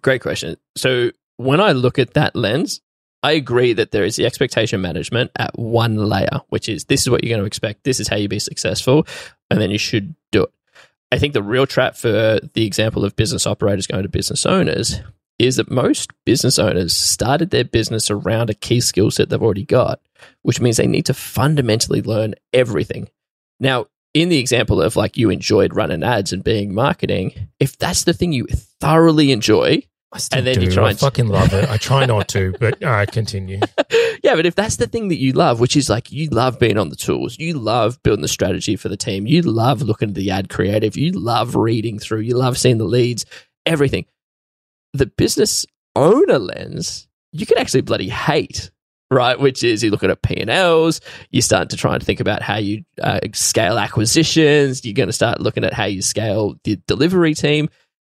Great 0.02 0.22
question. 0.22 0.58
So 0.76 1.12
when 1.38 1.60
I 1.60 1.72
look 1.72 1.98
at 1.98 2.14
that 2.14 2.36
lens, 2.36 2.82
I 3.24 3.32
agree 3.32 3.72
that 3.74 3.92
there 3.92 4.04
is 4.04 4.18
the 4.18 4.26
expectation 4.26 4.82
management 4.82 5.32
at 5.38 5.58
one 5.58 5.96
layer, 5.96 6.42
which 6.50 6.68
is 6.68 6.86
this 6.86 7.02
is 7.02 7.10
what 7.10 7.24
you're 7.24 7.30
going 7.30 7.42
to 7.42 7.48
expect. 7.48 7.86
This 7.86 8.02
is 8.02 8.10
how 8.10 8.18
you 8.18 8.28
be 8.28 8.40
successful. 8.40 9.08
And 9.50 9.62
then 9.62 9.72
you 9.72 9.78
should 9.78 10.14
do 10.32 10.44
it. 10.44 10.54
I 11.12 11.18
think 11.20 11.34
the 11.34 11.44
real 11.44 11.66
trap 11.66 11.96
for 11.96 12.40
the 12.54 12.66
example 12.66 13.06
of 13.06 13.16
business 13.16 13.48
operators 13.48 13.88
going 13.88 14.04
to 14.04 14.10
business 14.10 14.46
owners 14.46 15.00
is 15.40 15.56
that 15.56 15.72
most 15.72 16.12
business 16.26 16.60
owners 16.60 16.96
started 16.96 17.50
their 17.50 17.64
business 17.64 18.12
around 18.12 18.50
a 18.50 18.56
key 18.56 18.82
skill 18.82 19.10
set 19.10 19.30
they've 19.30 19.42
already 19.42 19.66
got, 19.66 20.02
which 20.42 20.60
means 20.60 20.78
they 20.78 20.88
need 20.88 21.06
to 21.06 21.14
fundamentally 21.14 22.02
learn 22.02 22.36
everything. 22.52 23.10
Now, 23.60 23.88
in 24.14 24.30
the 24.30 24.40
example 24.40 24.82
of 24.82 24.96
like 24.96 25.18
you 25.18 25.30
enjoyed 25.30 25.76
running 25.76 26.04
ads 26.04 26.34
and 26.34 26.44
being 26.44 26.74
marketing, 26.74 27.50
if 27.60 27.78
that's 27.78 28.04
the 28.04 28.14
thing 28.14 28.32
you 28.32 28.46
thoroughly 28.80 29.32
enjoy, 29.32 29.84
I 30.14 30.20
still 30.20 30.38
and 30.38 30.48
then 30.48 30.60
do. 30.60 30.66
you 30.66 30.72
try 30.72 30.90
I 30.90 30.94
fucking 30.94 31.28
love 31.28 31.54
it. 31.54 31.68
I 31.70 31.78
try 31.78 32.06
not 32.06 32.28
to, 32.30 32.54
but 32.60 32.84
all 32.84 32.92
right, 32.92 33.12
continue. 33.12 33.60
yeah, 34.24 34.36
but 34.36 34.46
if 34.46 34.54
that's 34.56 34.76
the 34.76 34.88
thing 34.88 35.08
that 35.08 35.18
you 35.18 35.34
love, 35.34 35.60
which 35.60 35.76
is 35.76 35.90
like 35.90 36.12
you 36.12 36.30
love 36.30 36.60
being 36.60 36.78
on 36.78 36.90
the 36.90 36.96
tools, 36.96 37.38
you 37.40 37.56
love 37.56 38.02
building 38.04 38.22
the 38.22 38.28
strategy 38.28 38.76
for 38.76 38.90
the 38.90 38.98
team, 38.98 39.26
you 39.26 39.42
love 39.42 39.82
looking 39.82 40.10
at 40.10 40.16
the 40.16 40.30
ad 40.30 40.50
creative, 40.50 40.96
you 40.96 41.12
love 41.12 41.56
reading 41.56 41.98
through, 41.98 42.20
you 42.20 42.36
love 42.36 42.58
seeing 42.58 42.78
the 42.78 42.84
leads, 42.86 43.26
everything. 43.66 44.06
The 44.94 45.08
business 45.08 45.66
owner 45.96 46.38
lens, 46.38 47.08
you 47.32 47.48
can 47.48 47.58
actually 47.58 47.82
bloody 47.82 48.10
hate, 48.10 48.70
right? 49.10 49.40
Which 49.40 49.64
is 49.64 49.84
you 49.84 49.90
look 49.90 50.04
at 50.04 50.22
P 50.22 50.40
and 50.40 50.50
Ls, 50.50 51.02
you 51.32 51.42
start 51.42 51.72
to 51.72 51.78
try 51.78 51.96
and 51.96 52.04
think 52.04 52.20
about 52.20 52.44
how 52.44 52.58
you 52.58 52.84
uh, 53.02 53.20
scale 53.34 53.80
acquisitions. 53.80 54.86
You're 54.86 54.94
going 54.94 55.10
to 55.10 55.14
start 55.14 55.42
looking 55.42 55.64
at 55.64 55.74
how 55.74 55.86
you 55.86 56.04
scale 56.04 56.56
the 56.64 56.80
delivery 56.88 57.34
team, 57.34 57.70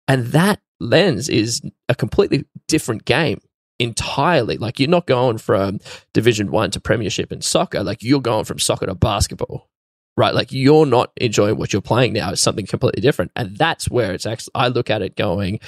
and 0.08 0.26
that 0.28 0.60
lens 0.82 1.30
is 1.30 1.62
a 1.88 1.96
completely 1.96 2.46
different 2.67 3.06
game 3.06 3.39
entirely. 3.80 4.58
Like 4.58 4.80
you're 4.80 4.89
not 4.89 5.08
going 5.08 5.38
from 5.38 5.80
Division 6.13 6.52
One 6.52 6.72
to 6.72 6.80
Premiership 6.80 7.32
in 7.32 7.41
soccer. 7.41 7.84
Like 7.84 8.04
you're 8.04 8.22
going 8.22 8.46
from 8.46 8.60
soccer 8.60 8.86
to 8.86 8.96
basketball, 8.96 9.70
right? 10.17 10.34
Like 10.34 10.52
you're 10.52 10.86
not 10.86 11.12
enjoying 11.17 11.58
what 11.58 11.74
you're 11.74 11.82
playing 11.82 12.13
now. 12.13 12.32
It's 12.32 12.41
something 12.41 12.65
completely 12.65 13.02
different, 13.02 13.32
and 13.36 13.58
that's 13.58 13.89
where 13.89 14.13
it's 14.13 14.26
actually. 14.26 14.52
I 14.56 14.67
look 14.67 14.89
at 14.89 15.02
it 15.02 15.15
going. 15.15 15.60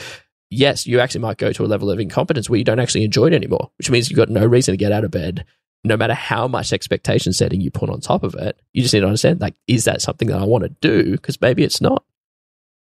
Yes, 0.49 0.85
you 0.85 0.99
actually 0.99 1.21
might 1.21 1.39
go 1.39 1.51
to 1.51 1.65
a 1.65 1.65
level 1.65 1.89
of 1.89 1.99
incompetence 1.99 2.47
where 2.47 2.59
you 2.59 2.63
don't 2.63 2.79
actually 2.79 3.03
enjoy 3.03 3.25
it 3.25 3.33
anymore, 3.33 3.71
which 3.79 3.89
means 3.89 4.09
you've 4.09 4.17
got 4.17 4.29
no 4.29 4.45
reason 4.45 4.73
to 4.73 4.77
get 4.77 4.91
out 4.91 5.03
of 5.03 5.09
bed. 5.09 5.45
No 5.83 5.97
matter 5.97 6.13
how 6.13 6.47
much 6.47 6.71
expectation 6.71 7.33
setting 7.33 7.59
you 7.59 7.71
put 7.71 7.89
on 7.89 7.99
top 7.99 8.23
of 8.23 8.35
it, 8.35 8.61
you 8.71 8.83
just 8.83 8.93
need 8.93 8.99
to 8.99 9.07
understand 9.07 9.41
like, 9.41 9.55
is 9.67 9.85
that 9.85 10.01
something 10.01 10.27
that 10.27 10.39
I 10.39 10.45
want 10.45 10.63
to 10.63 10.69
do? 10.79 11.13
Because 11.13 11.41
maybe 11.41 11.63
it's 11.63 11.81
not 11.81 12.05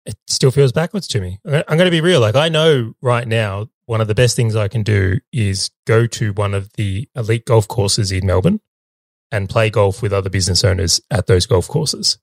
it 0.05 0.15
still 0.27 0.51
feels 0.51 0.71
backwards 0.71 1.07
to 1.09 1.21
me. 1.21 1.39
I'm 1.45 1.77
going 1.77 1.85
to 1.85 1.91
be 1.91 2.01
real. 2.01 2.19
Like 2.19 2.35
I 2.35 2.49
know 2.49 2.93
right 3.01 3.27
now, 3.27 3.67
one 3.85 4.01
of 4.01 4.07
the 4.07 4.15
best 4.15 4.35
things 4.35 4.55
I 4.55 4.67
can 4.67 4.83
do 4.83 5.19
is 5.31 5.71
go 5.85 6.07
to 6.07 6.33
one 6.33 6.53
of 6.53 6.73
the 6.73 7.09
elite 7.15 7.45
golf 7.45 7.67
courses 7.67 8.11
in 8.11 8.25
Melbourne 8.25 8.59
and 9.31 9.49
play 9.49 9.69
golf 9.69 10.01
with 10.01 10.13
other 10.13 10.29
business 10.29 10.63
owners 10.63 11.01
at 11.09 11.27
those 11.27 11.45
golf 11.45 11.67
courses. 11.67 12.17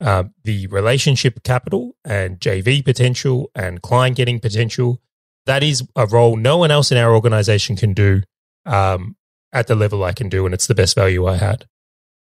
Uh, 0.00 0.24
the 0.44 0.66
relationship 0.68 1.42
capital 1.42 1.96
and 2.04 2.38
JV 2.38 2.84
potential 2.84 3.50
and 3.54 3.82
client 3.82 4.16
getting 4.16 4.38
potential, 4.38 5.00
that 5.46 5.62
is 5.62 5.86
a 5.96 6.06
role 6.06 6.36
no 6.36 6.56
one 6.56 6.70
else 6.70 6.92
in 6.92 6.98
our 6.98 7.14
organization 7.14 7.74
can 7.74 7.94
do 7.94 8.22
um, 8.64 9.16
at 9.52 9.66
the 9.66 9.74
level 9.74 10.04
I 10.04 10.12
can 10.12 10.28
do. 10.28 10.44
And 10.44 10.54
it's 10.54 10.66
the 10.66 10.74
best 10.74 10.94
value 10.94 11.26
I 11.26 11.36
had. 11.36 11.66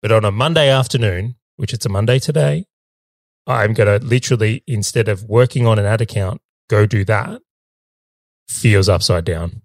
But 0.01 0.11
on 0.11 0.23
a 0.23 0.31
Monday 0.31 0.69
afternoon, 0.69 1.35
which 1.57 1.73
it's 1.73 1.85
a 1.85 1.89
Monday 1.89 2.19
today, 2.19 2.65
I'm 3.47 3.73
going 3.73 3.99
to 3.99 4.05
literally, 4.05 4.63
instead 4.67 5.07
of 5.07 5.23
working 5.23 5.67
on 5.67 5.79
an 5.79 5.85
ad 5.85 6.01
account, 6.01 6.41
go 6.69 6.85
do 6.85 7.05
that, 7.05 7.41
feels 8.47 8.89
upside 8.89 9.25
down. 9.25 9.61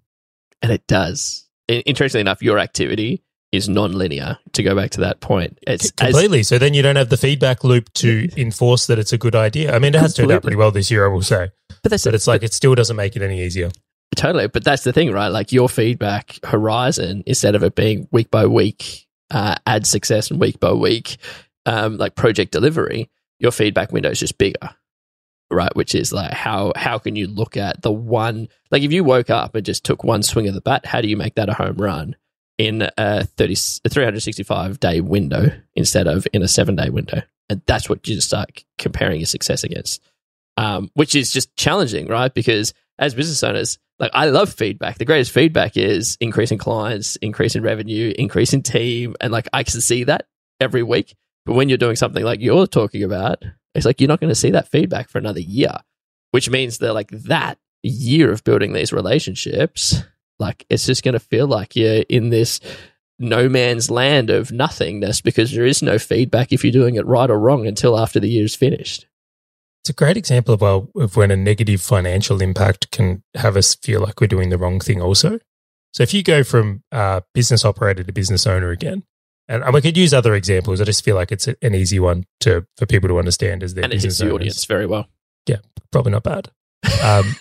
And 0.61 0.71
it 0.71 0.85
does. 0.87 1.47
Interestingly 1.67 2.21
enough, 2.21 2.41
your 2.41 2.59
activity 2.59 3.23
is 3.51 3.67
non-linear 3.67 4.37
to 4.53 4.63
go 4.63 4.75
back 4.75 4.91
to 4.91 5.01
that 5.01 5.19
point. 5.19 5.57
It's 5.67 5.91
completely 5.91 6.41
as, 6.41 6.47
so 6.47 6.57
then 6.57 6.73
you 6.73 6.81
don't 6.81 6.95
have 6.95 7.09
the 7.09 7.17
feedback 7.17 7.63
loop 7.63 7.91
to 7.95 8.29
enforce 8.37 8.87
that 8.87 8.97
it's 8.97 9.11
a 9.11 9.17
good 9.17 9.35
idea. 9.35 9.75
I 9.75 9.79
mean 9.79 9.93
it 9.93 9.99
has 9.99 10.13
turned 10.13 10.31
out 10.31 10.41
pretty 10.41 10.55
well 10.55 10.71
this 10.71 10.89
year 10.89 11.05
i 11.05 11.09
will 11.09 11.21
say. 11.21 11.49
But, 11.83 11.91
that's 11.91 12.05
but 12.05 12.15
it's 12.15 12.27
like 12.27 12.43
it 12.43 12.53
still 12.53 12.75
doesn't 12.75 12.95
make 12.95 13.15
it 13.15 13.21
any 13.21 13.41
easier. 13.41 13.71
Totally. 14.15 14.47
But 14.47 14.63
that's 14.63 14.83
the 14.83 14.93
thing 14.93 15.11
right? 15.11 15.27
Like 15.27 15.51
your 15.51 15.67
feedback 15.67 16.39
horizon 16.45 17.23
instead 17.25 17.55
of 17.55 17.63
it 17.63 17.75
being 17.75 18.07
week 18.11 18.31
by 18.31 18.45
week 18.45 19.07
uh, 19.31 19.55
ad 19.65 19.85
success 19.85 20.31
and 20.31 20.39
week 20.39 20.59
by 20.59 20.71
week 20.71 21.17
um, 21.65 21.97
like 21.97 22.15
project 22.15 22.51
delivery 22.51 23.09
your 23.41 23.51
feedback 23.51 23.91
window 23.91 24.09
is 24.09 24.19
just 24.19 24.37
bigger 24.37 24.69
right 25.49 25.75
which 25.75 25.93
is 25.95 26.13
like 26.13 26.31
how 26.31 26.71
how 26.75 26.97
can 26.97 27.15
you 27.15 27.27
look 27.27 27.57
at 27.57 27.81
the 27.81 27.91
one 27.91 28.47
like 28.69 28.83
if 28.83 28.91
you 28.91 29.03
woke 29.03 29.29
up 29.29 29.55
and 29.55 29.65
just 29.65 29.83
took 29.83 30.03
one 30.03 30.23
swing 30.23 30.47
of 30.47 30.53
the 30.53 30.61
bat 30.61 30.85
how 30.85 31.01
do 31.01 31.07
you 31.07 31.17
make 31.17 31.35
that 31.35 31.49
a 31.49 31.53
home 31.53 31.75
run 31.75 32.15
in 32.57 32.87
a 32.97 33.25
30 33.25 33.55
365 33.89 34.79
day 34.79 35.01
window 35.01 35.51
instead 35.75 36.07
of 36.07 36.25
in 36.31 36.41
a 36.41 36.47
7 36.47 36.75
day 36.75 36.89
window 36.89 37.21
and 37.49 37.61
that's 37.65 37.89
what 37.89 38.07
you 38.07 38.15
just 38.15 38.27
start 38.27 38.63
comparing 38.77 39.19
your 39.19 39.25
success 39.25 39.63
against 39.63 40.01
um, 40.57 40.91
which 40.93 41.15
is 41.15 41.33
just 41.33 41.55
challenging 41.55 42.07
right 42.07 42.33
because 42.33 42.73
as 42.99 43.13
business 43.13 43.43
owners 43.43 43.77
like 44.01 44.11
I 44.15 44.25
love 44.25 44.51
feedback. 44.51 44.97
The 44.97 45.05
greatest 45.05 45.31
feedback 45.31 45.77
is 45.77 46.17
increasing 46.19 46.57
clients, 46.57 47.17
increasing 47.17 47.61
revenue, 47.61 48.11
increasing 48.17 48.63
team, 48.63 49.15
and 49.21 49.31
like 49.31 49.47
I 49.53 49.61
can 49.63 49.79
see 49.79 50.05
that 50.05 50.25
every 50.59 50.81
week. 50.81 51.15
But 51.45 51.53
when 51.53 51.69
you're 51.69 51.77
doing 51.77 51.95
something 51.95 52.23
like 52.23 52.41
you're 52.41 52.67
talking 52.67 53.03
about, 53.03 53.43
it's 53.73 53.85
like 53.85 53.99
you're 53.99 54.07
not 54.07 54.19
going 54.19 54.29
to 54.29 54.35
see 54.35 54.51
that 54.51 54.67
feedback 54.67 55.09
for 55.09 55.17
another 55.17 55.39
year, 55.39 55.75
which 56.31 56.49
means 56.49 56.77
that 56.79 56.93
like 56.93 57.09
that 57.09 57.57
year 57.83 58.31
of 58.31 58.43
building 58.43 58.73
these 58.73 58.93
relationships 58.93 60.03
Like 60.41 60.65
it's 60.69 60.85
just 60.85 61.03
going 61.03 61.13
to 61.13 61.19
feel 61.19 61.47
like 61.47 61.75
you're 61.75 62.03
in 62.09 62.31
this 62.31 62.59
no 63.19 63.47
man's 63.47 63.91
land 63.91 64.31
of 64.31 64.51
nothingness 64.51 65.21
because 65.21 65.51
there 65.51 65.65
is 65.65 65.83
no 65.83 65.99
feedback 65.99 66.51
if 66.51 66.63
you're 66.63 66.71
doing 66.71 66.95
it 66.95 67.05
right 67.05 67.29
or 67.29 67.39
wrong 67.39 67.67
until 67.67 67.97
after 67.97 68.19
the 68.19 68.27
year's 68.27 68.55
finished. 68.55 69.05
It's 69.83 69.91
a 69.91 69.93
great 69.93 70.17
example 70.17 70.55
of, 70.55 70.61
well, 70.61 70.89
of 70.95 71.15
when 71.15 71.31
a 71.31 71.35
negative 71.35 71.81
financial 71.81 72.41
impact 72.41 72.91
can 72.91 73.23
have 73.35 73.55
us 73.55 73.75
feel 73.75 74.01
like 74.01 74.19
we're 74.19 74.27
doing 74.27 74.49
the 74.49 74.57
wrong 74.57 74.79
thing 74.79 75.01
also. 75.01 75.39
So 75.93 76.03
if 76.03 76.13
you 76.13 76.23
go 76.23 76.43
from 76.43 76.83
uh, 76.91 77.21
business 77.33 77.63
operator 77.63 78.03
to 78.03 78.11
business 78.11 78.47
owner 78.47 78.71
again, 78.71 79.03
and, 79.51 79.63
and 79.63 79.73
we 79.73 79.81
could 79.81 79.97
use 79.97 80.13
other 80.13 80.33
examples. 80.33 80.79
I 80.79 80.85
just 80.85 81.03
feel 81.03 81.15
like 81.15 81.31
it's 81.31 81.47
an 81.47 81.75
easy 81.75 81.99
one 81.99 82.25
to 82.39 82.65
for 82.77 82.85
people 82.85 83.09
to 83.09 83.19
understand 83.19 83.63
as 83.63 83.73
their 83.73 83.83
and 83.83 83.93
it 83.93 84.01
hits 84.01 84.17
the 84.17 84.31
audience 84.31 84.63
very 84.63 84.85
well. 84.85 85.09
Yeah, 85.45 85.57
probably 85.91 86.13
not 86.13 86.23
bad. 86.23 86.49
Um, 87.03 87.35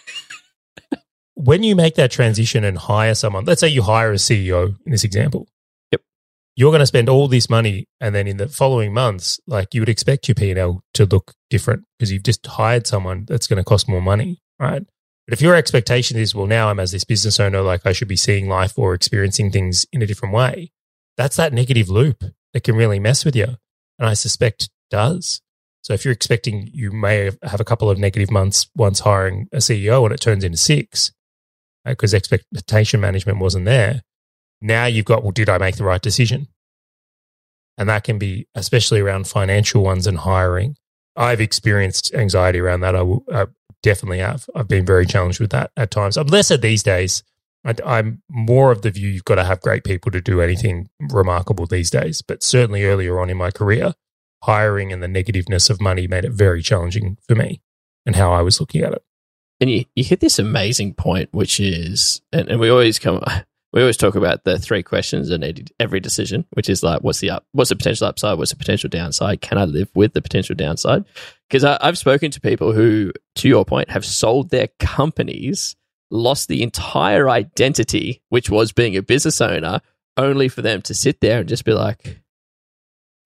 when 1.35 1.63
you 1.63 1.77
make 1.77 1.95
that 1.95 2.11
transition 2.11 2.65
and 2.65 2.77
hire 2.77 3.15
someone, 3.15 3.45
let's 3.45 3.61
say 3.61 3.69
you 3.69 3.83
hire 3.83 4.11
a 4.11 4.17
CEO 4.17 4.77
in 4.85 4.91
this 4.91 5.05
example. 5.05 5.47
Yep. 5.93 6.01
You're 6.57 6.73
going 6.73 6.81
to 6.81 6.87
spend 6.87 7.09
all 7.09 7.29
this 7.29 7.49
money, 7.49 7.87
and 8.01 8.13
then 8.13 8.27
in 8.27 8.39
the 8.39 8.49
following 8.49 8.93
months, 8.93 9.39
like 9.47 9.73
you 9.73 9.81
would 9.81 9.89
expect 9.89 10.27
your 10.27 10.35
P 10.35 10.51
and 10.51 10.59
L 10.59 10.83
to 10.95 11.07
look 11.07 11.35
different 11.49 11.85
because 11.97 12.11
you've 12.11 12.25
just 12.25 12.45
hired 12.45 12.89
someone 12.89 13.25
that's 13.29 13.47
going 13.47 13.59
to 13.59 13.65
cost 13.65 13.89
more 13.89 14.03
money, 14.03 14.41
right? 14.59 14.83
But 15.29 15.35
if 15.35 15.41
your 15.41 15.55
expectation 15.55 16.19
is, 16.19 16.35
well, 16.35 16.49
now 16.49 16.71
I'm 16.71 16.81
as 16.81 16.91
this 16.91 17.05
business 17.05 17.39
owner, 17.39 17.61
like 17.61 17.87
I 17.87 17.93
should 17.93 18.09
be 18.09 18.17
seeing 18.17 18.49
life 18.49 18.77
or 18.77 18.95
experiencing 18.95 19.53
things 19.53 19.87
in 19.93 20.03
a 20.03 20.07
different 20.07 20.35
way, 20.35 20.73
that's 21.21 21.37
that 21.37 21.53
negative 21.53 21.91
loop 21.91 22.25
that 22.55 22.65
can 22.65 22.75
really 22.75 22.99
mess 22.99 23.27
with 23.27 23.37
you. 23.37 23.57
And 23.99 24.09
I 24.09 24.15
suspect 24.15 24.71
does. 24.91 25.43
So 25.83 25.93
if 25.93 26.03
you're 26.03 26.13
expecting 26.13 26.71
you 26.73 26.91
may 26.91 27.31
have 27.43 27.61
a 27.61 27.65
couple 27.65 27.91
of 27.91 27.99
negative 27.99 28.31
months 28.31 28.71
once 28.75 29.01
hiring 29.01 29.47
a 29.53 29.59
CEO 29.59 30.03
and 30.05 30.15
it 30.15 30.21
turns 30.21 30.45
into 30.45 30.57
six 30.57 31.13
uh, 31.85 31.91
because 31.91 32.15
expectation 32.15 33.01
management 33.01 33.39
wasn't 33.39 33.67
there, 33.67 34.03
now 34.63 34.87
you've 34.87 35.05
got, 35.05 35.23
well, 35.23 35.33
did 35.33 35.51
I 35.51 35.59
make 35.59 35.77
the 35.77 35.85
right 35.85 36.01
decision? 36.01 36.49
And 37.77 37.87
that 37.91 38.05
can 38.05 38.19
be 38.19 38.47
especially 38.55 39.01
around 39.01 39.27
financial 39.27 39.83
ones 39.83 40.07
and 40.07 40.19
hiring. 40.19 40.77
I've 41.17 41.41
experienced 41.43 42.15
anxiety 42.15 42.61
around 42.61 42.81
that. 42.81 42.97
I, 42.97 43.03
will, 43.03 43.25
I 43.31 43.47
definitely 43.83 44.21
have. 44.21 44.49
I've 44.55 44.69
been 44.69 44.87
very 44.87 45.05
challenged 45.05 45.41
with 45.41 45.51
that 45.51 45.71
at 45.77 45.91
times. 45.91 46.17
I'm 46.17 46.29
lesser 46.29 46.57
these 46.57 46.83
days. 46.83 47.23
I, 47.65 47.75
I'm 47.85 48.23
more 48.29 48.71
of 48.73 48.83
the 48.83 48.91
view 48.91 49.09
you've 49.09 49.25
got 49.25 49.37
to 49.37 49.45
have 49.45 49.61
great 49.61 49.85
people 49.85 50.11
to 50.13 50.21
do 50.21 50.41
anything 50.41 50.89
remarkable 50.99 51.67
these 51.67 51.91
days. 51.91 52.23
But 52.23 52.43
certainly 52.43 52.85
earlier 52.85 53.21
on 53.21 53.31
in 53.31 53.37
my 53.37 53.51
career, 53.51 53.95
hiring 54.43 54.93
and 54.93 55.03
the 55.03 55.09
negativeness 55.09 55.69
of 55.71 55.81
money 55.81 56.07
made 56.07 56.25
it 56.25 56.33
very 56.33 56.63
challenging 56.63 57.19
for 57.29 57.35
me 57.35 57.61
and 58.07 58.17
how 58.17 58.33
I 58.33 58.43
was 58.43 58.61
looking 58.61 58.83
at 58.83 58.93
it. 58.93 59.03
And 59.61 59.71
you, 59.71 59.85
you 59.95 60.05
hit 60.05 60.21
this 60.21 60.39
amazing 60.39 60.95
point, 60.95 61.29
which 61.33 61.61
is, 61.61 62.23
and, 62.33 62.49
and 62.49 62.59
we 62.59 62.71
always 62.71 62.99
come, 62.99 63.23
we 63.73 63.81
always 63.83 63.99
talk 63.99 64.15
about 64.15 64.45
the 64.45 64.59
three 64.59 64.83
questions 64.83 65.31
in 65.31 65.69
every 65.79 66.01
decision, 66.01 66.47
which 66.53 66.69
is 66.69 66.83
like, 66.83 67.03
what's 67.03 67.21
the 67.21 67.31
up, 67.31 67.47
what's 67.53 67.69
the 67.69 67.77
potential 67.77 68.07
upside, 68.07 68.39
what's 68.39 68.51
the 68.51 68.57
potential 68.57 68.89
downside? 68.89 69.43
Can 69.43 69.59
I 69.59 69.65
live 69.65 69.91
with 69.95 70.15
the 70.15 70.23
potential 70.23 70.57
downside? 70.57 71.05
Because 71.49 71.65
I've 71.65 71.99
spoken 71.99 72.31
to 72.31 72.41
people 72.41 72.73
who, 72.73 73.13
to 73.37 73.49
your 73.49 73.65
point, 73.65 73.91
have 73.91 74.05
sold 74.05 74.51
their 74.51 74.69
companies, 74.79 75.77
lost 76.11 76.49
the 76.49 76.63
entire 76.63 77.29
identity, 77.29 78.23
which 78.29 78.51
was 78.51 78.73
being 78.73 78.97
a 78.97 79.03
business 79.03 79.41
owner, 79.41 79.81
only 80.17 80.49
for 80.49 80.63
them 80.63 80.83
to 80.83 80.95
sit 80.95 81.21
there 81.21 81.41
and 81.41 81.49
just 81.49 81.65
be 81.65 81.73
like, 81.73 82.21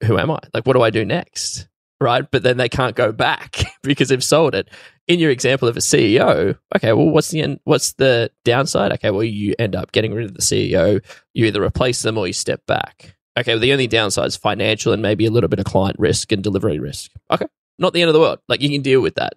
who 0.03 0.17
am 0.17 0.31
I? 0.31 0.39
Like, 0.53 0.65
what 0.65 0.73
do 0.73 0.81
I 0.81 0.89
do 0.89 1.05
next? 1.05 1.67
Right. 1.99 2.29
But 2.29 2.43
then 2.43 2.57
they 2.57 2.69
can't 2.69 2.95
go 2.95 3.11
back 3.11 3.63
because 3.83 4.09
they've 4.09 4.23
sold 4.23 4.53
it. 4.53 4.69
In 5.07 5.19
your 5.19 5.31
example 5.31 5.67
of 5.67 5.77
a 5.77 5.81
CEO, 5.81 6.57
okay, 6.75 6.93
well, 6.93 7.09
what's 7.09 7.29
the 7.29 7.41
end, 7.41 7.59
what's 7.63 7.93
the 7.93 8.31
downside? 8.43 8.91
Okay, 8.93 9.11
well, 9.11 9.23
you 9.23 9.55
end 9.59 9.75
up 9.75 9.91
getting 9.91 10.13
rid 10.13 10.25
of 10.25 10.33
the 10.33 10.41
CEO. 10.41 11.03
You 11.33 11.45
either 11.45 11.63
replace 11.63 12.01
them 12.01 12.17
or 12.17 12.27
you 12.27 12.33
step 12.33 12.65
back. 12.65 13.15
Okay, 13.37 13.53
well, 13.53 13.59
the 13.59 13.71
only 13.71 13.87
downside 13.87 14.27
is 14.27 14.35
financial 14.35 14.93
and 14.93 15.01
maybe 15.01 15.25
a 15.25 15.31
little 15.31 15.47
bit 15.47 15.59
of 15.59 15.65
client 15.65 15.97
risk 15.99 16.31
and 16.31 16.43
delivery 16.43 16.79
risk. 16.79 17.11
Okay, 17.29 17.45
not 17.77 17.93
the 17.93 18.01
end 18.01 18.09
of 18.09 18.13
the 18.13 18.19
world. 18.19 18.39
Like 18.49 18.61
you 18.61 18.69
can 18.69 18.81
deal 18.81 19.01
with 19.01 19.15
that 19.15 19.33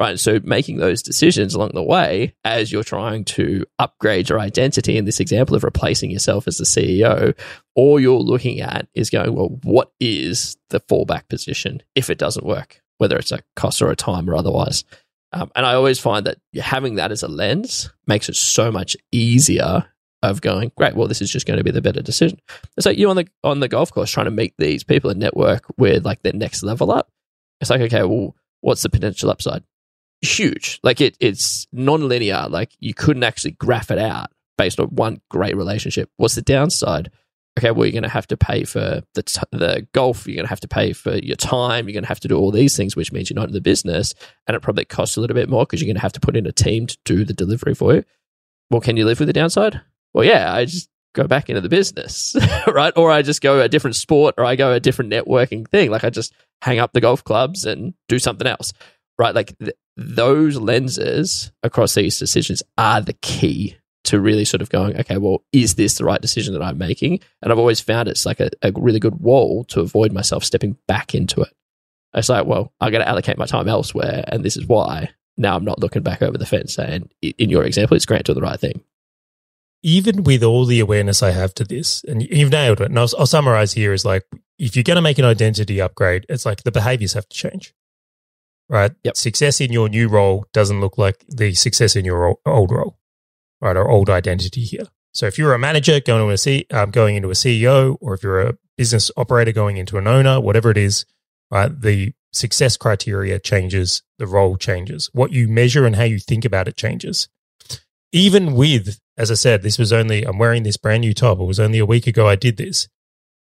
right? 0.00 0.18
So 0.18 0.40
making 0.42 0.78
those 0.78 1.02
decisions 1.02 1.54
along 1.54 1.72
the 1.74 1.82
way 1.82 2.34
as 2.42 2.72
you're 2.72 2.82
trying 2.82 3.24
to 3.26 3.66
upgrade 3.78 4.30
your 4.30 4.40
identity 4.40 4.96
in 4.96 5.04
this 5.04 5.20
example 5.20 5.54
of 5.54 5.62
replacing 5.62 6.10
yourself 6.10 6.48
as 6.48 6.56
the 6.56 6.64
CEO, 6.64 7.38
all 7.74 8.00
you're 8.00 8.18
looking 8.18 8.60
at 8.60 8.88
is 8.94 9.10
going, 9.10 9.34
well, 9.34 9.58
what 9.62 9.92
is 10.00 10.56
the 10.70 10.80
fallback 10.80 11.28
position 11.28 11.82
if 11.94 12.08
it 12.08 12.18
doesn't 12.18 12.46
work, 12.46 12.80
whether 12.96 13.18
it's 13.18 13.30
a 13.30 13.42
cost 13.56 13.82
or 13.82 13.90
a 13.90 13.96
time 13.96 14.28
or 14.28 14.34
otherwise? 14.34 14.84
Um, 15.32 15.50
and 15.54 15.66
I 15.66 15.74
always 15.74 16.00
find 16.00 16.26
that 16.26 16.38
having 16.60 16.94
that 16.94 17.12
as 17.12 17.22
a 17.22 17.28
lens 17.28 17.92
makes 18.06 18.28
it 18.30 18.36
so 18.36 18.72
much 18.72 18.96
easier 19.12 19.84
of 20.22 20.40
going, 20.40 20.72
great, 20.76 20.94
well, 20.94 21.08
this 21.08 21.22
is 21.22 21.30
just 21.30 21.46
going 21.46 21.58
to 21.58 21.64
be 21.64 21.70
the 21.70 21.82
better 21.82 22.02
decision. 22.02 22.40
It's 22.76 22.86
like 22.86 22.98
you 22.98 23.08
on 23.10 23.16
the 23.16 23.28
on 23.44 23.60
the 23.60 23.68
golf 23.68 23.92
course 23.92 24.10
trying 24.10 24.26
to 24.26 24.30
meet 24.30 24.54
these 24.58 24.82
people 24.82 25.08
and 25.08 25.20
network 25.20 25.64
with 25.76 26.04
like 26.04 26.22
their 26.22 26.32
next 26.32 26.62
level 26.62 26.90
up. 26.90 27.10
It's 27.60 27.70
like, 27.70 27.80
okay, 27.82 28.02
well, 28.02 28.34
what's 28.60 28.82
the 28.82 28.90
potential 28.90 29.30
upside? 29.30 29.62
Huge. 30.22 30.80
Like 30.82 31.00
it, 31.00 31.16
it's 31.20 31.66
non-linear. 31.72 32.46
Like 32.48 32.72
you 32.78 32.94
couldn't 32.94 33.24
actually 33.24 33.52
graph 33.52 33.90
it 33.90 33.98
out 33.98 34.30
based 34.58 34.80
on 34.80 34.88
one 34.88 35.20
great 35.30 35.56
relationship. 35.56 36.10
What's 36.16 36.34
the 36.34 36.42
downside? 36.42 37.10
Okay, 37.58 37.72
well, 37.72 37.84
you're 37.84 37.92
going 37.92 38.04
to 38.04 38.08
have 38.08 38.28
to 38.28 38.36
pay 38.36 38.64
for 38.64 39.02
the 39.14 39.22
t- 39.22 39.40
the 39.50 39.86
golf. 39.92 40.26
You're 40.26 40.36
going 40.36 40.44
to 40.44 40.50
have 40.50 40.60
to 40.60 40.68
pay 40.68 40.92
for 40.92 41.16
your 41.16 41.36
time. 41.36 41.86
You're 41.86 41.94
going 41.94 42.04
to 42.04 42.08
have 42.08 42.20
to 42.20 42.28
do 42.28 42.38
all 42.38 42.50
these 42.50 42.76
things, 42.76 42.94
which 42.94 43.12
means 43.12 43.28
you're 43.28 43.34
not 43.34 43.48
in 43.48 43.54
the 43.54 43.60
business, 43.60 44.14
and 44.46 44.54
it 44.54 44.60
probably 44.60 44.84
costs 44.84 45.16
a 45.16 45.20
little 45.20 45.34
bit 45.34 45.48
more 45.48 45.64
because 45.66 45.80
you're 45.80 45.88
going 45.88 45.96
to 45.96 46.02
have 46.02 46.12
to 46.12 46.20
put 46.20 46.36
in 46.36 46.46
a 46.46 46.52
team 46.52 46.86
to 46.86 46.96
do 47.04 47.24
the 47.24 47.34
delivery 47.34 47.74
for 47.74 47.94
you. 47.94 48.04
Well, 48.70 48.80
can 48.80 48.96
you 48.96 49.04
live 49.04 49.18
with 49.18 49.26
the 49.26 49.32
downside? 49.32 49.80
Well, 50.14 50.24
yeah, 50.24 50.54
I 50.54 50.64
just 50.64 50.88
go 51.12 51.26
back 51.26 51.50
into 51.50 51.60
the 51.60 51.68
business, 51.68 52.36
right? 52.68 52.92
Or 52.96 53.10
I 53.10 53.22
just 53.22 53.42
go 53.42 53.60
a 53.60 53.68
different 53.68 53.96
sport, 53.96 54.36
or 54.38 54.44
I 54.44 54.54
go 54.54 54.72
a 54.72 54.80
different 54.80 55.12
networking 55.12 55.66
thing. 55.68 55.90
Like 55.90 56.04
I 56.04 56.10
just 56.10 56.32
hang 56.62 56.78
up 56.78 56.92
the 56.92 57.00
golf 57.00 57.24
clubs 57.24 57.64
and 57.64 57.94
do 58.08 58.20
something 58.20 58.46
else 58.46 58.72
right? 59.20 59.34
Like 59.34 59.56
th- 59.58 59.76
those 59.98 60.56
lenses 60.56 61.52
across 61.62 61.94
these 61.94 62.18
decisions 62.18 62.62
are 62.78 63.02
the 63.02 63.12
key 63.12 63.76
to 64.04 64.18
really 64.18 64.46
sort 64.46 64.62
of 64.62 64.70
going, 64.70 64.98
okay, 64.98 65.18
well, 65.18 65.44
is 65.52 65.74
this 65.74 65.98
the 65.98 66.04
right 66.04 66.22
decision 66.22 66.54
that 66.54 66.62
I'm 66.62 66.78
making? 66.78 67.20
And 67.42 67.52
I've 67.52 67.58
always 67.58 67.80
found 67.80 68.08
it's 68.08 68.24
like 68.24 68.40
a, 68.40 68.48
a 68.62 68.72
really 68.74 68.98
good 68.98 69.20
wall 69.20 69.64
to 69.64 69.80
avoid 69.80 70.10
myself 70.10 70.42
stepping 70.42 70.78
back 70.88 71.14
into 71.14 71.42
it. 71.42 71.52
It's 72.14 72.30
like, 72.30 72.46
well, 72.46 72.72
I 72.80 72.90
got 72.90 72.98
to 72.98 73.08
allocate 73.08 73.36
my 73.36 73.44
time 73.44 73.68
elsewhere, 73.68 74.24
and 74.26 74.42
this 74.42 74.56
is 74.56 74.66
why. 74.66 75.10
Now 75.36 75.54
I'm 75.54 75.64
not 75.64 75.78
looking 75.78 76.02
back 76.02 76.22
over 76.22 76.36
the 76.36 76.46
fence 76.46 76.78
And 76.78 77.12
in 77.22 77.50
your 77.50 77.64
example, 77.64 77.96
it's 77.96 78.06
Grant 78.06 78.24
doing 78.24 78.36
the 78.36 78.42
right 78.42 78.58
thing. 78.58 78.82
Even 79.82 80.24
with 80.24 80.42
all 80.42 80.64
the 80.64 80.80
awareness 80.80 81.22
I 81.22 81.30
have 81.30 81.54
to 81.54 81.64
this, 81.64 82.02
and 82.04 82.22
you've 82.22 82.50
nailed 82.50 82.80
it. 82.80 82.88
And 82.88 82.98
I'll, 82.98 83.08
I'll 83.18 83.26
summarize 83.26 83.74
here 83.74 83.92
is 83.92 84.04
like, 84.04 84.24
if 84.58 84.76
you're 84.76 84.82
going 84.82 84.96
to 84.96 85.02
make 85.02 85.18
an 85.18 85.24
identity 85.24 85.80
upgrade, 85.80 86.24
it's 86.28 86.46
like 86.46 86.62
the 86.62 86.72
behaviors 86.72 87.12
have 87.12 87.28
to 87.28 87.36
change 87.36 87.74
right? 88.70 88.92
Yep. 89.02 89.16
Success 89.16 89.60
in 89.60 89.72
your 89.72 89.88
new 89.88 90.08
role 90.08 90.46
doesn't 90.52 90.80
look 90.80 90.96
like 90.96 91.24
the 91.28 91.52
success 91.54 91.96
in 91.96 92.04
your 92.04 92.36
old 92.46 92.70
role, 92.70 92.98
right? 93.60 93.76
Or 93.76 93.90
old 93.90 94.08
identity 94.08 94.62
here. 94.62 94.86
So 95.12 95.26
if 95.26 95.36
you're 95.36 95.52
a 95.52 95.58
manager 95.58 95.98
going 96.00 96.26
to 96.26 96.32
a 96.32 96.38
C, 96.38 96.66
um, 96.70 96.92
going 96.92 97.16
into 97.16 97.30
a 97.30 97.34
CEO, 97.34 97.96
or 98.00 98.14
if 98.14 98.22
you're 98.22 98.40
a 98.40 98.56
business 98.78 99.10
operator 99.16 99.52
going 99.52 99.76
into 99.76 99.98
an 99.98 100.06
owner, 100.06 100.40
whatever 100.40 100.70
it 100.70 100.78
is, 100.78 101.04
right? 101.50 101.68
The 101.68 102.12
success 102.32 102.76
criteria 102.76 103.40
changes, 103.40 104.02
the 104.18 104.28
role 104.28 104.56
changes. 104.56 105.10
What 105.12 105.32
you 105.32 105.48
measure 105.48 105.84
and 105.84 105.96
how 105.96 106.04
you 106.04 106.20
think 106.20 106.44
about 106.44 106.68
it 106.68 106.76
changes. 106.76 107.28
Even 108.12 108.54
with, 108.54 109.00
as 109.16 109.32
I 109.32 109.34
said, 109.34 109.62
this 109.62 109.78
was 109.78 109.92
only, 109.92 110.22
I'm 110.22 110.38
wearing 110.38 110.62
this 110.62 110.76
brand 110.76 111.00
new 111.00 111.12
top. 111.12 111.40
It 111.40 111.44
was 111.44 111.60
only 111.60 111.80
a 111.80 111.86
week 111.86 112.06
ago 112.06 112.28
I 112.28 112.36
did 112.36 112.56
this. 112.56 112.88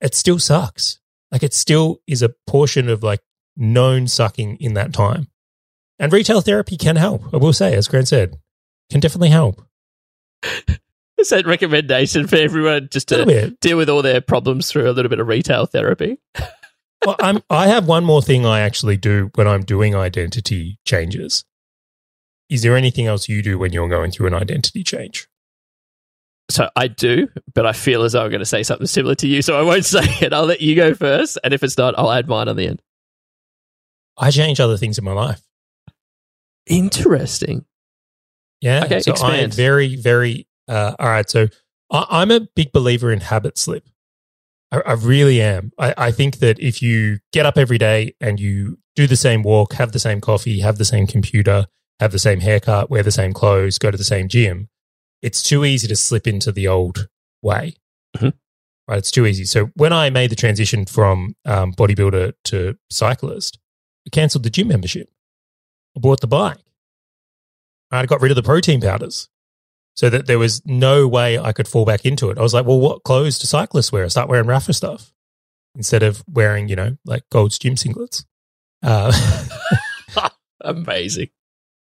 It 0.01 0.15
still 0.15 0.39
sucks. 0.39 1.01
Like 1.31 1.43
it 1.43 1.53
still 1.53 2.01
is 2.07 2.23
a 2.23 2.35
portion 2.47 2.89
of 2.89 3.03
like 3.03 3.21
known 3.59 4.07
sucking 4.07 4.57
in 4.57 4.75
that 4.75 4.93
time. 4.93 5.29
And 5.99 6.13
retail 6.13 6.41
therapy 6.41 6.77
can 6.77 6.97
help. 6.97 7.23
I 7.35 7.39
will 7.39 7.53
say, 7.53 7.75
as 7.75 7.89
Grant 7.89 8.09
said, 8.09 8.39
can 8.91 9.01
definitely 9.01 9.31
help. 9.31 9.63
Is 11.19 11.31
that 11.31 11.47
recommendation 11.47 12.29
for 12.29 12.37
everyone 12.37 12.89
just 12.93 13.09
to 13.09 13.57
deal 13.61 13.77
with 13.77 13.89
all 13.89 14.03
their 14.03 14.21
problems 14.21 14.71
through 14.71 14.89
a 14.89 14.93
little 14.93 15.09
bit 15.09 15.19
of 15.19 15.27
retail 15.27 15.67
therapy? 15.67 16.19
well, 17.05 17.17
I'm, 17.19 17.43
I 17.51 17.67
have 17.67 17.89
one 17.89 18.05
more 18.05 18.23
thing 18.23 18.47
I 18.47 18.61
actually 18.61 18.97
do 18.97 19.33
when 19.35 19.49
I'm 19.49 19.65
doing 19.65 19.97
identity 19.97 20.79
changes. 20.85 21.45
Is 22.49 22.63
there 22.63 22.77
anything 22.77 23.07
else 23.07 23.29
you 23.29 23.43
do 23.43 23.59
when 23.59 23.73
you're 23.73 23.89
going 23.89 24.13
through 24.13 24.29
an 24.29 24.35
identity 24.35 24.85
change? 24.85 25.29
So 26.51 26.71
I 26.77 26.87
do, 26.87 27.29
but 27.53 27.67
I 27.67 27.73
feel 27.73 28.05
as 28.05 28.13
though 28.13 28.23
I'm 28.23 28.31
going 28.31 28.39
to 28.39 28.47
say 28.47 28.63
something 28.63 28.87
similar 28.87 29.17
to 29.17 29.27
you, 29.27 29.43
so 29.43 29.59
I 29.59 29.63
won't 29.63 29.85
say 29.85 30.05
it. 30.21 30.33
I'll 30.33 30.47
let 30.47 30.61
you 30.61 30.77
go 30.77 30.95
first, 30.95 31.37
and 31.43 31.53
if 31.53 31.63
it's 31.63 31.77
not, 31.77 31.99
I'll 31.99 32.13
add 32.13 32.29
mine 32.29 32.49
on 32.49 32.57
the 32.57 32.69
end. 32.69 32.81
I 34.19 34.31
change 34.31 34.61
other 34.61 34.77
things 34.77 34.99
in 34.99 35.05
my 35.05 35.13
life. 35.13 35.41
Interesting. 36.67 37.65
Yeah. 38.61 38.85
Okay, 38.85 39.01
so 39.01 39.13
expand. 39.13 39.41
I'm 39.41 39.51
very, 39.51 39.97
very, 39.97 40.49
uh, 40.67 40.95
all 40.99 41.09
right. 41.09 41.29
So 41.29 41.49
I, 41.91 42.23
am 42.23 42.31
a 42.31 42.41
big 42.41 42.73
believer 42.73 43.13
in 43.13 43.21
habit 43.21 43.57
slip. 43.57 43.89
I, 44.73 44.81
I 44.85 44.93
really 44.95 45.41
am. 45.41 45.73
I, 45.79 45.95
I 45.97 46.11
think 46.13 46.39
that 46.39 46.59
if 46.59 46.83
you 46.83 47.21
get 47.33 47.47
up 47.47 47.57
every 47.57 47.79
day 47.79 48.15
and 48.21 48.39
you 48.39 48.79
do 48.97 49.07
the 49.07 49.17
same 49.17 49.43
walk, 49.43 49.75
have 49.75 49.93
the 49.93 49.99
same 49.99 50.21
coffee, 50.21 50.61
have 50.61 50.79
the 50.79 50.85
same 50.85 51.07
computer, 51.07 51.67
have 52.01 52.13
the 52.13 52.19
same 52.19 52.41
haircut, 52.41 52.91
wear 52.91 53.03
the 53.03 53.13
same 53.13 53.33
clothes, 53.33 53.79
go 53.79 53.91
to 53.91 53.97
the 53.97 54.05
same 54.05 54.29
gym, 54.29 54.69
it's 55.23 55.43
too 55.43 55.65
easy 55.65 55.89
to 55.89 55.97
slip 55.97 56.27
into 56.27 56.53
the 56.53 56.69
old 56.69 57.09
way. 57.43 57.75
Mhm. 58.17 58.33
Right, 58.87 58.99
it's 58.99 59.11
too 59.11 59.27
easy. 59.27 59.45
So 59.45 59.67
when 59.75 59.93
I 59.93 60.11
made 60.11 60.31
the 60.31 60.37
transition 60.37 60.87
from 60.87 61.35
um, 61.45 61.73
bodybuilder 61.73 62.33
to 62.45 62.77
cyclist, 62.91 63.59
I 63.59 63.68
cancelled 64.11 64.45
the 64.45 64.51
gym 64.51 64.69
membership. 64.69 65.11
I 65.97 66.01
bought 66.01 66.21
the 66.21 66.27
bike. 66.27 66.59
I 67.91 68.07
got 68.07 68.21
rid 68.21 68.31
of 68.31 68.37
the 68.37 68.43
protein 68.43 68.81
powders 68.81 69.29
so 69.95 70.11
that 70.11 70.27
there 70.27 70.39
was 70.39 70.63
no 70.65 71.09
way 71.09 71.39
I 71.39 71.53
could 71.53 71.67
fall 71.67 71.85
back 71.85 72.05
into 72.05 72.31
it. 72.31 72.39
I 72.39 72.43
was 72.43 72.55
like, 72.55 72.67
well, 72.67 72.79
what 72.79 73.03
clothes 73.03 73.39
do 73.39 73.47
cyclists 73.47 73.91
wear? 73.91 74.05
I 74.05 74.09
start 74.09 74.29
wearing 74.29 74.47
Rapha 74.47 74.75
stuff 74.75 75.13
instead 75.75 76.03
of 76.03 76.23
wearing, 76.29 76.69
you 76.69 76.77
know, 76.77 76.97
like 77.05 77.25
Gold's 77.31 77.59
gym 77.59 77.75
singlets. 77.75 78.25
Uh, 78.83 79.13
Amazing. 80.61 81.31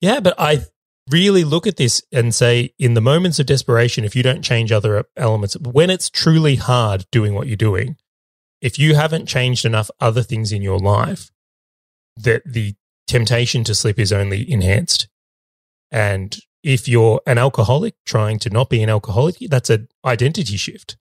yeah, 0.02 0.20
but 0.20 0.36
I 0.38 0.62
really 1.10 1.44
look 1.44 1.66
at 1.66 1.78
this 1.78 2.04
and 2.12 2.34
say, 2.34 2.74
in 2.78 2.94
the 2.94 3.02
moments 3.02 3.40
of 3.40 3.46
desperation, 3.46 4.04
if 4.04 4.16
you 4.16 4.24
don't 4.24 4.42
change 4.42 4.72
other 4.72 5.06
elements, 5.16 5.58
when 5.58 5.90
it's 5.90 6.10
truly 6.10 6.56
hard 6.56 7.06
doing 7.12 7.34
what 7.34 7.48
you're 7.48 7.56
doing, 7.56 7.98
if 8.62 8.78
you 8.80 8.96
haven't 8.96 9.28
changed 9.28 9.66
enough 9.66 9.90
other 10.00 10.24
things 10.24 10.52
in 10.52 10.62
your 10.62 10.80
life, 10.80 11.32
that 12.18 12.44
the 12.46 12.76
temptation 13.08 13.64
to 13.66 13.76
slip 13.76 14.00
is 14.00 14.12
only 14.12 14.50
enhanced. 14.52 15.08
And 15.92 16.36
if 16.64 16.88
you're 16.88 17.22
an 17.28 17.38
alcoholic 17.38 17.96
trying 18.06 18.40
to 18.40 18.50
not 18.50 18.70
be 18.70 18.82
an 18.82 18.90
alcoholic, 18.90 19.36
that's 19.50 19.70
an 19.70 19.88
identity 20.04 20.58
shift. 20.58 20.98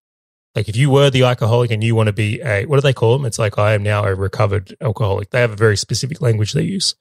Like 0.54 0.68
if 0.68 0.76
you 0.76 0.90
were 0.90 1.10
the 1.10 1.24
alcoholic 1.24 1.70
and 1.70 1.82
you 1.82 1.94
want 1.94 2.08
to 2.08 2.12
be 2.12 2.40
a, 2.40 2.64
what 2.66 2.76
do 2.76 2.82
they 2.82 2.92
call 2.92 3.16
them? 3.16 3.26
It's 3.26 3.38
like, 3.38 3.58
I 3.58 3.74
am 3.74 3.82
now 3.82 4.04
a 4.04 4.14
recovered 4.14 4.76
alcoholic. 4.80 5.30
They 5.30 5.40
have 5.40 5.50
a 5.52 5.56
very 5.56 5.76
specific 5.76 6.20
language 6.20 6.52
they 6.52 6.62
use. 6.62 6.94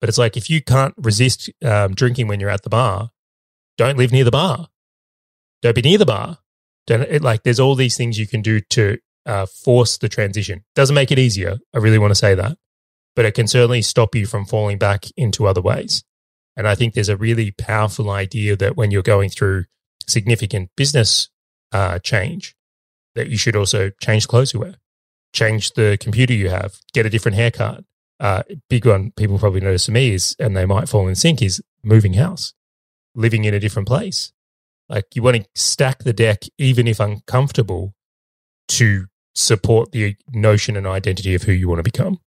But 0.00 0.08
it's 0.08 0.18
like, 0.18 0.36
if 0.36 0.50
you 0.50 0.60
can't 0.62 0.94
resist 0.96 1.48
um, 1.64 1.94
drinking 1.94 2.26
when 2.26 2.40
you're 2.40 2.50
at 2.50 2.62
the 2.62 2.70
bar, 2.70 3.10
don't 3.78 3.96
live 3.98 4.10
near 4.10 4.24
the 4.24 4.32
bar. 4.32 4.68
Don't 5.60 5.76
be 5.76 5.82
near 5.82 5.98
the 5.98 6.06
bar. 6.06 6.38
Don't, 6.88 7.02
it, 7.02 7.22
like 7.22 7.44
there's 7.44 7.60
all 7.60 7.76
these 7.76 7.96
things 7.96 8.18
you 8.18 8.26
can 8.26 8.42
do 8.42 8.60
to 8.70 8.98
uh, 9.26 9.46
force 9.46 9.96
the 9.98 10.08
transition. 10.08 10.64
Doesn't 10.74 10.94
make 10.94 11.12
it 11.12 11.20
easier. 11.20 11.58
I 11.72 11.78
really 11.78 11.98
want 11.98 12.10
to 12.10 12.16
say 12.16 12.34
that. 12.34 12.58
But 13.14 13.24
it 13.24 13.34
can 13.34 13.46
certainly 13.46 13.82
stop 13.82 14.14
you 14.14 14.26
from 14.26 14.46
falling 14.46 14.78
back 14.78 15.04
into 15.16 15.46
other 15.46 15.60
ways. 15.60 16.02
And 16.56 16.68
I 16.68 16.74
think 16.74 16.94
there's 16.94 17.08
a 17.08 17.16
really 17.16 17.50
powerful 17.50 18.10
idea 18.10 18.56
that 18.56 18.76
when 18.76 18.90
you're 18.90 19.02
going 19.02 19.30
through 19.30 19.64
significant 20.06 20.70
business 20.76 21.28
uh, 21.72 21.98
change, 21.98 22.54
that 23.14 23.28
you 23.28 23.36
should 23.36 23.56
also 23.56 23.90
change 24.00 24.28
clothes 24.28 24.52
you 24.52 24.60
wear, 24.60 24.74
change 25.32 25.72
the 25.72 25.98
computer 26.00 26.32
you 26.32 26.48
have, 26.48 26.76
get 26.92 27.06
a 27.06 27.10
different 27.10 27.36
haircut. 27.36 27.84
Uh, 28.20 28.42
big 28.70 28.86
one 28.86 29.10
people 29.12 29.38
probably 29.38 29.60
notice 29.60 29.86
to 29.86 29.92
me 29.92 30.14
is, 30.14 30.36
and 30.38 30.56
they 30.56 30.66
might 30.66 30.88
fall 30.88 31.08
in 31.08 31.14
sync, 31.14 31.42
is 31.42 31.62
moving 31.82 32.14
house, 32.14 32.54
living 33.14 33.44
in 33.44 33.54
a 33.54 33.60
different 33.60 33.88
place. 33.88 34.32
Like 34.88 35.06
you 35.14 35.22
want 35.22 35.36
to 35.36 35.46
stack 35.54 36.00
the 36.00 36.12
deck, 36.12 36.44
even 36.58 36.86
if 36.86 37.00
uncomfortable, 37.00 37.94
to 38.68 39.06
support 39.34 39.92
the 39.92 40.16
notion 40.30 40.76
and 40.76 40.86
identity 40.86 41.34
of 41.34 41.42
who 41.42 41.52
you 41.52 41.68
want 41.68 41.78
to 41.78 41.82
become. 41.82 42.20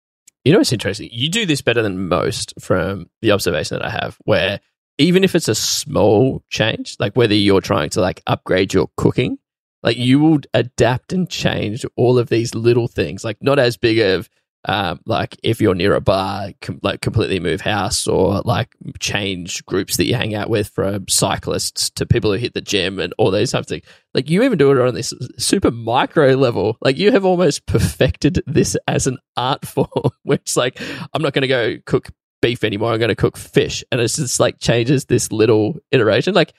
You 0.44 0.52
know, 0.52 0.60
it's 0.60 0.72
interesting. 0.72 1.08
You 1.12 1.28
do 1.28 1.46
this 1.46 1.62
better 1.62 1.82
than 1.82 2.08
most 2.08 2.52
from 2.60 3.08
the 3.20 3.30
observation 3.30 3.78
that 3.78 3.86
I 3.86 3.90
have, 3.90 4.18
where 4.24 4.60
even 4.98 5.24
if 5.24 5.34
it's 5.34 5.48
a 5.48 5.54
small 5.54 6.42
change, 6.50 6.96
like 6.98 7.16
whether 7.16 7.34
you're 7.34 7.60
trying 7.60 7.90
to 7.90 8.00
like 8.00 8.22
upgrade 8.26 8.74
your 8.74 8.88
cooking, 8.96 9.38
like 9.82 9.96
you 9.96 10.18
will 10.18 10.40
adapt 10.54 11.12
and 11.12 11.28
change 11.28 11.84
all 11.96 12.18
of 12.18 12.28
these 12.28 12.54
little 12.54 12.88
things, 12.88 13.24
like 13.24 13.38
not 13.40 13.58
as 13.58 13.76
big 13.76 13.98
of 13.98 14.28
um, 14.64 15.00
like 15.06 15.36
if 15.42 15.60
you're 15.60 15.74
near 15.74 15.94
a 15.94 16.00
bar, 16.00 16.50
com- 16.60 16.78
like 16.82 17.00
completely 17.00 17.40
move 17.40 17.60
house 17.60 18.06
or 18.06 18.42
like 18.44 18.68
change 19.00 19.64
groups 19.66 19.96
that 19.96 20.04
you 20.04 20.14
hang 20.14 20.34
out 20.34 20.48
with 20.48 20.68
from 20.68 21.08
cyclists 21.08 21.90
to 21.90 22.06
people 22.06 22.30
who 22.30 22.38
hit 22.38 22.54
the 22.54 22.60
gym 22.60 23.00
and 23.00 23.12
all 23.18 23.30
those 23.30 23.50
types 23.50 23.66
of 23.66 23.68
things. 23.68 23.84
Like 24.14 24.30
you 24.30 24.42
even 24.44 24.58
do 24.58 24.70
it 24.70 24.78
on 24.78 24.94
this 24.94 25.12
super 25.36 25.70
micro 25.70 26.34
level. 26.34 26.78
Like 26.80 26.96
you 26.96 27.10
have 27.10 27.24
almost 27.24 27.66
perfected 27.66 28.42
this 28.46 28.76
as 28.86 29.06
an 29.06 29.18
art 29.36 29.66
form, 29.66 30.10
which 30.22 30.56
like 30.56 30.80
I'm 31.12 31.22
not 31.22 31.32
going 31.32 31.42
to 31.42 31.48
go 31.48 31.76
cook 31.84 32.10
beef 32.40 32.62
anymore. 32.62 32.92
I'm 32.92 32.98
going 32.98 33.08
to 33.08 33.16
cook 33.16 33.36
fish, 33.36 33.82
and 33.90 34.00
it's 34.00 34.16
just 34.16 34.38
like 34.38 34.60
changes 34.60 35.06
this 35.06 35.32
little 35.32 35.76
iteration. 35.90 36.34
Like 36.34 36.54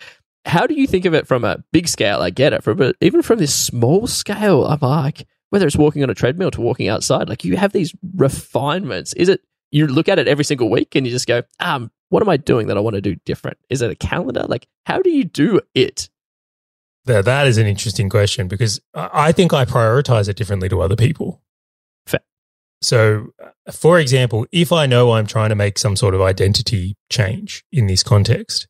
how 0.45 0.67
do 0.67 0.73
you 0.73 0.87
think 0.87 1.05
of 1.05 1.13
it 1.13 1.27
from 1.27 1.45
a 1.45 1.63
big 1.71 1.87
scale? 1.87 2.21
I 2.21 2.29
get 2.29 2.53
it, 2.53 2.63
from 2.63 2.77
but 2.77 2.95
even 2.99 3.21
from 3.21 3.39
this 3.39 3.55
small 3.55 4.07
scale, 4.07 4.65
I'm 4.65 4.79
like, 4.81 5.25
whether 5.53 5.67
it's 5.67 5.77
walking 5.77 6.01
on 6.01 6.09
a 6.09 6.15
treadmill 6.15 6.49
to 6.49 6.61
walking 6.61 6.87
outside, 6.87 7.29
like 7.29 7.45
you 7.45 7.55
have 7.55 7.73
these 7.73 7.93
refinements. 8.15 9.13
Is 9.13 9.29
it 9.29 9.41
you 9.69 9.85
look 9.85 10.09
at 10.09 10.17
it 10.17 10.27
every 10.27 10.43
single 10.43 10.67
week 10.67 10.95
and 10.95 11.05
you 11.05 11.11
just 11.11 11.27
go, 11.27 11.43
um, 11.59 11.91
what 12.09 12.23
am 12.23 12.29
I 12.29 12.37
doing 12.37 12.65
that 12.67 12.77
I 12.77 12.79
want 12.79 12.95
to 12.95 13.01
do 13.01 13.17
different? 13.23 13.59
Is 13.69 13.83
it 13.83 13.91
a 13.91 13.95
calendar? 13.95 14.47
Like, 14.49 14.67
how 14.87 14.99
do 14.99 15.11
you 15.11 15.25
do 15.25 15.61
it? 15.75 16.09
That, 17.05 17.25
that 17.25 17.45
is 17.45 17.59
an 17.59 17.67
interesting 17.67 18.09
question 18.09 18.47
because 18.47 18.81
I 18.95 19.27
I 19.27 19.31
think 19.31 19.53
I 19.53 19.63
prioritize 19.63 20.27
it 20.27 20.37
differently 20.37 20.69
to 20.69 20.81
other 20.81 20.95
people. 20.95 21.43
Fair. 22.07 22.21
So, 22.81 23.27
uh, 23.39 23.71
for 23.71 23.99
example, 23.99 24.47
if 24.51 24.71
I 24.71 24.87
know 24.87 25.11
I'm 25.11 25.27
trying 25.27 25.49
to 25.49 25.55
make 25.55 25.77
some 25.77 25.95
sort 25.95 26.15
of 26.15 26.21
identity 26.21 26.95
change 27.11 27.63
in 27.71 27.85
this 27.85 28.01
context, 28.01 28.67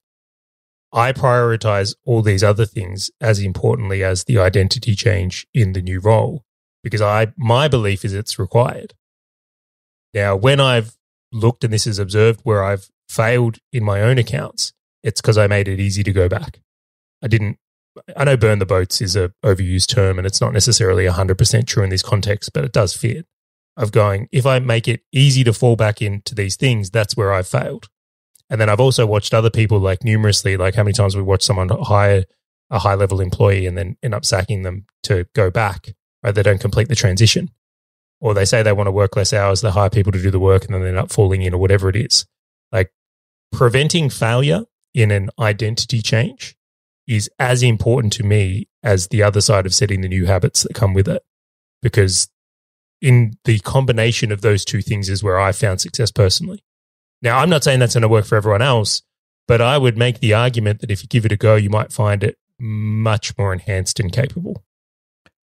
I 0.91 1.13
prioritize 1.13 1.95
all 2.03 2.21
these 2.21 2.43
other 2.43 2.65
things 2.65 3.09
as 3.21 3.39
importantly 3.39 4.03
as 4.03 4.25
the 4.25 4.37
identity 4.37 4.95
change 4.95 5.47
in 5.53 5.71
the 5.71 5.81
new 5.81 6.01
role 6.01 6.43
because 6.83 7.01
I 7.01 7.33
my 7.37 7.67
belief 7.67 8.03
is 8.05 8.13
it's 8.13 8.37
required. 8.37 8.93
Now, 10.13 10.35
when 10.35 10.59
I've 10.59 10.95
looked 11.31 11.63
and 11.63 11.73
this 11.73 11.87
is 11.87 11.97
observed 11.97 12.41
where 12.43 12.63
I've 12.63 12.89
failed 13.09 13.57
in 13.71 13.83
my 13.83 14.01
own 14.01 14.17
accounts, 14.17 14.73
it's 15.03 15.21
because 15.21 15.37
I 15.37 15.47
made 15.47 15.67
it 15.67 15.79
easy 15.79 16.03
to 16.03 16.11
go 16.11 16.29
back. 16.29 16.59
I 17.23 17.27
didn't 17.27 17.57
I 18.17 18.23
know 18.23 18.37
burn 18.37 18.59
the 18.59 18.65
boats 18.65 19.01
is 19.01 19.15
a 19.15 19.31
overused 19.43 19.87
term 19.87 20.17
and 20.17 20.25
it's 20.25 20.41
not 20.41 20.53
necessarily 20.53 21.05
100% 21.05 21.67
true 21.67 21.83
in 21.83 21.89
this 21.89 22.03
context, 22.03 22.51
but 22.53 22.63
it 22.63 22.73
does 22.73 22.93
fit. 22.93 23.25
Of 23.75 23.91
going, 23.91 24.29
if 24.31 24.45
I 24.45 24.59
make 24.59 24.87
it 24.87 25.01
easy 25.11 25.43
to 25.45 25.53
fall 25.53 25.75
back 25.75 25.99
into 25.99 26.35
these 26.35 26.55
things, 26.55 26.91
that's 26.91 27.17
where 27.17 27.33
I've 27.33 27.47
failed. 27.47 27.89
And 28.47 28.61
then 28.61 28.69
I've 28.69 28.79
also 28.79 29.07
watched 29.07 29.33
other 29.33 29.49
people 29.49 29.79
like 29.79 30.03
numerously, 30.03 30.57
like 30.57 30.75
how 30.75 30.83
many 30.83 30.93
times 30.93 31.15
we 31.15 31.23
watch 31.23 31.41
someone 31.41 31.69
hire 31.69 32.25
a 32.69 32.77
high 32.77 32.93
level 32.93 33.19
employee 33.19 33.65
and 33.65 33.75
then 33.75 33.97
end 34.03 34.13
up 34.13 34.25
sacking 34.25 34.61
them 34.61 34.85
to 35.03 35.25
go 35.33 35.49
back, 35.49 35.95
right? 36.23 36.33
They 36.33 36.43
don't 36.43 36.61
complete 36.61 36.89
the 36.89 36.95
transition. 36.95 37.51
Or 38.19 38.33
they 38.33 38.45
say 38.45 38.63
they 38.63 38.71
want 38.71 38.87
to 38.87 38.91
work 38.91 39.15
less 39.15 39.33
hours, 39.33 39.61
they 39.61 39.69
hire 39.69 39.89
people 39.89 40.11
to 40.13 40.21
do 40.21 40.31
the 40.31 40.39
work 40.39 40.65
and 40.65 40.73
then 40.73 40.81
they 40.81 40.89
end 40.89 40.97
up 40.97 41.11
falling 41.11 41.41
in 41.41 41.53
or 41.53 41.59
whatever 41.59 41.89
it 41.89 41.95
is. 41.95 42.25
Like 42.71 42.91
preventing 43.51 44.09
failure 44.09 44.63
in 44.93 45.11
an 45.11 45.29
identity 45.39 46.01
change 46.01 46.55
is 47.05 47.29
as 47.37 47.63
important 47.63 48.13
to 48.13 48.23
me 48.23 48.67
as 48.81 49.07
the 49.09 49.21
other 49.23 49.41
side 49.41 49.65
of 49.65 49.73
setting 49.73 50.01
the 50.01 50.07
new 50.07 50.25
habits 50.25 50.63
that 50.63 50.73
come 50.73 50.93
with 50.93 51.07
it. 51.07 51.21
Because 51.81 52.29
in 53.01 53.33
the 53.43 53.59
combination 53.59 54.31
of 54.31 54.41
those 54.41 54.63
two 54.63 54.81
things 54.81 55.09
is 55.09 55.21
where 55.21 55.37
I 55.37 55.51
found 55.51 55.81
success 55.81 56.11
personally. 56.11 56.63
Now, 57.21 57.39
I'm 57.39 57.49
not 57.49 57.63
saying 57.63 57.79
that's 57.79 57.93
going 57.93 58.03
to 58.03 58.07
work 58.07 58.25
for 58.25 58.37
everyone 58.37 58.61
else, 58.61 59.01
but 59.47 59.61
I 59.61 59.77
would 59.77 59.97
make 59.97 60.19
the 60.19 60.33
argument 60.33 60.79
that 60.79 60.91
if 60.91 61.03
you 61.03 61.09
give 61.09 61.25
it 61.25 61.31
a 61.31 61.37
go, 61.37 61.55
you 61.55 61.69
might 61.69 61.91
find 61.91 62.23
it 62.23 62.37
much 62.59 63.37
more 63.37 63.51
enhanced 63.51 63.99
and 63.99 64.11
capable. 64.11 64.63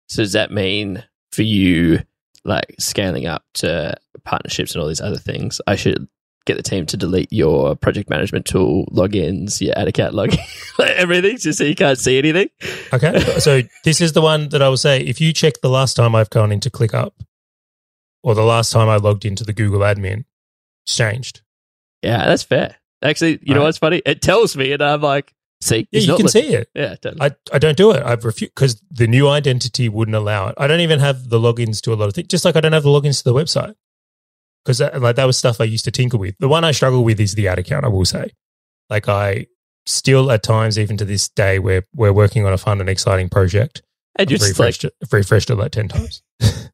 So 0.08 0.24
does 0.24 0.34
that 0.34 0.52
mean 0.52 1.04
for 1.32 1.42
you, 1.44 2.00
like 2.44 2.76
scaling 2.80 3.26
up 3.26 3.44
to 3.56 3.96
partnerships 4.24 4.74
and 4.74 4.82
all 4.82 4.88
these 4.88 5.02
other 5.02 5.18
things, 5.18 5.60
I 5.68 5.76
should 5.76 6.08
get 6.46 6.58
the 6.58 6.64
team 6.64 6.86
to 6.86 6.96
delete 6.98 7.34
your 7.34 7.76
project 7.76 8.08
management 8.10 8.46
tool 8.46 8.86
logins, 8.92 9.60
your 9.62 9.76
ad 9.78 9.88
account 9.88 10.14
login, 10.14 10.38
like 10.80 10.92
everything, 10.92 11.38
just 11.38 11.58
so 11.58 11.64
you 11.64 11.74
can't 11.76 11.98
see 11.98 12.18
anything? 12.20 12.50
Okay. 12.94 13.20
so 13.40 13.62
this 13.84 14.00
is 14.00 14.14
the 14.14 14.22
one 14.22 14.50
that 14.50 14.62
I 14.62 14.70
will 14.70 14.78
say 14.78 15.00
if 15.02 15.20
you 15.20 15.34
check 15.34 15.62
the 15.62 15.70
last 15.70 15.96
time 15.96 16.14
I've 16.14 16.30
gone 16.30 16.52
into 16.52 16.70
ClickUp 16.70 17.14
or 18.24 18.36
the 18.36 18.44
last 18.44 18.72
time 18.72 18.90
I 18.90 18.98
logged 18.98 19.26
into 19.26 19.44
the 19.44 19.54
Google 19.54 19.80
admin, 19.80 20.26
it's 20.86 20.96
changed. 20.96 21.42
Yeah, 22.04 22.26
that's 22.28 22.44
fair. 22.44 22.76
Actually, 23.02 23.40
you 23.42 23.54
know 23.56 23.62
Right. 23.62 23.66
what's 23.66 23.78
funny? 23.80 24.02
It 24.06 24.22
tells 24.22 24.56
me, 24.56 24.72
and 24.72 24.82
I'm 24.84 25.02
like, 25.02 25.34
see, 25.66 25.88
Yeah, 25.92 26.00
you 26.02 26.16
can 26.16 26.26
listening. 26.26 26.44
see 26.44 26.54
it. 26.56 26.70
Yeah, 26.76 26.96
totally. 26.96 27.22
I, 27.22 27.36
I 27.54 27.60
don't 27.60 27.78
do 27.78 27.92
it. 27.92 28.04
I've 28.04 28.24
refused 28.26 28.54
because 28.56 28.82
the 28.92 29.08
new 29.08 29.28
identity 29.28 29.90
wouldn't 29.90 30.16
allow 30.16 30.48
it. 30.50 30.56
I 30.58 30.68
don't 30.68 30.80
even 30.82 31.00
have 31.00 31.30
the 31.30 31.40
logins 31.40 31.82
to 31.82 31.94
a 31.94 31.96
lot 31.96 32.08
of 32.08 32.14
things, 32.14 32.28
just 32.28 32.46
like 32.46 32.56
I 32.56 32.62
don't 32.62 32.74
have 32.74 32.84
the 32.84 32.90
logins 32.90 33.18
to 33.20 33.24
the 33.26 33.34
website. 33.34 33.76
Because 34.64 34.80
that, 34.80 35.00
like 35.02 35.16
that 35.18 35.26
was 35.26 35.38
stuff 35.38 35.62
I 35.62 35.66
used 35.66 35.86
to 35.86 35.92
tinker 35.92 36.18
with. 36.18 36.36
The 36.40 36.48
one 36.48 36.64
I 36.64 36.72
struggle 36.72 37.04
with 37.04 37.20
is 37.20 37.36
the 37.36 37.48
ad 37.48 37.60
account, 37.60 37.86
I 37.86 37.90
will 37.90 38.06
say. 38.06 38.32
Like 38.90 39.08
I 39.08 39.46
still 39.86 40.32
at 40.32 40.42
times, 40.42 40.80
even 40.80 40.98
to 40.98 41.06
this 41.06 41.30
day, 41.30 41.60
we're, 41.60 41.86
we're 41.94 42.14
working 42.14 42.46
on 42.46 42.54
a 42.54 42.58
fun 42.58 42.80
and 42.80 42.90
exciting 42.90 43.30
project. 43.30 43.84
and 44.16 44.30
you're 44.30 44.38
I've 44.38 44.40
just 44.42 44.58
like, 44.60 44.66
refreshed, 44.68 44.86
it, 44.86 44.94
refreshed 45.12 45.50
it 45.52 45.56
like 45.56 45.72
10 45.72 45.88
times. 45.90 46.24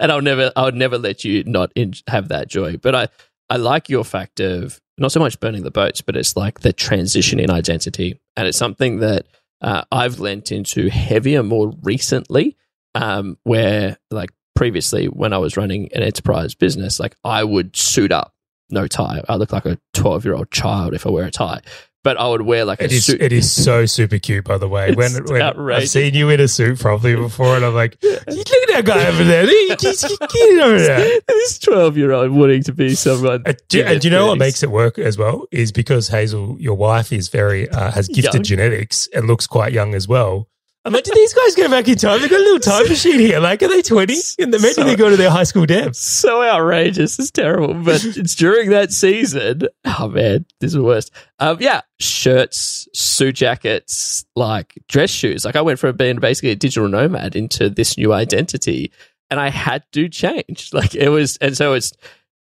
and 0.00 0.10
I'll 0.10 0.22
never, 0.22 0.50
I 0.56 0.62
would 0.62 0.74
never 0.74 0.96
let 0.96 1.24
you 1.24 1.44
not 1.44 1.72
in, 1.74 1.92
have 2.08 2.28
that 2.28 2.48
joy. 2.48 2.78
But 2.78 2.94
I, 2.94 3.08
I 3.50 3.56
like 3.56 3.90
your 3.90 4.04
fact 4.04 4.40
of 4.40 4.80
not 4.98 5.12
so 5.12 5.20
much 5.20 5.40
burning 5.40 5.62
the 5.62 5.70
boats, 5.70 6.00
but 6.00 6.16
it's 6.16 6.36
like 6.36 6.60
the 6.60 6.72
transition 6.72 7.38
in 7.38 7.50
identity, 7.50 8.20
and 8.36 8.48
it's 8.48 8.58
something 8.58 8.98
that 9.00 9.26
uh, 9.60 9.82
I've 9.90 10.20
lent 10.20 10.52
into 10.52 10.88
heavier 10.88 11.42
more 11.42 11.72
recently. 11.82 12.56
Um, 12.94 13.36
where 13.42 13.98
like 14.10 14.30
previously 14.54 15.04
when 15.06 15.34
I 15.34 15.38
was 15.38 15.58
running 15.58 15.92
an 15.92 16.02
enterprise 16.02 16.54
business, 16.54 16.98
like 16.98 17.14
I 17.24 17.44
would 17.44 17.76
suit 17.76 18.10
up, 18.10 18.34
no 18.70 18.86
tie. 18.86 19.22
I 19.28 19.36
look 19.36 19.52
like 19.52 19.66
a 19.66 19.78
twelve 19.92 20.24
year 20.24 20.34
old 20.34 20.50
child 20.50 20.94
if 20.94 21.06
I 21.06 21.10
wear 21.10 21.26
a 21.26 21.30
tie. 21.30 21.60
But 22.06 22.16
I 22.20 22.28
would 22.28 22.42
wear 22.42 22.64
like 22.64 22.80
It 22.80 22.92
a 22.92 22.94
is. 22.94 23.04
suit. 23.06 23.20
It 23.20 23.32
is 23.32 23.50
so 23.52 23.84
super 23.84 24.20
cute, 24.20 24.44
by 24.44 24.58
the 24.58 24.68
way. 24.68 24.94
When, 24.94 25.10
It's 25.16 25.28
when 25.28 25.42
I've 25.42 25.88
seen 25.88 26.14
you 26.14 26.30
in 26.30 26.38
a 26.38 26.46
suit 26.46 26.78
probably 26.78 27.16
before, 27.16 27.56
and 27.56 27.64
I'm 27.64 27.74
like, 27.74 27.96
look 28.02 28.20
at 28.28 28.68
that 28.68 28.84
guy 28.84 29.06
over 29.08 29.24
there. 29.24 29.44
Look, 29.44 29.80
He's, 29.80 30.02
he's 30.02 30.16
cute 30.18 30.62
over 30.62 30.78
there. 30.90 31.20
this 31.26 31.58
twelve 31.58 31.96
year 31.96 32.12
old 32.12 32.30
wanting 32.30 32.62
to 32.62 32.72
be 32.72 32.94
someone. 32.94 33.42
Uh, 33.44 33.54
do, 33.68 33.82
and 33.82 34.00
do 34.00 34.06
you 34.06 34.12
know 34.12 34.28
what 34.28 34.38
makes 34.38 34.62
it 34.62 34.70
work 34.70 34.98
as 35.00 35.18
well 35.18 35.46
is 35.50 35.72
because 35.72 36.06
Hazel, 36.06 36.56
your 36.60 36.76
wife, 36.76 37.12
is 37.12 37.28
very 37.28 37.68
uh, 37.68 37.90
has 37.90 38.06
gifted 38.06 38.34
Young. 38.34 38.42
genetics 38.44 39.08
and 39.12 39.26
looks 39.26 39.48
quite 39.48 39.72
young 39.72 39.94
as 39.96 40.06
well. 40.06 40.48
I'm 40.86 40.92
like, 40.92 41.04
did 41.04 41.14
these 41.14 41.34
guys 41.34 41.54
go 41.56 41.68
back 41.68 41.88
in 41.88 41.96
time? 41.96 42.20
They've 42.20 42.30
got 42.30 42.38
a 42.40 42.44
little 42.44 42.60
time 42.60 42.88
machine 42.88 43.18
here. 43.18 43.40
Like, 43.40 43.60
are 43.62 43.68
they 43.68 43.82
20? 43.82 44.14
And 44.38 44.54
imagine 44.54 44.74
So- 44.74 44.84
they 44.84 44.94
go 44.96 45.10
to 45.10 45.16
their 45.16 45.30
high 45.30 45.42
school 45.42 45.66
dance. 45.66 45.98
so 45.98 46.42
outrageous. 46.42 47.18
It's 47.18 47.30
terrible, 47.30 47.74
but 47.74 48.04
it's 48.04 48.34
during 48.36 48.70
that 48.70 48.92
season. 48.92 49.62
Oh 49.84 50.08
man, 50.08 50.46
this 50.60 50.68
is 50.68 50.74
the 50.74 50.84
worst. 50.84 51.10
Um, 51.40 51.58
yeah, 51.60 51.80
shirts, 51.98 52.88
suit 52.94 53.34
jackets, 53.34 54.24
like 54.36 54.74
dress 54.88 55.10
shoes. 55.10 55.44
Like 55.44 55.56
I 55.56 55.60
went 55.62 55.78
from 55.78 55.96
being 55.96 56.16
basically 56.20 56.50
a 56.50 56.56
digital 56.56 56.88
nomad 56.88 57.34
into 57.36 57.68
this 57.68 57.98
new 57.98 58.12
identity, 58.12 58.92
and 59.30 59.40
I 59.40 59.50
had 59.50 59.82
to 59.92 60.08
change. 60.08 60.70
Like 60.72 60.94
it 60.94 61.08
was, 61.08 61.36
and 61.38 61.56
so 61.56 61.72
it's 61.74 61.92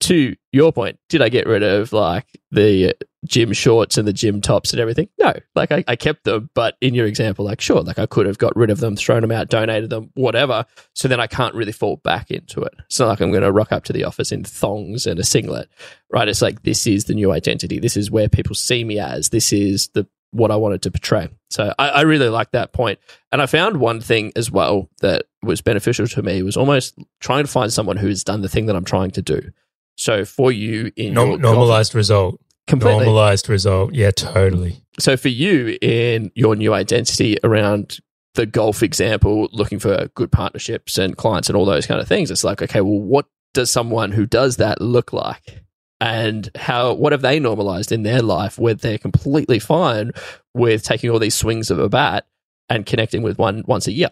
to 0.01 0.35
your 0.51 0.71
point. 0.73 0.99
Did 1.09 1.21
I 1.21 1.29
get 1.29 1.47
rid 1.47 1.63
of 1.63 1.93
like 1.93 2.27
the 2.51 2.95
gym 3.25 3.53
shorts 3.53 3.97
and 3.97 4.07
the 4.07 4.13
gym 4.13 4.41
tops 4.41 4.71
and 4.71 4.79
everything? 4.79 5.09
No, 5.19 5.33
like 5.55 5.71
I, 5.71 5.83
I 5.87 5.95
kept 5.95 6.23
them. 6.23 6.49
But 6.53 6.77
in 6.81 6.93
your 6.93 7.05
example, 7.05 7.45
like 7.45 7.61
sure, 7.61 7.81
like 7.81 7.99
I 7.99 8.05
could 8.05 8.25
have 8.25 8.37
got 8.37 8.55
rid 8.55 8.69
of 8.69 8.79
them, 8.79 8.95
thrown 8.95 9.21
them 9.21 9.31
out, 9.31 9.49
donated 9.49 9.89
them, 9.89 10.11
whatever. 10.13 10.65
So 10.93 11.07
then 11.07 11.19
I 11.19 11.27
can't 11.27 11.55
really 11.55 11.71
fall 11.71 11.97
back 11.97 12.31
into 12.31 12.61
it. 12.61 12.73
It's 12.85 12.99
not 12.99 13.07
like 13.07 13.21
I'm 13.21 13.31
going 13.31 13.43
to 13.43 13.51
rock 13.51 13.71
up 13.71 13.83
to 13.85 13.93
the 13.93 14.05
office 14.05 14.31
in 14.31 14.43
thongs 14.43 15.05
and 15.05 15.19
a 15.19 15.23
singlet, 15.23 15.69
right? 16.09 16.27
It's 16.27 16.41
like 16.41 16.63
this 16.63 16.87
is 16.87 17.05
the 17.05 17.13
new 17.13 17.31
identity. 17.31 17.79
This 17.79 17.97
is 17.97 18.09
where 18.09 18.29
people 18.29 18.55
see 18.55 18.83
me 18.83 18.99
as. 18.99 19.29
This 19.29 19.51
is 19.51 19.89
the 19.89 20.07
what 20.31 20.51
I 20.51 20.57
wanted 20.57 20.81
to 20.81 20.91
portray. 20.91 21.29
So 21.49 21.73
I, 21.79 21.89
I 21.89 22.01
really 22.01 22.27
like 22.27 22.51
that 22.51 22.73
point. 22.73 22.99
And 23.31 23.41
I 23.41 23.45
found 23.45 23.77
one 23.77 24.01
thing 24.01 24.33
as 24.35 24.51
well 24.51 24.89
that 24.99 25.27
was 25.41 25.61
beneficial 25.61 26.07
to 26.07 26.21
me 26.21 26.43
was 26.43 26.57
almost 26.57 26.97
trying 27.21 27.45
to 27.45 27.49
find 27.49 27.71
someone 27.71 27.95
who's 27.95 28.23
done 28.23 28.41
the 28.41 28.49
thing 28.49 28.65
that 28.65 28.75
I'm 28.75 28.83
trying 28.83 29.11
to 29.11 29.21
do. 29.21 29.51
So 29.97 30.25
for 30.25 30.51
you 30.51 30.91
in 30.97 31.13
Norm- 31.13 31.39
normalized 31.39 31.95
result. 31.95 32.41
Completely. 32.67 33.05
Normalized 33.05 33.49
result. 33.49 33.93
Yeah, 33.93 34.11
totally. 34.11 34.83
So 34.99 35.17
for 35.17 35.29
you 35.29 35.77
in 35.81 36.31
your 36.35 36.55
new 36.55 36.73
identity 36.73 37.37
around 37.43 37.99
the 38.35 38.45
golf 38.45 38.83
example, 38.83 39.49
looking 39.51 39.79
for 39.79 40.09
good 40.15 40.31
partnerships 40.31 40.97
and 40.97 41.17
clients 41.17 41.49
and 41.49 41.57
all 41.57 41.65
those 41.65 41.85
kind 41.85 42.01
of 42.01 42.07
things, 42.07 42.31
it's 42.31 42.43
like, 42.43 42.61
okay, 42.61 42.81
well, 42.81 42.99
what 42.99 43.25
does 43.53 43.71
someone 43.71 44.11
who 44.11 44.25
does 44.25 44.57
that 44.57 44.81
look 44.81 45.13
like? 45.13 45.63
And 46.01 46.49
how 46.55 46.93
what 46.93 47.13
have 47.13 47.21
they 47.21 47.39
normalized 47.39 47.91
in 47.91 48.03
their 48.03 48.21
life 48.21 48.59
where 48.59 48.73
they're 48.73 48.97
completely 48.97 49.59
fine 49.59 50.11
with 50.53 50.83
taking 50.83 51.09
all 51.09 51.19
these 51.19 51.35
swings 51.35 51.71
of 51.71 51.79
a 51.79 51.87
bat 51.87 52.27
and 52.69 52.85
connecting 52.85 53.21
with 53.21 53.37
one 53.37 53.63
once 53.65 53.87
a 53.87 53.93
year, 53.93 54.09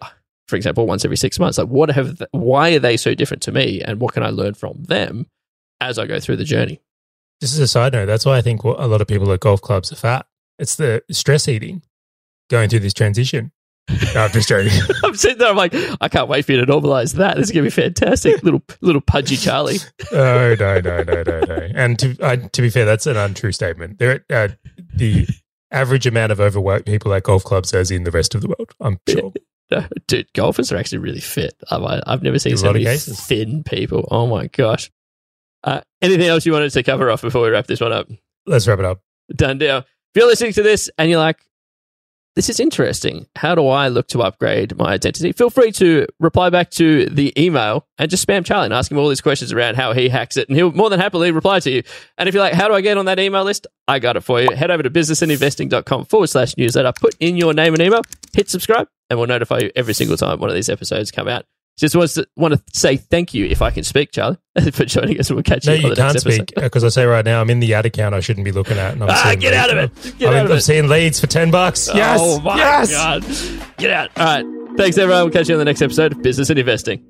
for 0.48 0.56
example, 0.56 0.86
once 0.86 1.04
every 1.04 1.18
six 1.18 1.38
months? 1.38 1.58
Like, 1.58 1.68
what 1.68 1.90
have 1.90 2.18
th- 2.18 2.30
why 2.32 2.70
are 2.70 2.78
they 2.78 2.96
so 2.96 3.14
different 3.14 3.42
to 3.44 3.52
me, 3.52 3.82
and 3.82 4.00
what 4.00 4.14
can 4.14 4.22
I 4.22 4.30
learn 4.30 4.54
from 4.54 4.84
them 4.84 5.26
as 5.80 5.98
I 5.98 6.06
go 6.06 6.18
through 6.18 6.36
the 6.36 6.44
journey? 6.44 6.80
Just 7.44 7.56
as 7.56 7.60
a 7.60 7.68
side 7.68 7.92
note, 7.92 8.06
that's 8.06 8.24
why 8.24 8.38
I 8.38 8.40
think 8.40 8.62
a 8.62 8.68
lot 8.86 9.02
of 9.02 9.06
people 9.06 9.30
at 9.30 9.40
golf 9.40 9.60
clubs 9.60 9.92
are 9.92 9.96
fat. 9.96 10.24
It's 10.58 10.76
the 10.76 11.02
stress 11.10 11.46
eating 11.46 11.82
going 12.48 12.70
through 12.70 12.78
this 12.78 12.94
transition. 12.94 13.52
No, 14.14 14.22
I'm 14.22 14.30
just 14.30 14.48
joking. 14.48 14.72
I'm 15.04 15.14
sitting 15.14 15.36
there. 15.36 15.50
I'm 15.50 15.56
like, 15.56 15.74
I 16.00 16.08
can't 16.08 16.26
wait 16.26 16.46
for 16.46 16.52
you 16.52 16.64
to 16.64 16.72
normalize 16.72 17.16
that. 17.16 17.36
This 17.36 17.48
is 17.48 17.52
gonna 17.52 17.64
be 17.64 17.68
fantastic. 17.68 18.42
little 18.42 18.62
little 18.80 19.02
pudgy 19.02 19.36
Charlie. 19.36 19.76
Oh 20.10 20.56
no, 20.58 20.80
no, 20.80 21.02
no, 21.02 21.22
no, 21.22 21.40
no. 21.40 21.68
And 21.74 21.98
to 21.98 22.16
uh, 22.22 22.36
to 22.36 22.62
be 22.62 22.70
fair, 22.70 22.86
that's 22.86 23.06
an 23.06 23.18
untrue 23.18 23.52
statement. 23.52 23.98
There, 23.98 24.24
uh, 24.30 24.48
the 24.94 25.28
average 25.70 26.06
amount 26.06 26.32
of 26.32 26.40
overweight 26.40 26.86
people 26.86 27.12
at 27.12 27.24
golf 27.24 27.44
clubs 27.44 27.74
as 27.74 27.90
in 27.90 28.04
the 28.04 28.10
rest 28.10 28.34
of 28.34 28.40
the 28.40 28.48
world. 28.48 28.72
I'm 28.80 28.98
sure. 29.06 29.34
No, 29.70 29.82
dude, 30.06 30.30
golfers 30.34 30.70
are 30.70 30.76
actually 30.76 30.98
really 30.98 31.20
fit. 31.20 31.54
I've, 31.70 32.02
I've 32.06 32.22
never 32.22 32.38
seen 32.38 32.54
so 32.58 32.70
many 32.70 32.84
thin 32.84 33.64
people. 33.64 34.06
Oh 34.10 34.26
my 34.26 34.46
gosh. 34.48 34.90
Uh, 35.64 35.80
anything 36.02 36.28
else 36.28 36.44
you 36.44 36.52
wanted 36.52 36.70
to 36.70 36.82
cover 36.82 37.10
off 37.10 37.22
before 37.22 37.42
we 37.42 37.48
wrap 37.48 37.66
this 37.66 37.80
one 37.80 37.92
up? 37.92 38.08
Let's 38.46 38.68
wrap 38.68 38.78
it 38.78 38.84
up. 38.84 39.00
Done 39.34 39.58
deal. 39.58 39.78
If 39.78 39.86
you're 40.14 40.26
listening 40.26 40.52
to 40.52 40.62
this 40.62 40.90
and 40.98 41.10
you're 41.10 41.18
like, 41.18 41.38
this 42.36 42.48
is 42.48 42.58
interesting. 42.58 43.26
How 43.36 43.54
do 43.54 43.68
I 43.68 43.88
look 43.88 44.08
to 44.08 44.20
upgrade 44.22 44.76
my 44.76 44.92
identity? 44.92 45.30
Feel 45.32 45.50
free 45.50 45.70
to 45.72 46.06
reply 46.18 46.50
back 46.50 46.70
to 46.72 47.06
the 47.06 47.32
email 47.40 47.86
and 47.96 48.10
just 48.10 48.26
spam 48.26 48.44
Charlie 48.44 48.66
and 48.66 48.74
ask 48.74 48.90
him 48.90 48.98
all 48.98 49.08
these 49.08 49.20
questions 49.20 49.52
around 49.52 49.76
how 49.76 49.92
he 49.92 50.08
hacks 50.08 50.36
it, 50.36 50.48
and 50.48 50.56
he'll 50.56 50.72
more 50.72 50.90
than 50.90 50.98
happily 50.98 51.30
reply 51.30 51.60
to 51.60 51.70
you. 51.70 51.82
And 52.18 52.28
if 52.28 52.34
you're 52.34 52.42
like, 52.42 52.54
how 52.54 52.66
do 52.66 52.74
I 52.74 52.80
get 52.80 52.98
on 52.98 53.04
that 53.06 53.20
email 53.20 53.44
list? 53.44 53.68
I 53.86 54.00
got 54.00 54.16
it 54.16 54.22
for 54.22 54.40
you. 54.40 54.50
Head 54.50 54.72
over 54.72 54.82
to 54.82 54.90
businessinvesting.com 54.90 56.06
forward 56.06 56.26
slash 56.26 56.56
newsletter, 56.56 56.92
put 57.00 57.14
in 57.20 57.36
your 57.36 57.54
name 57.54 57.72
and 57.72 57.82
email, 57.82 58.02
hit 58.32 58.50
subscribe, 58.50 58.88
and 59.08 59.18
we'll 59.18 59.28
notify 59.28 59.58
you 59.60 59.70
every 59.76 59.94
single 59.94 60.16
time 60.16 60.40
one 60.40 60.50
of 60.50 60.56
these 60.56 60.68
episodes 60.68 61.12
come 61.12 61.28
out. 61.28 61.46
Just 61.76 61.96
wants 61.96 62.14
to, 62.14 62.26
want 62.36 62.54
to 62.54 62.62
say 62.72 62.96
thank 62.96 63.34
you, 63.34 63.46
if 63.46 63.60
I 63.60 63.70
can 63.72 63.82
speak, 63.82 64.12
Charlie, 64.12 64.38
for 64.72 64.84
joining 64.84 65.18
us. 65.18 65.30
We'll 65.30 65.42
catch 65.42 65.66
No, 65.66 65.72
you 65.72 65.84
on 65.84 65.90
you 65.90 65.96
can't 65.96 66.10
episode. 66.10 66.30
speak 66.32 66.54
because 66.54 66.84
I 66.84 66.88
say 66.88 67.04
right 67.04 67.24
now 67.24 67.40
I'm 67.40 67.50
in 67.50 67.58
the 67.60 67.74
ad 67.74 67.84
account 67.84 68.14
I 68.14 68.20
shouldn't 68.20 68.44
be 68.44 68.52
looking 68.52 68.78
at. 68.78 68.92
And 68.92 69.02
I'm 69.02 69.10
Ah, 69.10 69.34
get 69.38 69.54
out 69.54 69.70
of 69.76 69.78
it. 69.78 70.18
Get 70.18 70.28
I'm, 70.28 70.36
out 70.36 70.44
of 70.46 70.50
I'm 70.52 70.56
it. 70.58 70.60
seeing 70.62 70.88
leads 70.88 71.18
for 71.20 71.26
ten 71.26 71.50
bucks. 71.50 71.88
Yes, 71.92 72.20
Oh 72.22 72.40
my 72.40 72.56
yes. 72.56 72.90
god. 72.92 73.76
Get 73.78 73.90
out. 73.90 74.10
All 74.16 74.24
right. 74.24 74.76
Thanks 74.76 74.98
everyone. 74.98 75.24
We'll 75.24 75.32
catch 75.32 75.48
you 75.48 75.54
on 75.54 75.58
the 75.58 75.64
next 75.64 75.82
episode 75.82 76.12
of 76.12 76.22
Business 76.22 76.48
and 76.50 76.58
Investing. 76.58 77.04